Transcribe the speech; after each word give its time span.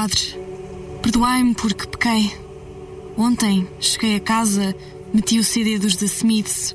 Padre. 0.00 0.34
Perdoai-me 1.02 1.54
porque 1.54 1.86
pequei. 1.86 2.34
Ontem 3.18 3.68
cheguei 3.78 4.16
a 4.16 4.20
casa, 4.20 4.74
meti 5.12 5.38
o 5.38 5.44
CD 5.44 5.78
dos 5.78 5.94
The 5.96 6.06
Smiths. 6.06 6.74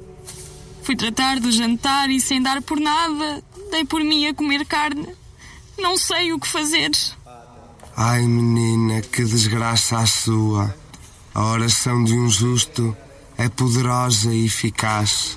Fui 0.84 0.96
tratar 0.96 1.40
do 1.40 1.52
jantar 1.52 2.12
e 2.12 2.22
sem 2.22 2.40
dar 2.40 2.62
por 2.62 2.80
nada, 2.80 3.44
dei 3.72 3.84
por 3.84 4.04
mim 4.04 4.28
a 4.28 4.34
comer 4.36 4.64
carne. 4.68 5.08
Não 5.76 5.98
sei 5.98 6.34
o 6.34 6.40
que 6.40 6.48
fazer. 6.48 6.92
Ai, 7.98 8.22
menina, 8.28 9.02
que 9.02 9.24
desgraça 9.24 9.98
a 9.98 10.06
sua. 10.06 10.76
A 11.34 11.46
oração 11.46 12.04
de 12.04 12.14
um 12.14 12.30
justo 12.30 12.96
é 13.40 13.50
poderosa 13.50 14.32
e 14.32 14.46
eficaz. 14.46 15.36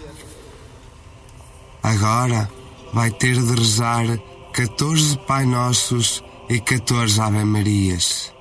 Agora 1.82 2.52
vai 2.93 3.11
ter 3.11 3.32
de 3.32 3.55
rezar 3.55 4.05
14 4.52 5.16
Pai 5.26 5.46
Nossos 5.46 6.22
e 6.48 6.61
14 6.61 7.20
Ave 7.20 7.44
Marias. 7.44 8.32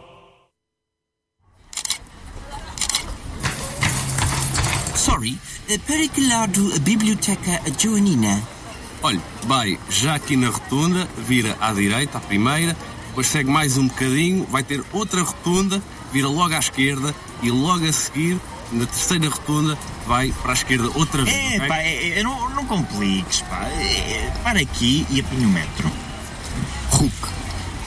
Sorry, 4.95 5.37
para 5.85 6.07
que 6.07 6.27
lado 6.27 6.71
a 6.73 6.79
biblioteca 6.79 7.61
Joanina? 7.77 8.41
Olha, 9.03 9.21
vai 9.43 9.77
já 9.89 10.15
aqui 10.15 10.37
na 10.37 10.49
rotunda, 10.49 11.07
vira 11.17 11.57
à 11.59 11.73
direita, 11.73 12.17
à 12.17 12.21
primeira, 12.21 12.75
depois 13.09 13.27
segue 13.27 13.49
mais 13.49 13.77
um 13.77 13.87
bocadinho, 13.87 14.45
vai 14.45 14.63
ter 14.63 14.83
outra 14.93 15.21
rotunda, 15.21 15.81
vira 16.11 16.27
logo 16.27 16.53
à 16.53 16.59
esquerda 16.59 17.13
e 17.43 17.51
logo 17.51 17.85
a 17.85 17.91
seguir, 17.91 18.39
na 18.71 18.85
terceira 18.85 19.29
rotunda, 19.29 19.77
vai 20.05 20.31
para 20.41 20.51
a 20.51 20.53
esquerda 20.53 20.89
outra 20.95 21.23
vez. 21.25 21.35
É, 21.35 21.57
ok? 21.57 21.67
pá, 21.67 21.77
é, 21.77 22.19
é, 22.19 22.23
não, 22.23 22.49
não 22.51 22.65
compliques, 22.65 23.41
pá. 23.41 23.65
É, 23.65 24.31
para 24.43 24.59
aqui 24.61 25.05
e 25.09 25.19
apanha 25.19 25.47
o 25.47 25.51
metro. 25.51 25.91
Hulk. 26.91 27.46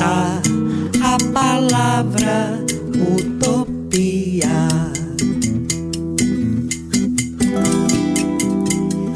gritar 0.00 0.40
a 1.02 1.18
palavra 1.32 2.64
utopia. 3.18 4.68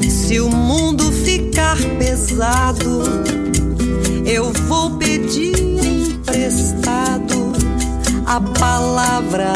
Se 0.07 0.39
o 0.39 0.49
mundo 0.49 1.11
ficar 1.11 1.77
pesado, 1.97 3.01
eu 4.25 4.51
vou 4.67 4.97
pedir 4.97 5.55
emprestado 5.57 7.53
a 8.27 8.39
palavra 8.59 9.53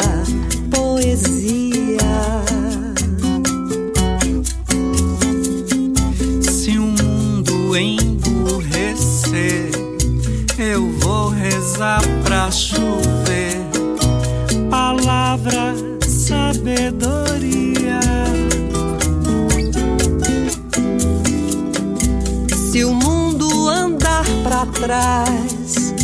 pra 24.80 25.24
trás, 25.24 25.94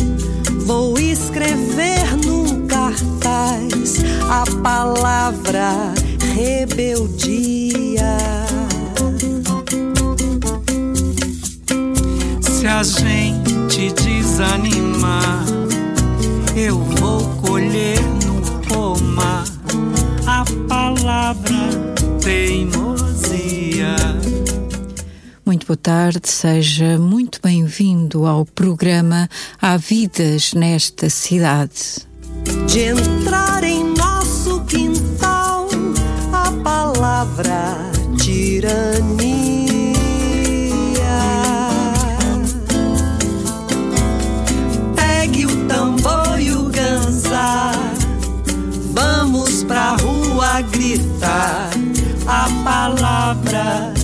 vou 0.65 0.97
escrever 0.99 2.15
num 2.25 2.67
cartaz 2.67 4.03
a 4.29 4.43
palavra 4.61 5.93
rebeldia. 6.35 8.17
Se 12.41 12.67
a 12.67 12.83
gente 12.83 13.91
desanimar, 13.93 14.86
boa 25.67 25.75
tarde, 25.75 26.29
seja 26.29 26.97
muito 26.97 27.41
bem-vindo 27.43 28.25
ao 28.25 28.45
programa 28.45 29.27
Há 29.61 29.75
Vidas 29.75 30.53
nesta 30.53 31.09
Cidade. 31.09 32.07
De 32.67 32.79
entrar 32.79 33.65
em 33.65 33.83
nosso 33.93 34.61
quintal 34.61 35.67
a 36.31 36.51
palavra 36.63 37.75
tirania. 38.17 39.03
Pegue 44.95 45.47
o 45.47 45.67
tambor 45.67 46.39
e 46.39 46.51
o 46.53 46.69
ganzá, 46.69 47.73
vamos 48.93 49.65
pra 49.65 49.97
rua 49.97 50.61
gritar 50.61 51.71
a 52.25 52.47
palavra 52.63 53.96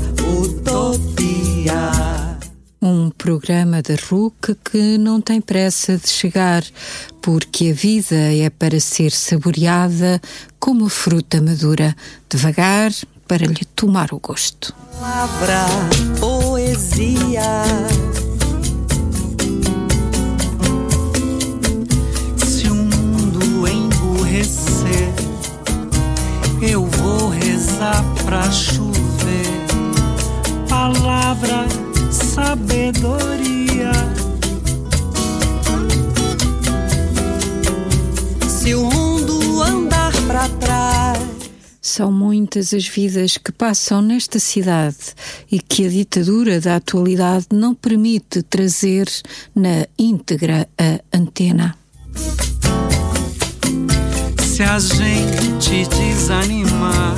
programa 3.24 3.82
da 3.82 3.96
RUC 4.10 4.54
que 4.70 4.98
não 4.98 5.22
tem 5.22 5.40
pressa 5.40 5.98
de 5.98 6.10
chegar, 6.10 6.62
porque 7.22 7.70
a 7.70 7.74
vida 7.74 8.18
é 8.18 8.50
para 8.50 8.82
ser 8.82 9.12
saboreada 9.12 10.22
como 10.60 10.90
fruta 10.90 11.42
madura, 11.42 11.96
devagar 12.30 12.92
para 13.26 13.46
lhe 13.48 13.64
tomar 13.78 14.14
o 14.14 14.20
gosto. 14.20 14.76
Palavra 15.00 15.66
poesia. 16.20 17.64
Se 22.46 22.68
o 22.68 22.76
mundo 22.76 23.66
emburrecer, 23.66 25.14
eu 26.62 26.86
vou 26.86 27.30
rezar 27.30 28.04
pra 28.26 28.52
chover. 28.52 28.84
Palavra, 30.68 31.66
sabedoria. 32.34 33.92
Se 38.48 38.74
o 38.74 38.84
mundo 38.86 39.62
andar 39.62 40.12
pra 40.28 40.50
trás, 40.50 41.22
São 41.82 42.12
muitas 42.12 42.74
as 42.74 42.88
vidas 42.88 43.38
que 43.38 43.52
passam 43.52 44.02
nesta 44.02 44.40
cidade 44.40 45.14
e 45.52 45.60
que 45.60 45.86
a 45.86 45.90
ditadura 45.90 46.60
da 46.60 46.78
atualidade 46.78 47.48
não 47.52 47.76
permite 47.76 48.42
trazer 48.42 49.08
na 49.54 49.86
íntegra 50.00 50.68
a 50.78 51.00
antena. 51.16 51.76
se 54.42 54.64
a 54.64 54.80
gente 54.80 55.86
desanimar, 55.90 57.16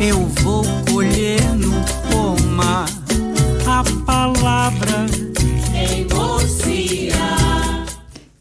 eu 0.00 0.26
vou 0.42 0.64
colher 0.90 1.42
no 1.54 1.74
pomar 2.10 2.97
a 3.78 3.84
palavra 4.04 5.06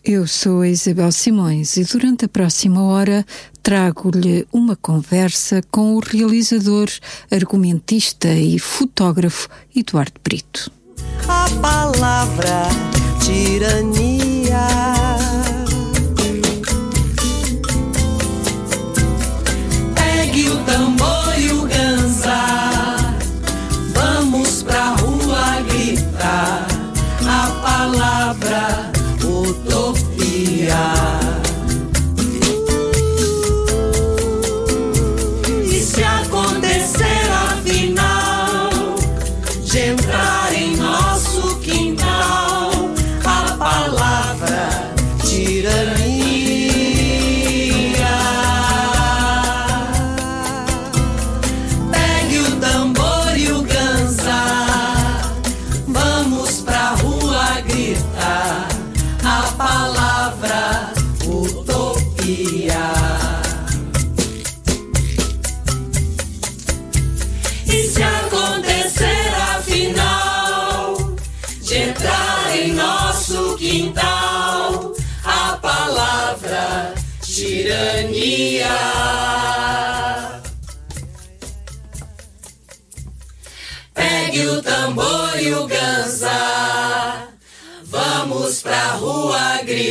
Eu 0.04 0.26
sou 0.26 0.62
a 0.62 0.68
Isabel 0.68 1.12
Simões 1.12 1.78
e 1.78 1.84
durante 1.84 2.26
a 2.26 2.28
próxima 2.28 2.82
hora 2.82 3.24
trago-lhe 3.62 4.48
uma 4.52 4.76
conversa 4.76 5.62
com 5.70 5.96
o 5.96 6.00
realizador, 6.00 6.90
argumentista 7.30 8.30
e 8.30 8.58
fotógrafo 8.58 9.48
Eduardo 9.76 10.20
Brito. 10.24 10.72
A 11.28 11.48
palavra 11.62 12.64
tirania. 13.24 15.07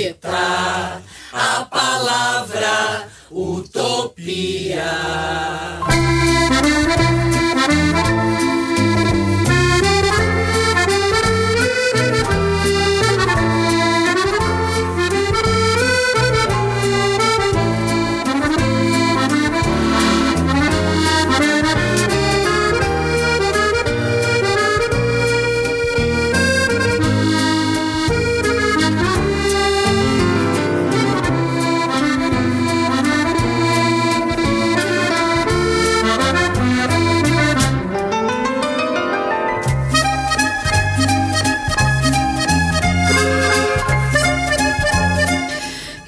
Gritar 0.06 1.02
a 1.32 1.64
palavra 1.64 3.08
utopia. 3.30 4.86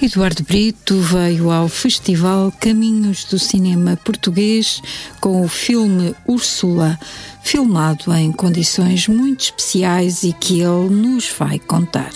Eduardo 0.08 0.42
Brito 0.42 0.98
veio 1.02 1.50
ao 1.50 1.68
Festival 1.68 2.50
Caminhos 2.58 3.24
do 3.24 3.38
Cinema 3.38 3.94
Português 3.94 4.80
com 5.20 5.44
o 5.44 5.48
filme 5.48 6.14
Úrsula, 6.26 6.98
filmado 7.42 8.10
em 8.14 8.32
condições 8.32 9.06
muito 9.06 9.42
especiais 9.42 10.22
e 10.22 10.32
que 10.32 10.60
ele 10.62 10.88
nos 10.88 11.28
vai 11.38 11.58
contar. 11.58 12.10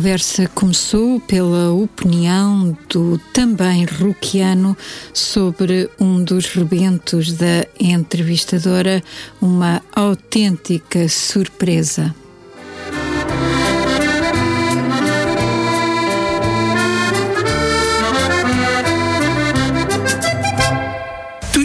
Conversa 0.00 0.48
começou 0.54 1.20
pela 1.20 1.72
opinião 1.74 2.74
do 2.88 3.18
também 3.34 3.84
ruquiano 3.84 4.74
sobre 5.12 5.90
um 6.00 6.24
dos 6.24 6.46
rebentos 6.46 7.32
da 7.34 7.66
entrevistadora, 7.78 9.02
uma 9.42 9.82
autêntica 9.94 11.06
surpresa. 11.06 12.14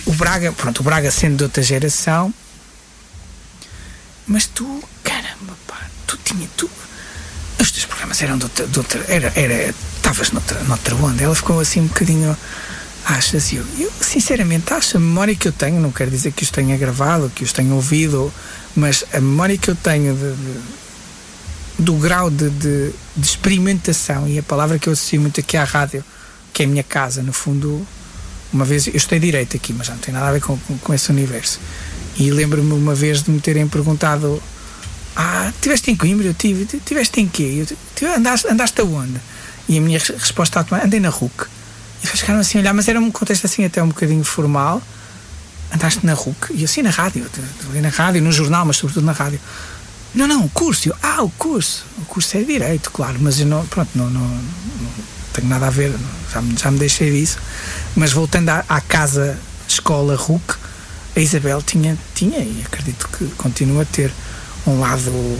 O 0.05 0.11
Braga, 0.11 0.51
pronto, 0.51 0.81
o 0.81 0.83
Braga 0.83 1.09
sendo 1.09 1.37
de 1.37 1.43
outra 1.45 1.63
geração, 1.63 2.33
mas 4.27 4.45
tu, 4.45 4.83
caramba, 5.05 5.57
pá, 5.65 5.79
tu 6.05 6.19
tinha, 6.25 6.49
tu, 6.57 6.69
programas 8.15 8.21
eram 8.21 8.33
outra, 8.41 8.67
de 8.67 8.79
outra 8.79 9.05
era, 9.07 9.31
era, 9.35 9.73
estavas 9.95 10.31
noutra, 10.31 10.63
noutra 10.63 10.95
onda, 10.95 11.23
ela 11.23 11.35
ficou 11.35 11.59
assim 11.59 11.81
um 11.81 11.87
bocadinho, 11.87 12.35
achas, 13.05 13.51
eu, 13.53 13.63
eu 13.77 13.91
sinceramente 14.01 14.73
acho, 14.73 14.97
a 14.97 14.99
memória 14.99 15.35
que 15.35 15.47
eu 15.47 15.51
tenho, 15.51 15.79
não 15.81 15.91
quero 15.91 16.09
dizer 16.09 16.31
que 16.31 16.43
os 16.43 16.49
tenha 16.49 16.77
gravado, 16.77 17.31
que 17.33 17.43
os 17.43 17.51
tenha 17.51 17.73
ouvido, 17.73 18.31
mas 18.75 19.03
a 19.13 19.19
memória 19.19 19.57
que 19.57 19.69
eu 19.69 19.75
tenho 19.75 20.13
de, 20.15 20.33
de- 20.33 20.85
do 21.77 21.93
grau 21.95 22.29
de, 22.29 22.49
de, 22.51 22.93
experimentação 23.21 24.27
e 24.29 24.39
a 24.39 24.43
palavra 24.43 24.79
que 24.79 24.87
eu 24.87 24.93
associo 24.93 25.19
muito 25.19 25.41
aqui 25.41 25.57
à 25.57 25.63
rádio, 25.65 26.03
que 26.53 26.63
é 26.63 26.65
a 26.65 26.69
minha 26.69 26.83
casa, 26.83 27.21
no 27.21 27.33
fundo, 27.33 27.85
uma 28.53 28.63
vez, 28.63 28.87
eu 28.87 28.95
estudei 28.95 29.19
direito 29.19 29.57
aqui, 29.57 29.73
mas 29.73 29.89
não 29.89 29.97
tem 29.97 30.13
nada 30.13 30.27
a 30.27 30.31
ver 30.31 30.41
com, 30.41 30.57
com, 30.57 30.77
com 30.77 30.93
esse 30.93 31.09
universo. 31.11 31.59
E 32.17 32.31
lembro-me 32.31 32.71
uma 32.71 32.95
vez 32.95 33.23
de 33.23 33.29
me 33.29 33.41
terem 33.41 33.67
perguntado: 33.67 34.41
Ah, 35.15 35.51
tiveste 35.61 35.91
em 35.91 35.95
Coimbra? 35.95 36.27
Eu 36.27 36.33
tive. 36.33 36.65
Tiveste 36.79 37.21
em 37.21 37.27
quê? 37.27 37.65
Eu, 37.69 37.77
tive, 37.95 38.11
andaste, 38.13 38.47
andaste 38.47 38.81
aonde? 38.81 39.19
E 39.69 39.77
a 39.77 39.81
minha 39.81 39.97
res- 39.97 40.09
resposta 40.09 40.59
automática: 40.59 40.87
Andei 40.87 40.99
na 40.99 41.09
RUC. 41.09 41.45
E 42.03 42.07
eles 42.07 42.19
ficaram 42.19 42.39
assim 42.39 42.57
a 42.57 42.61
olhar, 42.61 42.73
mas 42.73 42.87
era 42.87 42.99
um 42.99 43.09
contexto 43.11 43.45
assim 43.45 43.63
até 43.65 43.81
um 43.81 43.87
bocadinho 43.87 44.23
formal. 44.23 44.81
Andaste 45.73 46.05
na 46.05 46.13
RUC? 46.13 46.53
E 46.53 46.63
assim 46.65 46.81
na 46.81 46.89
rádio, 46.89 47.25
na 47.81 47.89
rádio, 47.89 48.21
no 48.21 48.31
jornal, 48.31 48.65
mas 48.65 48.77
sobretudo 48.77 49.05
na 49.05 49.11
rádio. 49.13 49.39
Não, 50.13 50.27
não, 50.27 50.45
o 50.45 50.49
curso. 50.49 50.89
Eu, 50.89 50.95
ah, 51.01 51.23
o 51.23 51.29
curso. 51.31 51.85
O 51.97 52.05
curso 52.05 52.37
é 52.37 52.43
direito, 52.43 52.91
claro, 52.91 53.17
mas 53.19 53.39
eu 53.39 53.45
não, 53.45 53.65
pronto, 53.65 53.89
não, 53.95 54.09
não, 54.09 54.21
não- 54.21 54.41
tenho 55.33 55.47
nada 55.49 55.67
a 55.67 55.69
ver, 55.69 55.91
já 56.31 56.41
já 56.61 56.71
me 56.71 56.79
deixei 56.79 57.11
disso. 57.11 57.37
Mas 57.95 58.11
voltando 58.13 58.49
à, 58.49 58.63
à 58.69 58.79
casa 58.79 59.37
escola 59.67 60.15
RUC, 60.15 60.55
a 61.15 61.19
Isabel 61.19 61.61
tinha, 61.61 61.97
tinha, 62.13 62.37
e 62.39 62.63
acredito 62.65 63.09
que 63.09 63.25
continua 63.35 63.81
a 63.81 63.85
ter, 63.85 64.13
um 64.67 64.79
lado, 64.79 65.39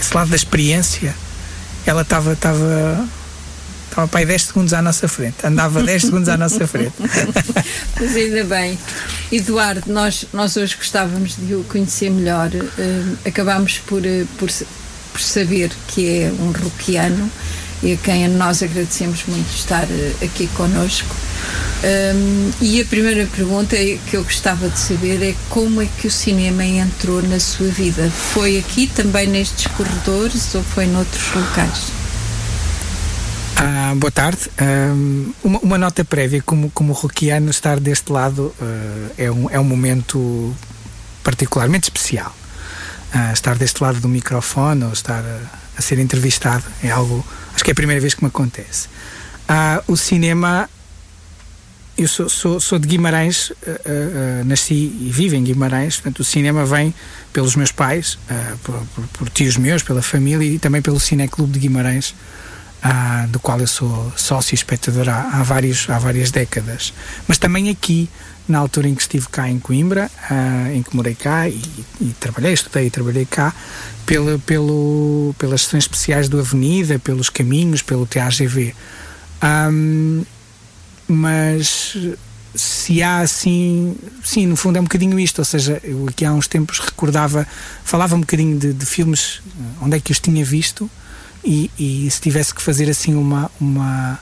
esse 0.00 0.14
lado 0.14 0.30
da 0.30 0.36
experiência. 0.36 1.14
Ela 1.84 2.02
estava, 2.02 2.32
estava, 2.32 3.08
estava 3.88 4.08
para 4.08 4.20
aí 4.20 4.26
10 4.26 4.42
segundos 4.42 4.72
à 4.72 4.82
nossa 4.82 5.06
frente, 5.06 5.36
andava 5.44 5.82
10 5.82 6.02
segundos 6.02 6.28
à 6.28 6.36
nossa 6.36 6.66
frente. 6.66 6.94
Mas 8.00 8.16
ainda 8.16 8.44
bem. 8.44 8.78
Eduardo, 9.30 9.92
nós, 9.92 10.26
nós 10.32 10.56
hoje 10.56 10.76
gostávamos 10.76 11.36
de 11.36 11.54
o 11.54 11.62
conhecer 11.64 12.10
melhor. 12.10 12.50
Uh, 12.52 13.18
acabámos 13.24 13.78
por, 13.78 14.02
uh, 14.02 14.26
por, 14.38 14.50
por 15.12 15.20
saber 15.20 15.70
que 15.88 16.22
é 16.22 16.32
um 16.40 16.50
roquiano 16.50 17.30
e 17.82 17.92
a 17.92 17.96
quem 17.96 18.28
nós 18.28 18.62
agradecemos 18.62 19.24
muito 19.26 19.54
estar 19.54 19.84
uh, 19.84 20.24
aqui 20.24 20.46
conosco. 20.48 21.14
Um, 21.84 22.50
e 22.60 22.80
a 22.80 22.84
primeira 22.84 23.26
pergunta 23.26 23.76
que 23.76 24.16
eu 24.16 24.24
gostava 24.24 24.68
de 24.68 24.78
saber 24.78 25.22
é 25.22 25.34
como 25.50 25.82
é 25.82 25.86
que 26.00 26.06
o 26.06 26.10
cinema 26.10 26.64
entrou 26.64 27.22
na 27.22 27.38
sua 27.38 27.68
vida? 27.68 28.10
Foi 28.10 28.58
aqui 28.58 28.86
também 28.86 29.26
nestes 29.26 29.66
corredores 29.68 30.54
ou 30.54 30.62
foi 30.62 30.86
noutros 30.86 31.34
locais? 31.34 32.06
Ah, 33.58 33.94
boa 33.96 34.10
tarde. 34.10 34.50
Um, 34.60 35.32
uma, 35.42 35.58
uma, 35.60 35.78
nota 35.78 36.04
prévia, 36.04 36.42
como, 36.42 36.70
como 36.70 36.92
roquiano, 36.92 37.50
estar 37.50 37.80
deste 37.80 38.12
lado 38.12 38.54
uh, 38.60 39.10
é, 39.16 39.30
um, 39.30 39.50
é 39.50 39.58
um 39.58 39.64
momento 39.64 40.54
particularmente 41.24 41.84
especial. 41.84 42.36
Uh, 43.14 43.32
estar 43.32 43.56
deste 43.56 43.82
lado 43.82 43.98
do 43.98 44.08
microfone 44.08 44.84
ou 44.84 44.92
estar 44.92 45.24
a, 45.24 45.40
a, 45.78 45.80
ser 45.80 45.98
entrevistado 45.98 46.64
é 46.82 46.90
algo, 46.90 47.24
acho 47.56 47.64
que 47.64 47.70
é 47.70 47.72
a 47.72 47.74
primeira 47.74 48.00
vez 48.00 48.14
que 48.14 48.22
me 48.22 48.28
acontece. 48.28 48.86
Uh, 49.48 49.92
o 49.92 49.96
cinema 49.96 50.68
eu 51.96 52.06
sou, 52.06 52.28
sou, 52.28 52.60
sou 52.60 52.78
de 52.78 52.86
Guimarães, 52.86 53.50
uh, 53.50 53.54
uh, 53.54 54.44
nasci 54.44 54.74
e 54.74 55.10
vivo 55.10 55.34
em 55.34 55.42
Guimarães, 55.42 55.96
portanto 55.96 56.20
o 56.20 56.24
cinema 56.24 56.66
vem 56.66 56.94
pelos 57.32 57.56
meus 57.56 57.72
pais, 57.72 58.18
uh, 58.30 58.58
por, 58.58 58.74
por, 58.94 59.06
por, 59.08 59.30
tios 59.30 59.56
meus, 59.56 59.82
pela 59.82 60.02
família 60.02 60.46
e 60.46 60.58
também 60.58 60.82
pelo 60.82 61.00
Cineclube 61.00 61.52
de 61.52 61.60
Guimarães, 61.60 62.14
do 63.30 63.40
qual 63.40 63.58
eu 63.58 63.66
sou 63.66 64.12
sócio 64.14 64.54
e 64.54 64.56
espectador 64.56 65.08
há, 65.08 65.22
há, 65.32 65.42
vários, 65.42 65.90
há 65.90 65.98
várias 65.98 66.30
décadas. 66.30 66.92
Mas 67.26 67.36
também 67.36 67.68
aqui, 67.68 68.08
na 68.48 68.58
altura 68.58 68.88
em 68.88 68.94
que 68.94 69.02
estive 69.02 69.28
cá 69.28 69.48
em 69.48 69.58
Coimbra, 69.58 70.10
em 70.72 70.82
que 70.82 70.94
morei 70.94 71.14
cá 71.14 71.48
e, 71.48 71.60
e, 72.00 72.14
trabalhei, 72.20 72.52
estudei 72.52 72.86
e 72.86 72.90
trabalhei 72.90 73.26
cá, 73.26 73.54
pelo, 74.04 74.38
pelo, 74.40 75.34
pelas 75.38 75.62
sessões 75.62 75.84
especiais 75.84 76.28
do 76.28 76.38
Avenida, 76.38 76.98
pelos 76.98 77.28
caminhos, 77.28 77.82
pelo 77.82 78.06
TAGV. 78.06 78.74
Um, 79.42 80.24
mas 81.08 81.96
se 82.54 83.02
há 83.02 83.20
assim, 83.20 83.96
sim, 84.24 84.46
no 84.46 84.56
fundo 84.56 84.76
é 84.76 84.80
um 84.80 84.84
bocadinho 84.84 85.18
isto, 85.18 85.40
ou 85.40 85.44
seja, 85.44 85.80
eu 85.84 86.06
aqui 86.08 86.24
há 86.24 86.32
uns 86.32 86.48
tempos 86.48 86.78
recordava, 86.78 87.46
falava 87.84 88.14
um 88.14 88.20
bocadinho 88.20 88.58
de, 88.58 88.72
de 88.72 88.86
filmes, 88.86 89.40
onde 89.80 89.96
é 89.96 90.00
que 90.00 90.10
os 90.10 90.18
tinha 90.18 90.44
visto 90.44 90.90
e, 91.44 91.70
e, 91.78 92.10
se 92.10 92.20
tivesse 92.20 92.54
que 92.54 92.62
fazer 92.62 92.90
assim 92.90 93.14
uma, 93.14 93.50
uma, 93.60 94.18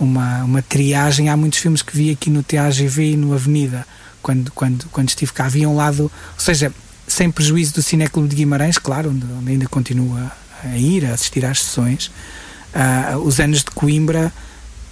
uma, 0.00 0.44
uma 0.44 0.62
triagem, 0.62 1.28
há 1.28 1.36
muitos 1.36 1.58
filmes 1.58 1.82
que 1.82 1.96
vi 1.96 2.10
aqui 2.10 2.30
no 2.30 2.42
TAGV 2.42 3.12
e 3.12 3.16
no 3.16 3.34
Avenida, 3.34 3.86
quando, 4.22 4.50
quando, 4.52 4.86
quando 4.90 5.08
estive 5.08 5.32
cá, 5.32 5.46
havia 5.46 5.68
um 5.68 5.76
lado, 5.76 6.04
ou 6.04 6.40
seja, 6.40 6.72
sem 7.06 7.30
prejuízo 7.30 7.74
do 7.74 7.82
Cineclube 7.82 8.28
de 8.28 8.36
Guimarães, 8.36 8.78
claro, 8.78 9.10
onde, 9.10 9.26
onde 9.26 9.52
ainda 9.52 9.66
continua 9.66 10.32
a 10.64 10.76
ir, 10.76 11.04
a 11.04 11.14
assistir 11.14 11.44
às 11.44 11.60
sessões, 11.60 12.10
uh, 12.74 13.18
os 13.18 13.40
anos 13.40 13.58
de 13.60 13.70
Coimbra 13.70 14.32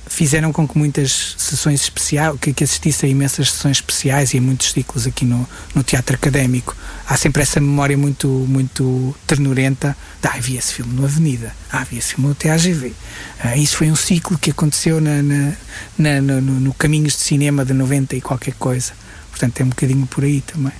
fizeram 0.08 0.52
com 0.52 0.66
que 0.66 0.76
muitas 0.76 1.34
sessões 1.38 1.82
especiais, 1.82 2.38
que, 2.40 2.52
que 2.52 2.64
assistisse 2.64 3.06
a 3.06 3.08
imensas 3.08 3.50
sessões 3.50 3.78
especiais 3.78 4.34
e 4.34 4.38
a 4.38 4.40
muitos 4.40 4.72
ciclos 4.72 5.06
aqui 5.06 5.24
no, 5.24 5.48
no 5.74 5.82
teatro 5.82 6.16
académico. 6.16 6.76
Há 7.06 7.16
sempre 7.16 7.42
essa 7.42 7.60
memória 7.60 7.96
muito, 7.96 8.28
muito 8.28 9.14
ternurenta 9.26 9.96
de, 10.20 10.28
ah, 10.28 10.34
havia 10.34 10.58
esse 10.58 10.74
filme 10.74 10.94
no 10.94 11.04
Avenida, 11.04 11.54
ah, 11.70 11.80
havia 11.80 11.98
esse 11.98 12.14
filme 12.14 12.28
no 12.28 12.34
TAGV. 12.34 12.92
Ah, 13.40 13.56
isso 13.56 13.76
foi 13.76 13.90
um 13.90 13.96
ciclo 13.96 14.38
que 14.38 14.50
aconteceu 14.50 15.00
na, 15.00 15.22
na, 15.22 15.54
na 15.96 16.20
no, 16.20 16.40
no 16.40 16.74
Caminhos 16.74 17.14
de 17.14 17.20
Cinema 17.20 17.64
de 17.64 17.72
90 17.72 18.16
e 18.16 18.20
qualquer 18.20 18.54
coisa. 18.54 18.92
Portanto, 19.30 19.60
é 19.60 19.64
um 19.64 19.68
bocadinho 19.68 20.06
por 20.06 20.24
aí 20.24 20.40
também. 20.40 20.72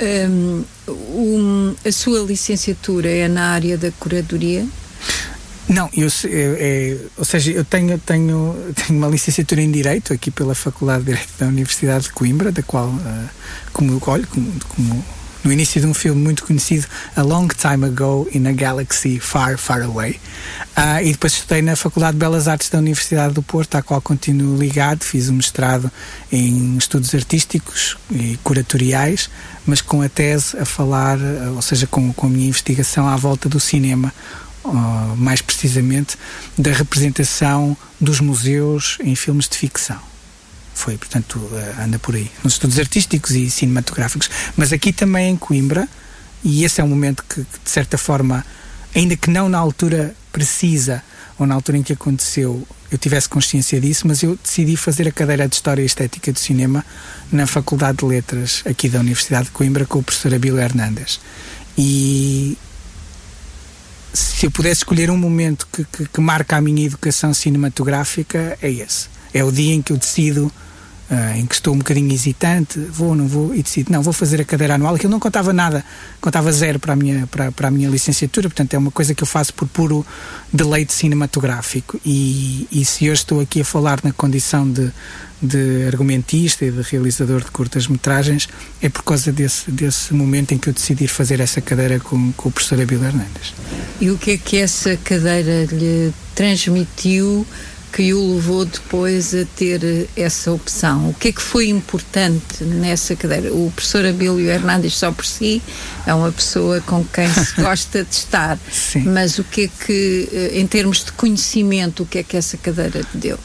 Um, 0.00 0.64
um, 0.88 1.74
a 1.86 1.92
sua 1.92 2.20
licenciatura 2.20 3.08
é 3.08 3.28
na 3.28 3.50
área 3.50 3.78
da 3.78 3.90
curadoria? 3.92 4.66
Não, 5.68 5.88
eu, 5.96 6.08
eu, 6.24 6.56
é, 6.58 6.96
ou 7.16 7.24
seja, 7.24 7.50
eu 7.50 7.64
tenho, 7.64 7.98
tenho, 7.98 8.56
tenho 8.74 8.98
uma 8.98 9.08
licenciatura 9.08 9.60
em 9.60 9.70
Direito 9.70 10.12
aqui 10.12 10.30
pela 10.30 10.54
Faculdade 10.54 11.04
de 11.04 11.12
Direito 11.12 11.30
da 11.38 11.46
Universidade 11.46 12.04
de 12.04 12.12
Coimbra, 12.12 12.50
da 12.50 12.62
qual, 12.62 12.88
uh, 12.88 13.28
como, 13.72 14.00
olho, 14.06 14.26
como, 14.26 14.52
como 14.68 15.04
no 15.44 15.52
início 15.52 15.80
de 15.80 15.86
um 15.86 15.94
filme 15.94 16.22
muito 16.22 16.44
conhecido, 16.44 16.86
A 17.16 17.22
Long 17.22 17.48
Time 17.48 17.86
Ago 17.86 18.28
in 18.32 18.46
a 18.46 18.52
Galaxy 18.52 19.18
Far, 19.18 19.58
Far 19.58 19.82
Away. 19.82 20.20
Uh, 20.76 21.04
e 21.04 21.12
depois 21.12 21.32
estudei 21.32 21.62
na 21.62 21.74
Faculdade 21.74 22.12
de 22.12 22.18
Belas 22.20 22.46
Artes 22.46 22.68
da 22.68 22.78
Universidade 22.78 23.34
do 23.34 23.42
Porto, 23.42 23.74
à 23.74 23.82
qual 23.82 24.00
continuo 24.00 24.56
ligado. 24.56 25.02
Fiz 25.02 25.28
um 25.28 25.34
mestrado 25.34 25.90
em 26.30 26.76
estudos 26.76 27.12
artísticos 27.14 27.96
e 28.10 28.38
curatoriais, 28.44 29.28
mas 29.66 29.80
com 29.80 30.00
a 30.00 30.08
tese 30.08 30.56
a 30.58 30.64
falar, 30.64 31.18
ou 31.54 31.62
seja, 31.62 31.86
com, 31.88 32.12
com 32.12 32.26
a 32.28 32.30
minha 32.30 32.48
investigação 32.48 33.08
à 33.08 33.16
volta 33.16 33.48
do 33.48 33.58
cinema 33.58 34.12
uh, 34.64 35.16
mais 35.16 35.40
precisamente, 35.42 36.16
da 36.56 36.72
representação 36.72 37.76
dos 38.00 38.20
museus 38.20 38.98
em 39.02 39.14
filmes 39.14 39.48
de 39.48 39.56
ficção. 39.56 40.00
Foi, 40.74 40.96
portanto, 40.96 41.36
uh, 41.36 41.82
anda 41.82 41.98
por 41.98 42.14
aí, 42.14 42.30
nos 42.42 42.54
estudos 42.54 42.78
artísticos 42.78 43.32
e 43.32 43.50
cinematográficos. 43.50 44.30
Mas 44.56 44.72
aqui 44.72 44.92
também 44.92 45.30
em 45.30 45.36
Coimbra, 45.36 45.88
e 46.44 46.64
esse 46.64 46.80
é 46.80 46.84
um 46.84 46.88
momento 46.88 47.24
que 47.28 47.40
de 47.40 47.70
certa 47.70 47.96
forma, 47.96 48.44
ainda 48.94 49.16
que 49.16 49.30
não 49.30 49.48
na 49.48 49.58
altura 49.58 50.14
precisa 50.32 51.02
ou 51.38 51.46
na 51.46 51.54
altura 51.54 51.78
em 51.78 51.82
que 51.82 51.92
aconteceu 51.92 52.66
eu 52.92 52.98
tivesse 52.98 53.26
consciência 53.26 53.80
disso, 53.80 54.06
mas 54.06 54.22
eu 54.22 54.36
decidi 54.36 54.76
fazer 54.76 55.08
a 55.08 55.10
cadeira 55.10 55.48
de 55.48 55.54
História 55.54 55.80
e 55.80 55.86
Estética 55.86 56.30
do 56.30 56.38
Cinema 56.38 56.84
na 57.32 57.46
Faculdade 57.46 57.98
de 57.98 58.04
Letras 58.04 58.62
aqui 58.66 58.86
da 58.86 59.00
Universidade 59.00 59.46
de 59.46 59.50
Coimbra 59.50 59.86
com 59.86 60.00
o 60.00 60.02
professor 60.02 60.34
Abílio 60.34 60.58
Hernandes. 60.58 61.18
E 61.76 62.58
se 64.12 64.46
eu 64.46 64.50
pudesse 64.50 64.80
escolher 64.80 65.10
um 65.10 65.16
momento 65.16 65.66
que, 65.72 65.84
que, 65.84 66.06
que, 66.06 66.20
marca 66.20 66.56
a 66.56 66.60
minha 66.60 66.84
educação 66.84 67.32
cinematográfica, 67.32 68.58
é 68.60 68.70
esse. 68.70 69.08
É 69.32 69.42
o 69.42 69.50
dia 69.50 69.74
em 69.74 69.80
que 69.80 69.92
eu 69.92 69.96
decido, 69.96 70.52
uh, 71.12 71.38
em 71.38 71.46
que 71.46 71.54
estou 71.54 71.74
um 71.74 71.78
bocadinho 71.78 72.10
hesitante, 72.10 72.78
vou 72.78 73.10
ou 73.10 73.14
não 73.14 73.28
vou, 73.28 73.54
e 73.54 73.62
decido, 73.62 73.92
não, 73.92 74.02
vou 74.02 74.12
fazer 74.12 74.40
a 74.40 74.44
cadeira 74.44 74.74
anual. 74.74 74.94
Aquilo 74.94 75.10
não 75.10 75.20
contava 75.20 75.52
nada, 75.52 75.84
contava 76.20 76.50
zero 76.50 76.78
para 76.78 76.94
a 76.94 76.96
minha, 76.96 77.26
para, 77.26 77.52
para 77.52 77.68
a 77.68 77.70
minha 77.70 77.88
licenciatura, 77.88 78.48
portanto 78.48 78.74
é 78.74 78.78
uma 78.78 78.90
coisa 78.90 79.14
que 79.14 79.22
eu 79.22 79.26
faço 79.26 79.52
por 79.52 79.68
puro 79.68 80.04
deleite 80.52 80.92
cinematográfico. 80.92 82.00
E, 82.04 82.66
e 82.72 82.84
se 82.84 83.04
eu 83.06 83.12
estou 83.12 83.40
aqui 83.40 83.60
a 83.60 83.64
falar 83.64 84.00
na 84.02 84.12
condição 84.12 84.68
de 84.68 84.90
de 85.42 85.86
argumentista 85.88 86.64
e 86.64 86.70
de 86.70 86.82
realizador 86.82 87.42
de 87.42 87.50
curtas-metragens 87.50 88.48
é 88.80 88.88
por 88.88 89.02
causa 89.02 89.32
desse, 89.32 89.68
desse 89.72 90.14
momento 90.14 90.54
em 90.54 90.58
que 90.58 90.68
eu 90.68 90.72
decidi 90.72 91.08
fazer 91.08 91.40
essa 91.40 91.60
cadeira 91.60 91.98
com, 91.98 92.30
com 92.32 92.48
o 92.48 92.52
professor 92.52 92.80
Abel 92.80 93.02
Hernandes. 93.02 93.52
E 94.00 94.08
o 94.08 94.16
que 94.16 94.32
é 94.32 94.38
que 94.38 94.58
essa 94.58 94.96
cadeira 94.96 95.64
lhe 95.64 96.14
transmitiu 96.36 97.44
que 97.92 98.14
o 98.14 98.34
levou 98.34 98.64
depois 98.64 99.34
a 99.34 99.44
ter 99.56 100.08
essa 100.16 100.50
opção? 100.50 101.10
O 101.10 101.14
que 101.14 101.28
é 101.28 101.32
que 101.32 101.42
foi 101.42 101.68
importante 101.68 102.64
nessa 102.64 103.14
cadeira? 103.14 103.52
O 103.52 103.70
professor 103.74 104.06
Abílio 104.06 104.48
Hernandes 104.48 104.94
só 104.94 105.12
por 105.12 105.26
si 105.26 105.62
é 106.06 106.14
uma 106.14 106.32
pessoa 106.32 106.80
com 106.80 107.04
quem 107.04 107.32
se 107.32 107.54
gosta 107.60 108.04
de 108.04 108.14
estar, 108.14 108.58
Sim. 108.70 109.00
mas 109.00 109.38
o 109.38 109.44
que 109.44 109.64
é 109.64 109.84
que, 109.84 110.28
eh, 110.32 110.60
em 110.60 110.66
termos 110.66 111.04
de 111.04 111.12
conhecimento, 111.12 112.02
o 112.02 112.06
que 112.06 112.18
é 112.18 112.22
que 112.22 112.36
essa 112.36 112.56
cadeira 112.56 113.00
lhe 113.00 113.20
deu? 113.20 113.38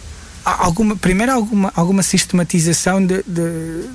alguma, 0.48 0.96
primeiro 0.96 1.34
alguma, 1.34 1.72
alguma 1.76 2.02
sistematização 2.02 3.06
de, 3.06 3.22
de, 3.28 3.90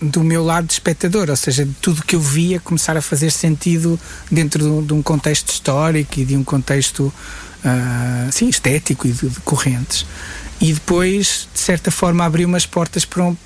do 0.00 0.22
meu 0.22 0.44
lado 0.44 0.66
de 0.66 0.74
espectador, 0.74 1.30
ou 1.30 1.36
seja, 1.36 1.64
de 1.64 1.72
tudo 1.80 2.02
que 2.02 2.14
eu 2.14 2.20
via 2.20 2.60
começar 2.60 2.96
a 2.96 3.02
fazer 3.02 3.30
sentido 3.30 3.98
dentro 4.30 4.82
de, 4.82 4.86
de 4.88 4.92
um 4.92 5.02
contexto 5.02 5.50
histórico 5.50 6.20
e 6.20 6.24
de 6.24 6.36
um 6.36 6.44
contexto 6.44 7.12
uh, 7.64 8.32
sim, 8.32 8.48
estético 8.48 9.06
e 9.06 9.12
de, 9.12 9.28
de, 9.28 9.40
correntes. 9.40 10.06
E 10.60 10.72
depois, 10.72 11.48
de 11.52 11.60
certa 11.60 11.90
forma, 11.90 12.24
abriu 12.24 12.48
umas 12.48 12.66
portas 12.66 13.04
para, 13.04 13.24
um, 13.24 13.36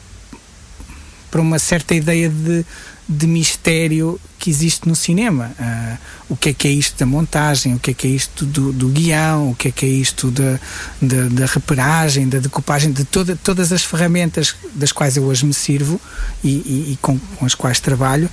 para 1.31 1.41
uma 1.41 1.59
certa 1.59 1.95
ideia 1.95 2.29
de, 2.29 2.65
de 3.09 3.27
mistério 3.27 4.21
que 4.39 4.51
existe 4.51 4.87
no 4.87 4.95
cinema. 4.95 5.51
Uh, 5.59 5.99
o 6.31 6.37
que 6.37 6.51
é 6.51 6.53
que 6.53 6.69
é 6.69 6.71
isto 6.71 6.99
da 6.99 7.07
montagem, 7.07 7.75
o 7.75 7.79
que 7.79 7.91
é 7.91 7.95
que 7.95 8.07
é 8.07 8.11
isto 8.11 8.45
do, 8.45 8.73
do 8.73 8.89
guião, 8.89 9.51
o 9.51 9.55
que 9.55 9.69
é 9.69 9.71
que 9.71 9.87
é 9.87 9.89
isto 9.89 10.31
da, 10.31 10.61
da, 11.01 11.29
da 11.29 11.47
reperagem, 11.47 12.29
da 12.29 12.39
decupagem, 12.39 12.93
de 12.93 13.05
toda, 13.05 13.35
todas 13.37 13.73
as 13.73 13.83
ferramentas 13.83 14.55
das 14.75 14.93
quais 14.93 15.17
eu 15.17 15.25
hoje 15.25 15.47
me 15.47 15.55
sirvo 15.55 16.01
e, 16.45 16.49
e, 16.49 16.93
e 16.93 16.99
com, 17.01 17.19
com 17.19 17.47
as 17.47 17.55
quais 17.55 17.81
trabalho 17.81 18.29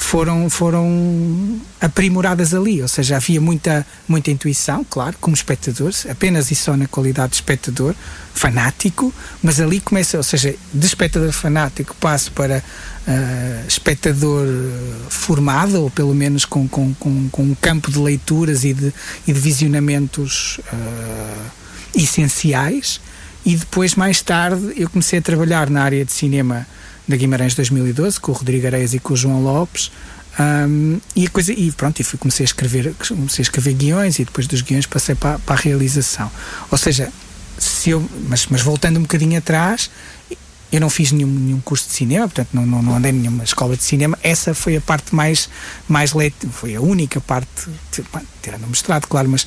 foram, 0.00 0.48
foram 0.48 1.60
aprimoradas 1.78 2.54
ali, 2.54 2.80
ou 2.80 2.88
seja, 2.88 3.16
havia 3.16 3.40
muita, 3.40 3.86
muita 4.08 4.30
intuição, 4.30 4.84
claro, 4.88 5.14
como 5.20 5.36
espectador, 5.36 5.92
apenas 6.10 6.50
e 6.50 6.54
só 6.54 6.74
na 6.74 6.86
qualidade 6.86 7.30
de 7.30 7.36
espectador, 7.36 7.94
fanático, 8.34 9.12
mas 9.42 9.60
ali 9.60 9.78
começa, 9.78 10.16
ou 10.16 10.22
seja, 10.22 10.54
de 10.72 10.86
espectador 10.86 11.30
fanático 11.32 11.94
passo 12.00 12.32
para 12.32 12.62
uh, 13.06 13.68
espectador 13.68 14.46
formado, 15.10 15.82
ou 15.82 15.90
pelo 15.90 16.14
menos 16.14 16.46
com, 16.46 16.66
com, 16.66 16.94
com, 16.94 17.28
com, 17.28 17.42
um 17.42 17.54
campo 17.54 17.90
de 17.90 17.98
leituras 17.98 18.64
e 18.64 18.72
de, 18.72 18.92
e 19.28 19.32
de 19.32 19.38
visionamentos 19.38 20.58
uh, 20.72 21.50
essenciais, 21.94 23.00
e 23.44 23.54
depois, 23.54 23.94
mais 23.94 24.22
tarde, 24.22 24.72
eu 24.76 24.88
comecei 24.88 25.18
a 25.18 25.22
trabalhar 25.22 25.68
na 25.68 25.82
área 25.82 26.04
de 26.04 26.12
cinema 26.12 26.66
da 27.06 27.16
Guimarães 27.16 27.54
2012, 27.54 28.20
com 28.20 28.32
o 28.32 28.34
Rodrigo 28.34 28.66
Areias 28.66 28.94
e 28.94 28.98
com 28.98 29.14
o 29.14 29.16
João 29.16 29.42
Lopes. 29.42 29.90
Um, 30.38 31.00
e 31.16 31.26
a 31.26 31.30
coisa 31.30 31.52
e 31.52 31.72
pronto 31.72 31.98
e 32.00 32.04
fui, 32.04 32.16
comecei 32.16 32.44
a 32.44 32.46
escrever 32.46 32.94
comecei 32.94 33.42
a 33.42 33.46
escrever 33.46 33.74
guiões 33.74 34.20
e 34.20 34.24
depois 34.24 34.46
dos 34.46 34.62
guiões 34.62 34.86
passei 34.86 35.16
para, 35.16 35.40
para 35.40 35.56
a 35.56 35.58
realização 35.58 36.30
ou 36.70 36.78
seja 36.78 37.12
se 37.58 37.90
eu 37.90 38.08
mas, 38.28 38.46
mas 38.46 38.62
voltando 38.62 38.98
um 38.98 39.02
bocadinho 39.02 39.36
atrás 39.36 39.90
eu 40.72 40.80
não 40.80 40.88
fiz 40.88 41.10
nenhum, 41.10 41.28
nenhum 41.28 41.60
curso 41.60 41.88
de 41.88 41.94
cinema, 41.94 42.28
portanto 42.28 42.50
não, 42.52 42.64
não, 42.64 42.82
não 42.82 42.96
andei 42.96 43.10
em 43.10 43.16
nenhuma 43.16 43.42
escola 43.42 43.76
de 43.76 43.82
cinema. 43.82 44.16
Essa 44.22 44.54
foi 44.54 44.76
a 44.76 44.80
parte 44.80 45.14
mais, 45.14 45.48
mais 45.88 46.12
leite, 46.12 46.46
foi 46.46 46.76
a 46.76 46.80
única 46.80 47.20
parte, 47.20 47.68
tirando 48.40 48.64
o 48.64 48.68
mestrado, 48.68 49.06
claro, 49.06 49.28
mas 49.28 49.46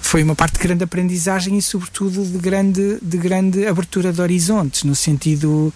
foi 0.00 0.22
uma 0.22 0.34
parte 0.34 0.54
de 0.54 0.60
grande 0.60 0.82
aprendizagem 0.82 1.56
e, 1.56 1.62
sobretudo, 1.62 2.24
de 2.24 2.38
grande, 2.38 2.98
de 3.00 3.18
grande 3.18 3.66
abertura 3.66 4.12
de 4.12 4.20
horizontes, 4.20 4.82
no 4.82 4.94
sentido 4.94 5.72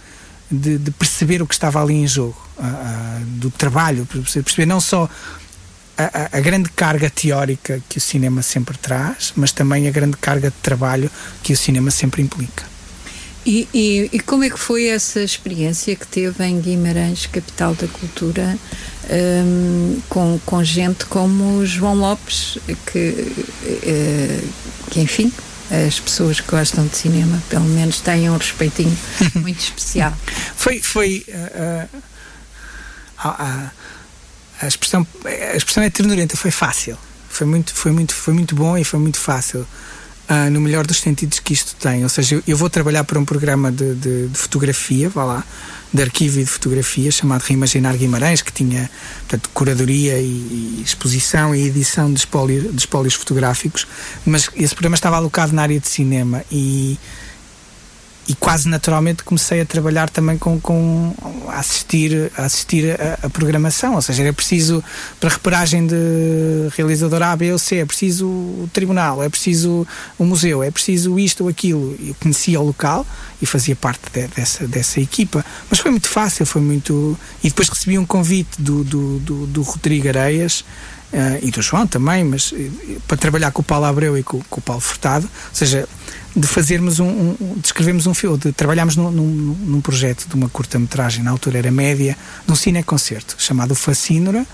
de, 0.53 0.79
de 0.79 0.91
perceber 0.91 1.43
o 1.43 1.47
que 1.47 1.55
estava 1.55 1.83
ali 1.83 1.95
em 1.95 2.07
jogo, 2.07 2.37
uh, 2.59 3.25
do 3.39 3.51
trabalho, 3.51 4.07
perceber 4.07 4.67
não 4.67 4.81
só 4.81 5.09
a, 5.97 6.37
a, 6.37 6.41
grande 6.41 6.69
carga 6.71 7.09
teórica 7.11 7.83
que 7.89 7.99
o 7.99 8.01
cinema 8.01 8.43
sempre 8.43 8.77
traz, 8.77 9.33
mas 9.37 9.53
também 9.53 9.89
a 9.89 9.91
grande 9.91 10.17
carga 10.17 10.51
de 10.51 10.57
trabalho 10.63 11.11
que 11.43 11.53
o 11.53 11.57
cinema 11.57 11.91
sempre 11.91 12.23
implica. 12.23 12.71
E, 13.45 13.69
e, 13.75 14.11
e 14.13 14.21
como 14.21 14.45
é 14.45 14.51
que 14.51 14.59
foi 14.59 14.87
essa 14.87 15.21
experiência 15.21 15.97
que 15.97 16.07
teve 16.07 16.45
em 16.45 16.61
Guimarães, 16.61 17.27
capital 17.27 17.75
da 17.75 17.89
cultura, 17.89 18.57
um, 19.11 20.01
com, 20.09 20.41
com 20.47 20.63
gente 20.63 21.07
como 21.07 21.67
João 21.67 21.95
Lopes, 21.95 22.59
que, 22.87 23.33
uh, 23.65 24.49
que 24.91 25.01
enfim, 25.01 25.33
as 25.73 25.99
pessoas 25.99 26.39
que 26.39 26.51
gostam 26.51 26.87
de 26.87 26.97
cinema, 26.97 27.43
pelo 27.49 27.65
menos 27.65 28.01
têm 28.01 28.29
um 28.29 28.37
respeitinho 28.37 28.97
muito 29.35 29.61
especial. 29.61 30.15
Foi, 30.55 30.81
foi 30.81 31.25
uh, 31.29 31.97
uh, 31.97 32.03
a, 33.19 33.71
a, 34.61 34.67
expressão, 34.67 35.07
a 35.25 35.57
expressão 35.57 35.83
é 35.83 35.89
ternurenta, 35.89 36.37
foi 36.37 36.51
fácil. 36.51 36.99
Foi 37.29 37.47
muito, 37.47 37.73
foi, 37.75 37.91
muito, 37.91 38.15
foi 38.15 38.35
muito 38.35 38.55
bom 38.55 38.77
e 38.77 38.85
foi 38.85 39.01
muito 39.01 39.19
fácil. 39.19 39.67
Uh, 40.31 40.49
no 40.51 40.61
melhor 40.61 40.87
dos 40.87 40.99
sentidos 40.99 41.41
que 41.41 41.53
isto 41.53 41.75
tem. 41.77 42.05
Ou 42.05 42.09
seja, 42.09 42.37
eu, 42.37 42.43
eu 42.47 42.57
vou 42.57 42.71
trabalhar 42.71 43.03
para 43.05 43.19
um 43.19 43.25
programa 43.25 43.73
de, 43.73 43.95
de, 43.97 44.29
de, 44.29 44.39
fotografia, 44.39 45.09
vá 45.09 45.25
lá, 45.25 45.45
de 45.93 46.01
arquivo 46.01 46.39
e 46.39 46.45
de 46.45 46.49
fotografia, 46.49 47.11
chamado 47.11 47.43
Reimaginar 47.43 47.97
Guimarães, 47.97 48.41
que 48.41 48.53
tinha 48.53 48.89
portanto, 49.21 49.51
curadoria 49.53 50.19
e, 50.21 50.79
e 50.79 50.83
exposição 50.83 51.55
e 51.55 51.67
edição 51.67 52.11
de 52.11 52.21
espólios, 52.21 52.71
de 52.71 52.79
espólios 52.79 53.15
fotográficos, 53.15 53.87
mas 54.25 54.49
esse 54.57 54.75
programa 54.75 54.95
estava 54.95 55.17
alocado 55.17 55.53
na 55.53 55.63
área 55.63 55.79
de 55.79 55.89
cinema 55.89 56.45
e 56.51 56.99
e 58.29 58.35
quase 58.35 58.69
naturalmente 58.69 59.25
comecei 59.25 59.61
a 59.61 59.67
trabalhar 59.67 60.09
também 60.09 60.39
com, 60.39 60.61
com 60.61 61.15
a 61.53 61.61
assistir, 61.61 62.33
a, 62.37 62.45
assistir 62.45 63.01
a, 63.01 63.27
a, 63.27 63.31
programação, 63.31 63.95
ou 63.95 64.03
seja, 64.03 64.23
era 64.23 64.33
preciso 64.33 64.83
para 65.21 65.31
reparagem 65.31 65.87
de 65.87 66.69
realizador 66.77 67.23
A, 67.23 67.37
B 67.37 67.53
ou 67.53 67.59
C, 67.59 67.77
é 67.77 67.85
preciso 67.85 68.27
o 68.27 68.71
tribunal, 68.73 69.23
é 69.23 69.29
preciso 69.29 69.87
o 70.19 70.25
museu, 70.25 70.63
é 70.63 70.71
preciso 70.71 71.19
isto 71.19 71.45
ou 71.45 71.51
aquilo. 71.51 71.97
Eu 72.01 72.15
conhecia 72.21 72.61
o 72.61 72.65
local 72.65 73.07
e 73.41 73.47
fazia 73.47 73.77
parte 73.77 74.01
de, 74.13 74.27
dessa, 74.29 74.67
dessa 74.67 75.01
equipa, 75.01 75.45
mas 75.69 75.79
foi 75.79 75.91
muito 75.91 76.09
fácil, 76.09 76.47
foi 76.47 76.63
muito. 76.63 77.19
E 77.43 77.49
depois 77.49 77.69
recebi 77.69 77.99
um 77.99 78.07
convite 78.07 78.61
do, 78.61 78.83
do, 78.83 79.19
do, 79.19 79.47
do 79.47 79.63
Rodrigo 79.63 80.09
Areias. 80.09 80.65
Uh, 81.13 81.37
e 81.43 81.51
do 81.51 81.61
João 81.61 81.87
também, 81.87 82.25
mas 82.25 82.53
uh, 82.53 82.57
para 83.07 83.19
trabalhar 83.19 83.51
com 83.51 83.61
o 83.61 83.63
Paulo 83.63 83.85
Abreu 83.85 84.17
e 84.17 84.23
com, 84.23 84.41
com 84.49 84.61
o 84.61 84.63
Paulo 84.63 84.81
Furtado, 84.81 85.27
ou 85.27 85.55
seja, 85.55 85.87
de 86.35 86.47
fazermos 86.47 86.99
um, 86.99 87.35
um 87.41 87.55
de 87.59 87.67
escrevermos 87.67 88.07
um 88.07 88.15
filme, 88.15 88.39
de 88.39 88.53
trabalharmos 88.53 88.97
num, 88.97 89.11
num, 89.11 89.27
num 89.27 89.81
projeto 89.81 90.27
de 90.27 90.35
uma 90.35 90.49
curta-metragem, 90.49 91.23
na 91.23 91.31
altura 91.31 91.59
era 91.59 91.71
média, 91.71 92.17
num 92.47 92.55
cineconcerto 92.55 93.37
chamado 93.39 93.75
Facínora, 93.75 94.47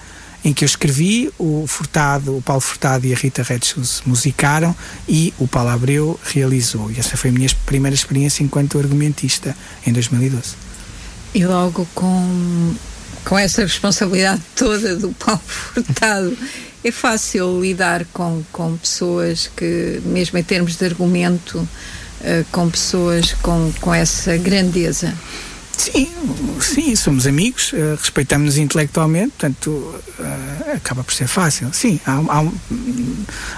em 0.45 0.53
que 0.53 0.65
eu 0.65 0.67
escrevi, 0.67 1.31
o 1.39 1.67
Furtado, 1.67 2.37
o 2.37 2.43
Paulo 2.43 2.61
Furtado 2.61 3.07
e 3.07 3.13
a 3.13 3.17
Rita 3.17 3.43
Redshoes 3.43 4.03
musicaram 4.07 4.75
e 5.09 5.35
o 5.39 5.49
Paulo 5.49 5.71
Abreu 5.71 6.19
realizou. 6.25 6.91
E 6.91 6.99
essa 6.99 7.17
foi 7.17 7.31
a 7.31 7.33
minha 7.33 7.49
primeira 7.67 7.95
experiência 7.95 8.43
enquanto 8.43 8.79
argumentista 8.79 9.57
em 9.87 9.93
2012. 9.93 10.55
E 11.35 11.45
logo 11.45 11.87
com, 11.95 12.75
com 13.29 13.39
essa 13.39 13.61
responsabilidade 13.61 14.41
toda 14.57 14.97
do 14.97 15.13
Paulo 15.13 15.41
Furtado 15.47 16.37
é 16.83 16.91
fácil 16.91 17.61
lidar 17.61 18.07
com, 18.07 18.43
com 18.51 18.77
pessoas 18.79 19.51
que, 19.55 20.01
mesmo 20.05 20.39
em 20.39 20.43
termos 20.43 20.77
de 20.77 20.87
argumento, 20.87 21.59
uh, 21.59 22.45
com 22.51 22.71
pessoas 22.71 23.35
com, 23.43 23.71
com 23.81 23.93
essa 23.93 24.37
grandeza? 24.39 25.13
Sim, 25.77 26.11
sim, 26.61 26.97
somos 26.97 27.27
amigos, 27.27 27.73
uh, 27.73 27.97
respeitamos-nos 27.99 28.57
intelectualmente, 28.57 29.35
portanto, 29.39 29.71
uh, 29.71 30.77
acaba 30.77 31.05
por 31.05 31.13
ser 31.13 31.27
fácil. 31.27 31.69
Sim, 31.73 32.01
há, 32.07 32.13
há, 32.13 32.41
um, 32.41 32.53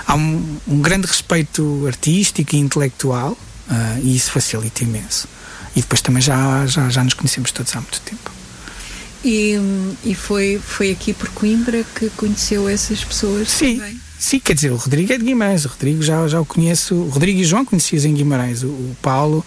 há 0.06 0.14
um, 0.16 0.56
um, 0.66 0.80
grande 0.80 1.06
respeito 1.06 1.86
artístico 1.86 2.56
e 2.56 2.58
intelectual 2.58 3.32
uh, 3.32 4.00
e 4.02 4.16
isso 4.16 4.32
facilita 4.32 4.82
imenso. 4.82 5.28
E 5.76 5.80
depois 5.80 6.00
também 6.00 6.22
já, 6.22 6.66
já, 6.66 6.88
já 6.88 7.04
nos 7.04 7.14
conhecemos 7.14 7.52
todos 7.52 7.74
há 7.76 7.80
muito 7.80 8.00
tempo. 8.00 8.39
E, 9.24 9.54
e 10.04 10.14
foi, 10.14 10.58
foi 10.62 10.90
aqui 10.90 11.12
por 11.12 11.28
Coimbra 11.30 11.84
que 11.94 12.08
conheceu 12.10 12.68
essas 12.68 13.04
pessoas 13.04 13.50
Sim. 13.50 13.76
também? 13.76 14.00
Sim, 14.18 14.38
quer 14.38 14.54
dizer, 14.54 14.70
o 14.70 14.76
Rodrigo 14.76 15.12
é 15.12 15.18
de 15.18 15.24
Guimarães, 15.24 15.64
o 15.64 15.68
Rodrigo 15.68 16.02
já, 16.02 16.28
já 16.28 16.38
o 16.38 16.44
conheço, 16.44 16.94
o 16.94 17.08
Rodrigo 17.08 17.38
e 17.38 17.42
o 17.42 17.46
João 17.46 17.64
conheciam 17.64 18.04
em 18.04 18.12
Guimarães, 18.12 18.62
o, 18.62 18.66
o 18.66 18.96
Paulo, 19.00 19.44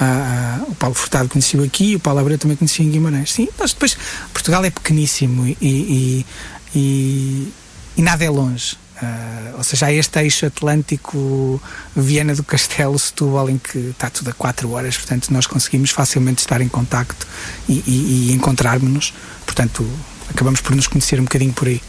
uh, 0.00 0.70
o 0.70 0.74
Paulo 0.74 0.94
Furtado 0.94 1.28
conheceu 1.28 1.62
aqui, 1.62 1.94
o 1.94 2.00
Paulo 2.00 2.20
Abreu 2.20 2.38
também 2.38 2.56
conhecia 2.56 2.84
em 2.84 2.90
Guimarães. 2.90 3.32
Sim, 3.32 3.48
mas 3.58 3.74
depois 3.74 3.96
Portugal 4.32 4.64
é 4.64 4.70
pequeníssimo 4.70 5.46
e, 5.46 5.56
e, 5.60 6.26
e, 6.74 7.52
e 7.98 8.02
nada 8.02 8.24
é 8.24 8.30
longe. 8.30 8.78
Uh, 9.02 9.56
ou 9.56 9.64
seja, 9.64 9.86
há 9.86 9.92
este 9.92 10.20
eixo 10.20 10.46
atlântico 10.46 11.60
Viena 11.96 12.34
do 12.34 12.44
Castelo, 12.44 12.96
Setúbal, 12.96 13.50
em 13.50 13.58
que 13.58 13.78
está 13.90 14.08
tudo 14.08 14.30
a 14.30 14.32
4 14.32 14.70
horas, 14.70 14.96
portanto 14.96 15.32
nós 15.32 15.46
conseguimos 15.46 15.90
facilmente 15.90 16.40
estar 16.40 16.60
em 16.60 16.68
contacto 16.68 17.26
e, 17.68 17.82
e, 17.86 18.28
e 18.28 18.32
encontrarmos-nos, 18.32 19.12
portanto 19.44 19.84
acabamos 20.30 20.60
por 20.60 20.76
nos 20.76 20.86
conhecer 20.86 21.18
um 21.18 21.24
bocadinho 21.24 21.52
por 21.52 21.66
aí. 21.66 21.82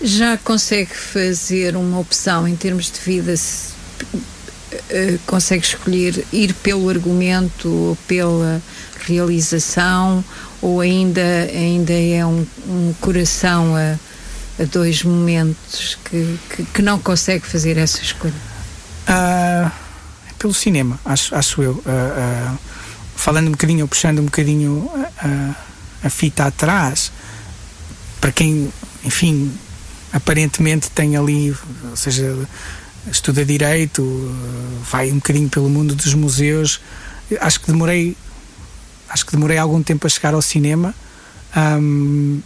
Já 0.00 0.38
consegue 0.38 0.94
fazer 0.94 1.74
uma 1.74 1.98
opção 1.98 2.46
em 2.46 2.54
termos 2.54 2.88
de 2.88 3.00
vida? 3.00 3.36
Se, 3.36 3.72
uh, 4.12 5.18
consegue 5.26 5.64
escolher 5.64 6.24
ir 6.32 6.54
pelo 6.54 6.88
argumento 6.88 7.68
ou 7.68 7.96
pela 8.06 8.62
realização 9.06 10.24
ou 10.60 10.80
ainda, 10.80 11.48
ainda 11.52 11.92
é 11.92 12.24
um, 12.24 12.46
um 12.68 12.94
coração 13.00 13.74
a 13.76 13.96
a 14.58 14.64
dois 14.64 15.02
momentos 15.02 15.98
que, 16.04 16.38
que, 16.50 16.64
que 16.64 16.82
não 16.82 16.98
consegue 16.98 17.46
fazer 17.46 17.76
essa 17.76 18.02
escolha? 18.02 18.34
Uh, 19.08 19.70
pelo 20.38 20.52
cinema, 20.52 20.98
acho, 21.04 21.34
acho 21.34 21.62
eu. 21.62 21.72
Uh, 21.72 22.54
uh, 22.54 22.58
falando 23.16 23.48
um 23.48 23.52
bocadinho, 23.52 23.86
puxando 23.86 24.20
um 24.20 24.24
bocadinho 24.24 24.90
a 26.02 26.10
fita 26.10 26.44
atrás, 26.44 27.10
para 28.20 28.30
quem, 28.30 28.72
enfim, 29.04 29.52
aparentemente 30.12 30.90
tem 30.90 31.16
ali, 31.16 31.54
ou 31.90 31.96
seja, 31.96 32.36
estuda 33.10 33.44
direito, 33.44 34.02
vai 34.88 35.10
um 35.10 35.16
bocadinho 35.16 35.48
pelo 35.48 35.68
mundo 35.68 35.96
dos 35.96 36.14
museus, 36.14 36.80
acho 37.40 37.60
que 37.60 37.66
demorei 37.66 38.16
acho 39.08 39.24
que 39.24 39.32
demorei 39.32 39.58
algum 39.58 39.82
tempo 39.82 40.06
a 40.06 40.10
chegar 40.10 40.34
ao 40.34 40.42
cinema. 40.42 40.94
Um, 41.56 42.40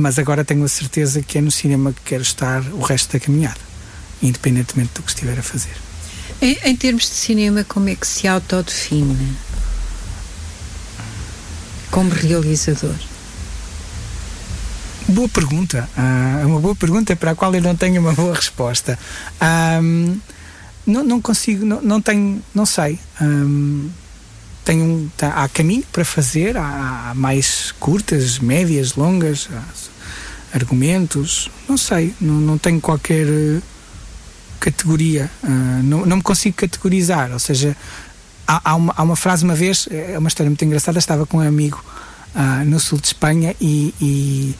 mas 0.00 0.18
agora 0.18 0.44
tenho 0.44 0.64
a 0.64 0.68
certeza 0.68 1.22
que 1.22 1.38
é 1.38 1.40
no 1.40 1.50
cinema 1.50 1.92
que 1.92 2.00
quero 2.02 2.22
estar 2.22 2.62
o 2.72 2.80
resto 2.80 3.12
da 3.12 3.20
caminhada, 3.20 3.60
independentemente 4.22 4.92
do 4.94 5.02
que 5.02 5.10
estiver 5.10 5.38
a 5.38 5.42
fazer. 5.42 5.76
Em, 6.40 6.58
em 6.64 6.76
termos 6.76 7.04
de 7.04 7.14
cinema, 7.14 7.64
como 7.64 7.88
é 7.88 7.94
que 7.94 8.06
se 8.06 8.26
autodefine 8.26 9.36
como 11.90 12.10
realizador? 12.10 12.94
Boa 15.08 15.28
pergunta. 15.28 15.88
Uh, 15.96 16.46
uma 16.46 16.60
boa 16.60 16.76
pergunta 16.76 17.16
para 17.16 17.32
a 17.32 17.34
qual 17.34 17.52
eu 17.54 17.60
não 17.60 17.74
tenho 17.74 18.00
uma 18.00 18.12
boa 18.12 18.34
resposta. 18.34 18.98
Um, 19.82 20.18
não, 20.86 21.02
não 21.02 21.20
consigo, 21.20 21.66
não, 21.66 21.82
não 21.82 22.00
tenho, 22.00 22.42
não 22.54 22.64
sei. 22.64 22.98
Um, 23.20 23.90
tenho 24.64 25.10
tá, 25.16 25.42
há 25.42 25.48
caminho 25.48 25.84
para 25.92 26.04
fazer, 26.04 26.56
há, 26.56 27.10
há 27.10 27.14
mais 27.14 27.72
curtas, 27.80 28.38
médias, 28.38 28.94
longas, 28.94 29.48
argumentos, 30.52 31.50
não 31.68 31.76
sei, 31.76 32.14
não, 32.20 32.34
não 32.34 32.58
tenho 32.58 32.80
qualquer 32.80 33.26
uh, 33.26 33.62
categoria, 34.58 35.30
uh, 35.42 35.82
não, 35.82 36.04
não 36.04 36.16
me 36.18 36.22
consigo 36.22 36.56
categorizar, 36.56 37.32
ou 37.32 37.38
seja, 37.38 37.76
há, 38.46 38.70
há, 38.70 38.74
uma, 38.74 38.94
há 38.96 39.02
uma 39.02 39.16
frase 39.16 39.44
uma 39.44 39.54
vez, 39.54 39.88
é 39.90 40.18
uma 40.18 40.28
história 40.28 40.50
muito 40.50 40.64
engraçada, 40.64 40.98
estava 40.98 41.24
com 41.24 41.38
um 41.38 41.40
amigo 41.40 41.82
uh, 42.34 42.64
no 42.64 42.80
sul 42.80 42.98
de 42.98 43.06
Espanha 43.06 43.54
e, 43.60 43.94
e, 44.00 44.54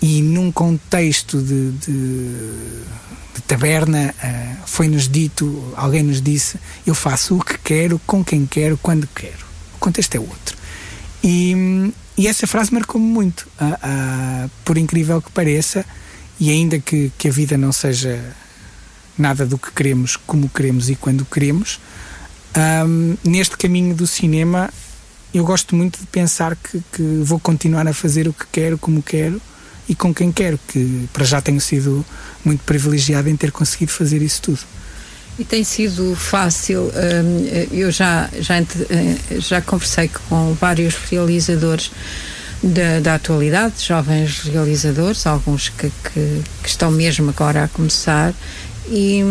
e 0.00 0.22
num 0.22 0.52
contexto 0.52 1.42
de, 1.42 1.72
de, 1.72 2.28
de 3.34 3.42
taberna 3.46 4.14
uh, 4.22 4.66
foi-nos 4.66 5.08
dito, 5.08 5.72
alguém 5.76 6.02
nos 6.02 6.22
disse, 6.22 6.58
eu 6.86 6.94
faço 6.94 7.36
o 7.36 7.44
que 7.44 7.58
quero, 7.58 8.00
com 8.06 8.24
quem 8.24 8.46
quero, 8.46 8.78
quando 8.78 9.08
quero. 9.14 9.48
O 9.74 9.78
contexto 9.78 10.14
é 10.14 10.20
outro. 10.20 10.56
E, 11.22 11.92
e 12.18 12.26
essa 12.26 12.48
frase 12.48 12.74
marcou-me 12.74 13.06
muito, 13.06 13.48
uh, 13.60 14.50
por 14.64 14.76
incrível 14.76 15.22
que 15.22 15.30
pareça, 15.30 15.86
e 16.40 16.50
ainda 16.50 16.78
que, 16.80 17.12
que 17.16 17.28
a 17.28 17.30
vida 17.30 17.56
não 17.56 17.70
seja 17.70 18.20
nada 19.16 19.46
do 19.46 19.56
que 19.56 19.70
queremos, 19.70 20.16
como 20.16 20.48
queremos 20.48 20.90
e 20.90 20.96
quando 20.96 21.24
queremos, 21.24 21.80
um, 22.84 23.16
neste 23.22 23.56
caminho 23.56 23.94
do 23.94 24.06
cinema 24.06 24.68
eu 25.32 25.44
gosto 25.44 25.76
muito 25.76 26.00
de 26.00 26.06
pensar 26.06 26.56
que, 26.56 26.82
que, 26.92 27.02
vou 27.22 27.38
continuar 27.38 27.86
a 27.86 27.92
fazer 27.92 28.26
o 28.26 28.32
que 28.32 28.46
quero, 28.50 28.78
como 28.78 29.02
quero 29.02 29.40
e 29.88 29.94
com 29.94 30.12
quem 30.12 30.32
quero, 30.32 30.58
que 30.66 31.08
para 31.12 31.24
já 31.24 31.40
tenho 31.40 31.60
sido 31.60 32.04
muito 32.44 32.64
privilegiado 32.64 33.28
em 33.28 33.36
ter 33.36 33.52
conseguido 33.52 33.92
fazer 33.92 34.22
isso 34.22 34.42
tudo. 34.42 34.60
E 35.38 35.44
tem 35.44 35.62
sido 35.62 36.16
fácil, 36.16 36.90
eu 37.70 37.92
já, 37.92 38.28
já, 38.40 38.58
eh, 38.58 39.38
já 39.38 39.60
conversei 39.60 40.10
com 40.28 40.52
vários 40.54 40.96
realizadores 40.96 41.92
da, 42.62 42.98
da 43.00 43.14
atualidade, 43.14 43.74
jovens 43.78 44.40
realizadores, 44.40 45.26
alguns 45.26 45.68
que, 45.68 45.92
que, 46.02 46.42
que 46.62 46.68
estão 46.68 46.90
mesmo 46.90 47.30
agora 47.30 47.64
a 47.64 47.68
começar, 47.68 48.34
e, 48.88 49.22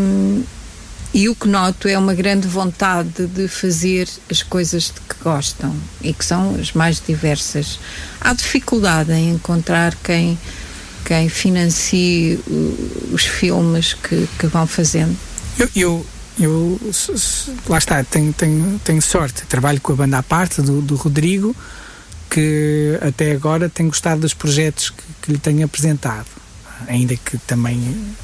e 1.13 1.27
o 1.27 1.35
que 1.35 1.47
noto 1.47 1.87
é 1.87 1.97
uma 1.97 2.13
grande 2.13 2.47
vontade 2.47 3.27
de 3.27 3.47
fazer 3.47 4.07
as 4.31 4.41
coisas 4.41 4.83
de 4.83 5.01
que 5.01 5.23
gostam 5.23 5.75
e 6.01 6.13
que 6.13 6.23
são 6.23 6.55
as 6.55 6.71
mais 6.71 7.01
diversas. 7.05 7.79
Há 8.21 8.33
dificuldade 8.33 9.11
em 9.11 9.31
encontrar 9.31 9.93
quem, 9.95 10.39
quem 11.03 11.27
financie 11.27 12.39
os 13.11 13.25
filmes 13.25 13.93
que, 13.93 14.27
que 14.39 14.47
vão 14.47 14.65
fazendo. 14.65 15.26
Eu, 15.59 15.69
eu, 15.75 16.05
eu 16.39 16.79
lá 17.67 17.77
está, 17.77 18.03
tenho, 18.03 18.31
tenho, 18.33 18.79
tenho 18.83 19.01
sorte. 19.01 19.45
Trabalho 19.47 19.81
com 19.81 19.93
a 19.93 19.95
banda 19.95 20.17
à 20.19 20.23
parte 20.23 20.61
do, 20.61 20.81
do 20.81 20.95
Rodrigo, 20.95 21.55
que 22.29 22.97
até 23.01 23.31
agora 23.31 23.69
tem 23.69 23.87
gostado 23.87 24.21
dos 24.21 24.33
projetos 24.33 24.89
que, 24.91 25.03
que 25.21 25.31
lhe 25.31 25.37
tenho 25.37 25.65
apresentado. 25.65 26.27
Ainda 26.87 27.15
que 27.15 27.37
também 27.39 28.15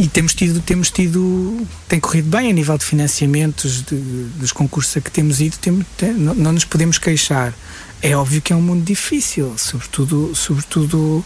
e 0.00 0.08
temos 0.08 0.32
tido, 0.32 0.62
temos 0.62 0.90
tido, 0.90 1.66
tem 1.86 2.00
corrido 2.00 2.30
bem 2.30 2.48
a 2.48 2.54
nível 2.54 2.78
de 2.78 2.86
financiamentos 2.86 3.82
de, 3.82 3.96
dos 4.36 4.50
concursos 4.50 4.96
a 4.96 5.00
que 5.02 5.10
temos 5.10 5.42
ido, 5.42 5.58
tem, 5.58 5.86
tem, 5.98 6.14
não, 6.14 6.34
não, 6.34 6.52
nos 6.52 6.64
podemos 6.64 6.96
queixar. 6.96 7.52
É 8.00 8.16
óbvio 8.16 8.40
que 8.40 8.50
é 8.50 8.56
um 8.56 8.62
mundo 8.62 8.82
difícil, 8.82 9.52
sobretudo, 9.58 10.34
sobretudo 10.34 11.22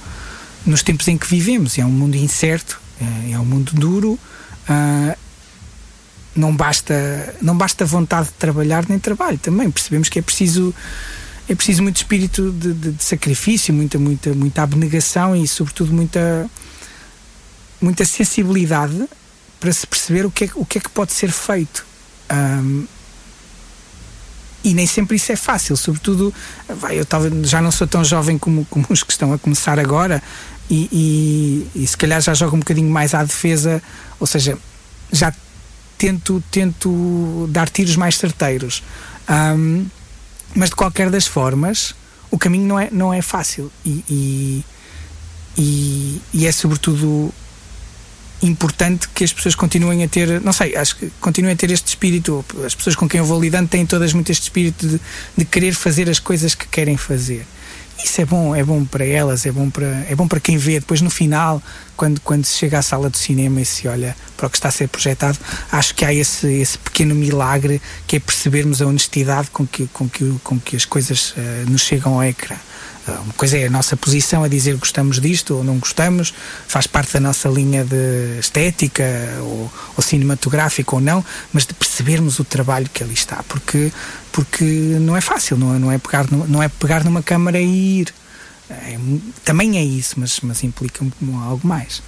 nos 0.66 0.83
tempos 0.83 1.07
em 1.07 1.16
que 1.16 1.24
vivemos. 1.24 1.79
É 1.79 1.85
um 1.85 1.90
mundo 1.90 2.16
incerto, 2.16 2.81
é, 3.00 3.31
é 3.31 3.38
um 3.38 3.44
mundo 3.44 3.70
duro. 3.74 4.18
Uh, 4.68 5.16
não 6.37 6.55
basta, 6.55 7.35
não 7.40 7.57
basta 7.57 7.85
vontade 7.85 8.29
de 8.29 8.35
trabalhar 8.35 8.85
nem 8.88 8.98
trabalho 8.98 9.38
também. 9.38 9.70
Percebemos 9.70 10.09
que 10.09 10.18
é 10.18 10.22
preciso 10.22 10.74
é 11.48 11.55
preciso 11.55 11.83
muito 11.83 11.96
espírito 11.96 12.50
de, 12.53 12.72
de, 12.72 12.92
de 12.92 13.05
sacrifício, 13.05 13.72
muita, 13.72 13.98
muita, 13.98 14.33
muita 14.33 14.62
abnegação 14.62 15.37
e, 15.37 15.46
sobretudo, 15.46 15.92
muita 15.92 16.48
muita 17.81 18.05
sensibilidade 18.05 19.07
para 19.61 19.72
se 19.72 19.87
perceber 19.87 20.24
o 20.24 20.31
que 20.31 20.44
é, 20.44 20.50
o 20.55 20.64
que, 20.64 20.79
é 20.79 20.81
que 20.81 20.88
pode 20.90 21.12
ser 21.12 21.31
feito. 21.31 21.85
Um, 22.33 22.87
e 24.62 24.72
nem 24.72 24.87
sempre 24.87 25.16
isso 25.16 25.31
é 25.31 25.37
fácil, 25.37 25.77
sobretudo 25.77 26.33
vai, 26.66 26.98
eu 26.98 27.07
já 27.42 27.61
não 27.61 27.70
sou 27.70 27.87
tão 27.87 28.03
jovem 28.03 28.38
como, 28.38 28.64
como 28.64 28.87
os 28.88 29.03
que 29.03 29.12
estão 29.12 29.31
a 29.35 29.38
começar 29.38 29.79
agora 29.79 30.22
e, 30.70 30.88
e, 31.74 31.83
e, 31.83 31.87
se 31.87 31.96
calhar 31.96 32.20
já 32.20 32.35
jogo 32.35 32.57
um 32.57 32.61
bocadinho 32.61 32.90
mais 32.90 33.14
à 33.14 33.22
defesa, 33.22 33.83
ou 34.18 34.27
seja, 34.27 34.59
já 35.12 35.33
tento, 35.98 36.42
tento 36.50 37.48
dar 37.50 37.68
tiros 37.68 37.96
mais 37.96 38.16
certeiros. 38.16 38.83
Um, 39.29 39.87
mas 40.55 40.70
de 40.70 40.77
qualquer 40.77 41.11
das 41.11 41.27
formas, 41.27 41.94
o 42.31 42.38
caminho 42.38 42.66
não 42.66 42.79
é, 42.79 42.88
não 42.90 43.12
é 43.12 43.20
fácil 43.20 43.70
e, 43.85 44.64
e, 45.57 46.20
e 46.33 46.46
é 46.46 46.53
sobretudo 46.53 47.33
importante 48.42 49.09
que 49.09 49.24
as 49.24 49.33
pessoas 49.33 49.55
continuem 49.55 50.05
a 50.05 50.09
ter, 50.09 50.40
não 50.40 50.53
sei, 50.53 50.77
acho 50.77 50.96
que 50.96 51.11
continuem 51.20 51.55
a 51.55 51.57
ter 51.57 51.70
este 51.70 51.88
espírito. 51.88 52.44
As 52.64 52.74
pessoas 52.74 52.94
com 52.94 53.09
quem 53.09 53.18
eu 53.18 53.24
vou 53.24 53.40
lidando 53.40 53.68
têm 53.68 53.87
todas 53.87 54.12
muito 54.12 54.31
este 54.31 54.42
espírito 54.42 54.87
de, 54.87 55.00
de 55.37 55.44
querer 55.44 55.72
fazer 55.74 56.11
as 56.11 56.18
coisas 56.18 56.55
que 56.55 56.66
querem 56.68 56.96
fazer. 56.96 57.46
Isso 58.02 58.20
é 58.20 58.24
bom, 58.24 58.54
é 58.54 58.62
bom 58.62 58.85
para 58.85 59.04
elas, 59.04 59.46
é 59.46 59.52
bom 59.52 59.70
para, 59.70 59.87
é 60.09 60.14
bom 60.14 60.26
para 60.26 60.40
quem 60.40 60.57
vê. 60.57 60.80
Depois 60.80 61.00
no 61.00 61.11
final, 61.11 61.62
quando, 61.96 62.20
quando 62.20 62.44
se 62.44 62.57
chega 62.57 62.78
à 62.78 62.83
sala 62.83 63.09
do 63.09 63.16
cinema 63.16 63.61
e 63.61 63.64
se 63.64 63.87
olha 63.87 64.16
para 64.37 64.46
o 64.46 64.50
que 64.50 64.57
está 64.57 64.68
a 64.68 64.72
ser 64.72 64.88
projetado, 64.88 65.38
acho 65.70 65.94
que 65.94 66.04
há 66.04 66.12
esse, 66.12 66.46
esse 66.46 66.76
pequeno 66.76 67.14
milagre 67.14 67.80
que 68.07 68.16
é 68.16 68.20
percebermos 68.20 68.83
a 68.83 68.87
honestidade 68.87 69.48
com 69.50 69.66
que, 69.66 69.87
com 69.88 70.09
que, 70.09 70.38
com 70.42 70.59
que 70.59 70.76
as 70.76 70.85
coisas 70.85 71.30
uh, 71.33 71.70
nos 71.70 71.83
chegam 71.83 72.14
ao 72.14 72.24
ecrã. 72.24 72.57
Uma 73.06 73.34
coisa 73.34 73.58
é 73.58 73.66
a 73.66 73.70
nossa 73.70 73.96
posição 73.96 74.44
a 74.44 74.48
dizer 74.48 74.76
gostamos 74.76 75.20
disto 75.20 75.56
ou 75.56 75.64
não 75.64 75.78
gostamos, 75.78 76.32
faz 76.66 76.86
parte 76.86 77.12
da 77.14 77.20
nossa 77.20 77.48
linha 77.48 77.84
de 77.84 78.38
estética 78.38 79.04
ou, 79.40 79.70
ou 79.96 80.02
cinematográfica 80.02 80.94
ou 80.94 81.00
não, 81.00 81.24
mas 81.52 81.66
de 81.66 81.74
percebermos 81.74 82.38
o 82.38 82.44
trabalho 82.44 82.88
que 82.92 83.02
ali 83.02 83.12
está, 83.12 83.42
porque, 83.46 83.92
porque 84.32 84.64
não 84.64 85.16
é 85.16 85.20
fácil, 85.20 85.56
não 85.58 85.74
é, 85.74 85.78
não 85.78 85.92
é, 85.92 85.98
pegar, 85.98 86.26
não 86.30 86.62
é 86.62 86.68
pegar 86.68 87.04
numa 87.04 87.22
câmara 87.22 87.60
e 87.60 88.00
ir. 88.00 88.14
É, 88.70 88.98
também 89.44 89.76
é 89.76 89.84
isso, 89.84 90.14
mas, 90.18 90.40
mas 90.40 90.64
implica 90.64 91.04
algo 91.44 91.68
mais. 91.68 92.02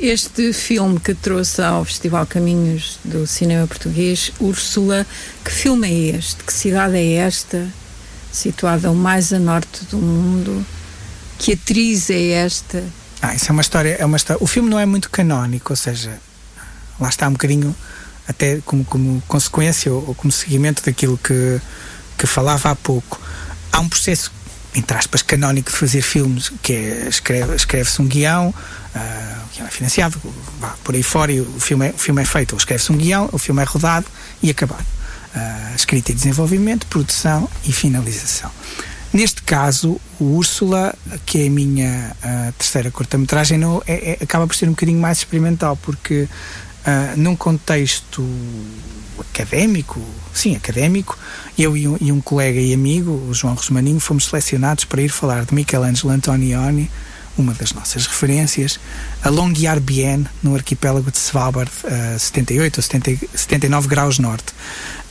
Este 0.00 0.52
filme 0.52 0.98
que 0.98 1.14
trouxe 1.14 1.62
ao 1.62 1.84
Festival 1.84 2.26
Caminhos 2.26 2.98
do 3.04 3.26
Cinema 3.26 3.66
Português, 3.66 4.32
Úrsula, 4.40 5.06
que 5.44 5.50
filme 5.50 5.88
é 5.88 6.16
este? 6.16 6.42
Que 6.44 6.52
cidade 6.52 6.96
é 6.96 7.14
esta? 7.14 7.68
Situada 8.32 8.90
o 8.90 8.94
mais 8.94 9.32
a 9.32 9.38
norte 9.38 9.84
do 9.84 9.98
mundo. 9.98 10.64
Que 11.38 11.52
atriz 11.52 12.08
é 12.10 12.30
esta? 12.30 12.82
Ah, 13.20 13.34
isso 13.34 13.46
é 13.48 13.52
uma 13.52 13.62
história, 13.62 13.96
é 13.98 14.04
uma 14.04 14.16
história. 14.16 14.42
O 14.42 14.46
filme 14.46 14.68
não 14.68 14.78
é 14.78 14.86
muito 14.86 15.10
canónico, 15.10 15.72
ou 15.72 15.76
seja, 15.76 16.18
lá 16.98 17.08
está 17.08 17.28
um 17.28 17.32
bocadinho 17.32 17.74
até 18.26 18.60
como, 18.64 18.84
como 18.84 19.22
consequência 19.28 19.92
ou, 19.92 20.14
como 20.14 20.32
seguimento 20.32 20.82
daquilo 20.84 21.18
que, 21.18 21.60
que 22.16 22.26
falava 22.26 22.70
há 22.70 22.76
pouco. 22.76 23.20
Há 23.70 23.80
um 23.80 23.88
processo, 23.88 24.32
entre 24.74 24.96
aspas, 24.96 25.22
canónico 25.22 25.70
de 25.70 25.76
fazer 25.76 26.02
filmes, 26.02 26.50
que 26.62 26.72
é 26.72 27.08
escreve, 27.08 27.54
escreve-se 27.54 28.00
um 28.00 28.06
guião, 28.06 28.48
uh, 28.48 29.44
o 29.46 29.54
guião 29.54 29.66
é 29.66 29.70
financiado, 29.70 30.20
vá 30.60 30.74
por 30.82 30.94
aí 30.94 31.02
fora, 31.02 31.32
e 31.32 31.40
o 31.40 31.60
filme 31.60 31.88
é, 31.88 31.90
o 31.90 31.98
filme 31.98 32.22
é 32.22 32.24
feito, 32.24 32.52
ou 32.52 32.58
escreve-se 32.58 32.90
um 32.90 32.96
guião, 32.96 33.28
o 33.32 33.38
filme 33.38 33.62
é 33.62 33.64
rodado 33.64 34.06
e 34.42 34.50
acabado 34.50 34.86
escrita 35.74 36.12
e 36.12 36.14
desenvolvimento, 36.14 36.86
produção 36.86 37.48
e 37.64 37.72
finalização. 37.72 38.50
Neste 39.12 39.42
caso, 39.42 40.00
o 40.18 40.36
Úrsula, 40.36 40.94
que 41.26 41.42
é 41.42 41.46
a 41.46 41.50
minha 41.50 42.16
uh, 42.24 42.52
terceira 42.52 42.90
cortometragem, 42.90 43.60
é, 43.86 44.12
é, 44.12 44.18
acaba 44.22 44.46
por 44.46 44.56
ser 44.56 44.66
um 44.66 44.70
bocadinho 44.70 44.98
mais 44.98 45.18
experimental, 45.18 45.76
porque 45.76 46.22
uh, 46.22 47.16
num 47.16 47.36
contexto 47.36 48.26
académico, 49.20 50.00
sim, 50.32 50.56
académico, 50.56 51.18
eu 51.58 51.76
e 51.76 51.86
um, 51.86 51.98
e 52.00 52.10
um, 52.10 52.22
colega 52.22 52.58
e 52.58 52.72
amigo, 52.72 53.10
o 53.28 53.34
João 53.34 53.54
Rosmaninho, 53.54 54.00
fomos 54.00 54.26
selecionados 54.26 54.86
para 54.86 55.02
ir 55.02 55.10
falar 55.10 55.44
de 55.44 55.54
Michelangelo 55.54 56.10
Antonioni, 56.10 56.90
uma 57.36 57.54
das 57.54 57.72
nossas 57.72 58.06
referências, 58.06 58.78
a 59.22 59.28
Longyear 59.28 59.80
Bien, 59.80 60.24
no 60.42 60.54
arquipélago 60.54 61.10
de 61.10 61.18
Svalbard, 61.18 61.70
a 61.84 62.18
78 62.18 62.76
ou 62.76 62.82
70, 62.82 63.26
79 63.34 63.88
graus 63.88 64.18
norte 64.18 64.52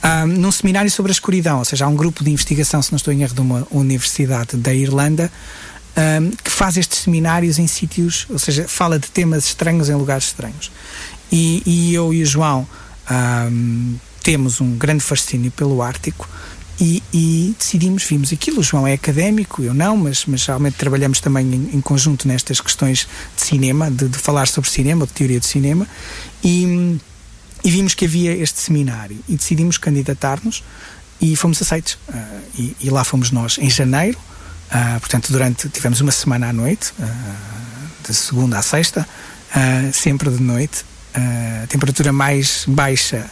um, 0.03 0.27
num 0.27 0.51
seminário 0.51 0.89
sobre 0.89 1.11
a 1.11 1.13
escuridão, 1.13 1.59
ou 1.59 1.65
seja, 1.65 1.85
há 1.85 1.87
um 1.87 1.95
grupo 1.95 2.23
de 2.23 2.31
investigação, 2.31 2.81
se 2.81 2.91
não 2.91 2.97
estou 2.97 3.13
em 3.13 3.21
erro, 3.21 3.33
de 3.33 3.41
uma 3.41 3.67
universidade 3.71 4.57
da 4.57 4.73
Irlanda, 4.73 5.31
um, 5.95 6.31
que 6.31 6.49
faz 6.49 6.77
estes 6.77 6.99
seminários 6.99 7.59
em 7.59 7.67
sítios, 7.67 8.25
ou 8.29 8.39
seja, 8.39 8.67
fala 8.67 8.97
de 8.97 9.07
temas 9.09 9.45
estranhos 9.45 9.89
em 9.89 9.93
lugares 9.93 10.25
estranhos. 10.25 10.71
E, 11.31 11.61
e 11.65 11.93
eu 11.93 12.13
e 12.13 12.23
o 12.23 12.25
João 12.25 12.67
um, 13.51 13.95
temos 14.23 14.59
um 14.59 14.75
grande 14.75 15.03
fascínio 15.03 15.51
pelo 15.51 15.81
Ártico 15.81 16.27
e, 16.81 17.03
e, 17.13 17.55
decidimos, 17.59 18.03
vimos 18.03 18.33
aquilo. 18.33 18.59
O 18.59 18.63
João 18.63 18.87
é 18.87 18.93
académico, 18.93 19.61
eu 19.61 19.71
não, 19.71 19.95
mas, 19.95 20.25
mas 20.25 20.43
realmente 20.47 20.77
trabalhamos 20.77 21.19
também 21.19 21.45
em, 21.45 21.77
em 21.77 21.81
conjunto 21.81 22.27
nestas 22.27 22.59
questões 22.59 23.07
de 23.35 23.45
cinema, 23.45 23.91
de, 23.91 24.09
de, 24.09 24.17
falar 24.17 24.47
sobre 24.47 24.67
cinema, 24.67 25.05
de 25.05 25.13
teoria 25.13 25.39
de 25.39 25.45
cinema, 25.45 25.87
e, 26.43 26.97
e 27.63 27.69
vimos 27.69 27.93
que 27.93 28.05
havia 28.05 28.35
este 28.35 28.59
seminário 28.59 29.19
e 29.29 29.35
decidimos 29.35 29.77
candidatar-nos 29.77 30.63
e 31.21 31.35
fomos 31.35 31.61
aceitos. 31.61 31.99
Uh, 32.09 32.41
e, 32.57 32.75
e, 32.81 32.89
lá 32.89 33.03
fomos 33.03 33.29
nós 33.29 33.59
em 33.59 33.69
janeiro, 33.69 34.17
uh, 34.17 34.99
portanto, 34.99 35.31
durante 35.31 35.69
tivemos 35.69 36.01
uma 36.01 36.11
semana 36.11 36.49
à 36.49 36.53
noite, 36.53 36.93
uh, 36.97 38.07
de 38.07 38.15
segunda 38.15 38.57
à 38.57 38.61
sexta, 38.63 39.07
sempre 39.93 40.31
de 40.31 40.41
noite. 40.41 40.83
temperatura 41.69 42.11
mais 42.11 42.63
baixa 42.67 43.29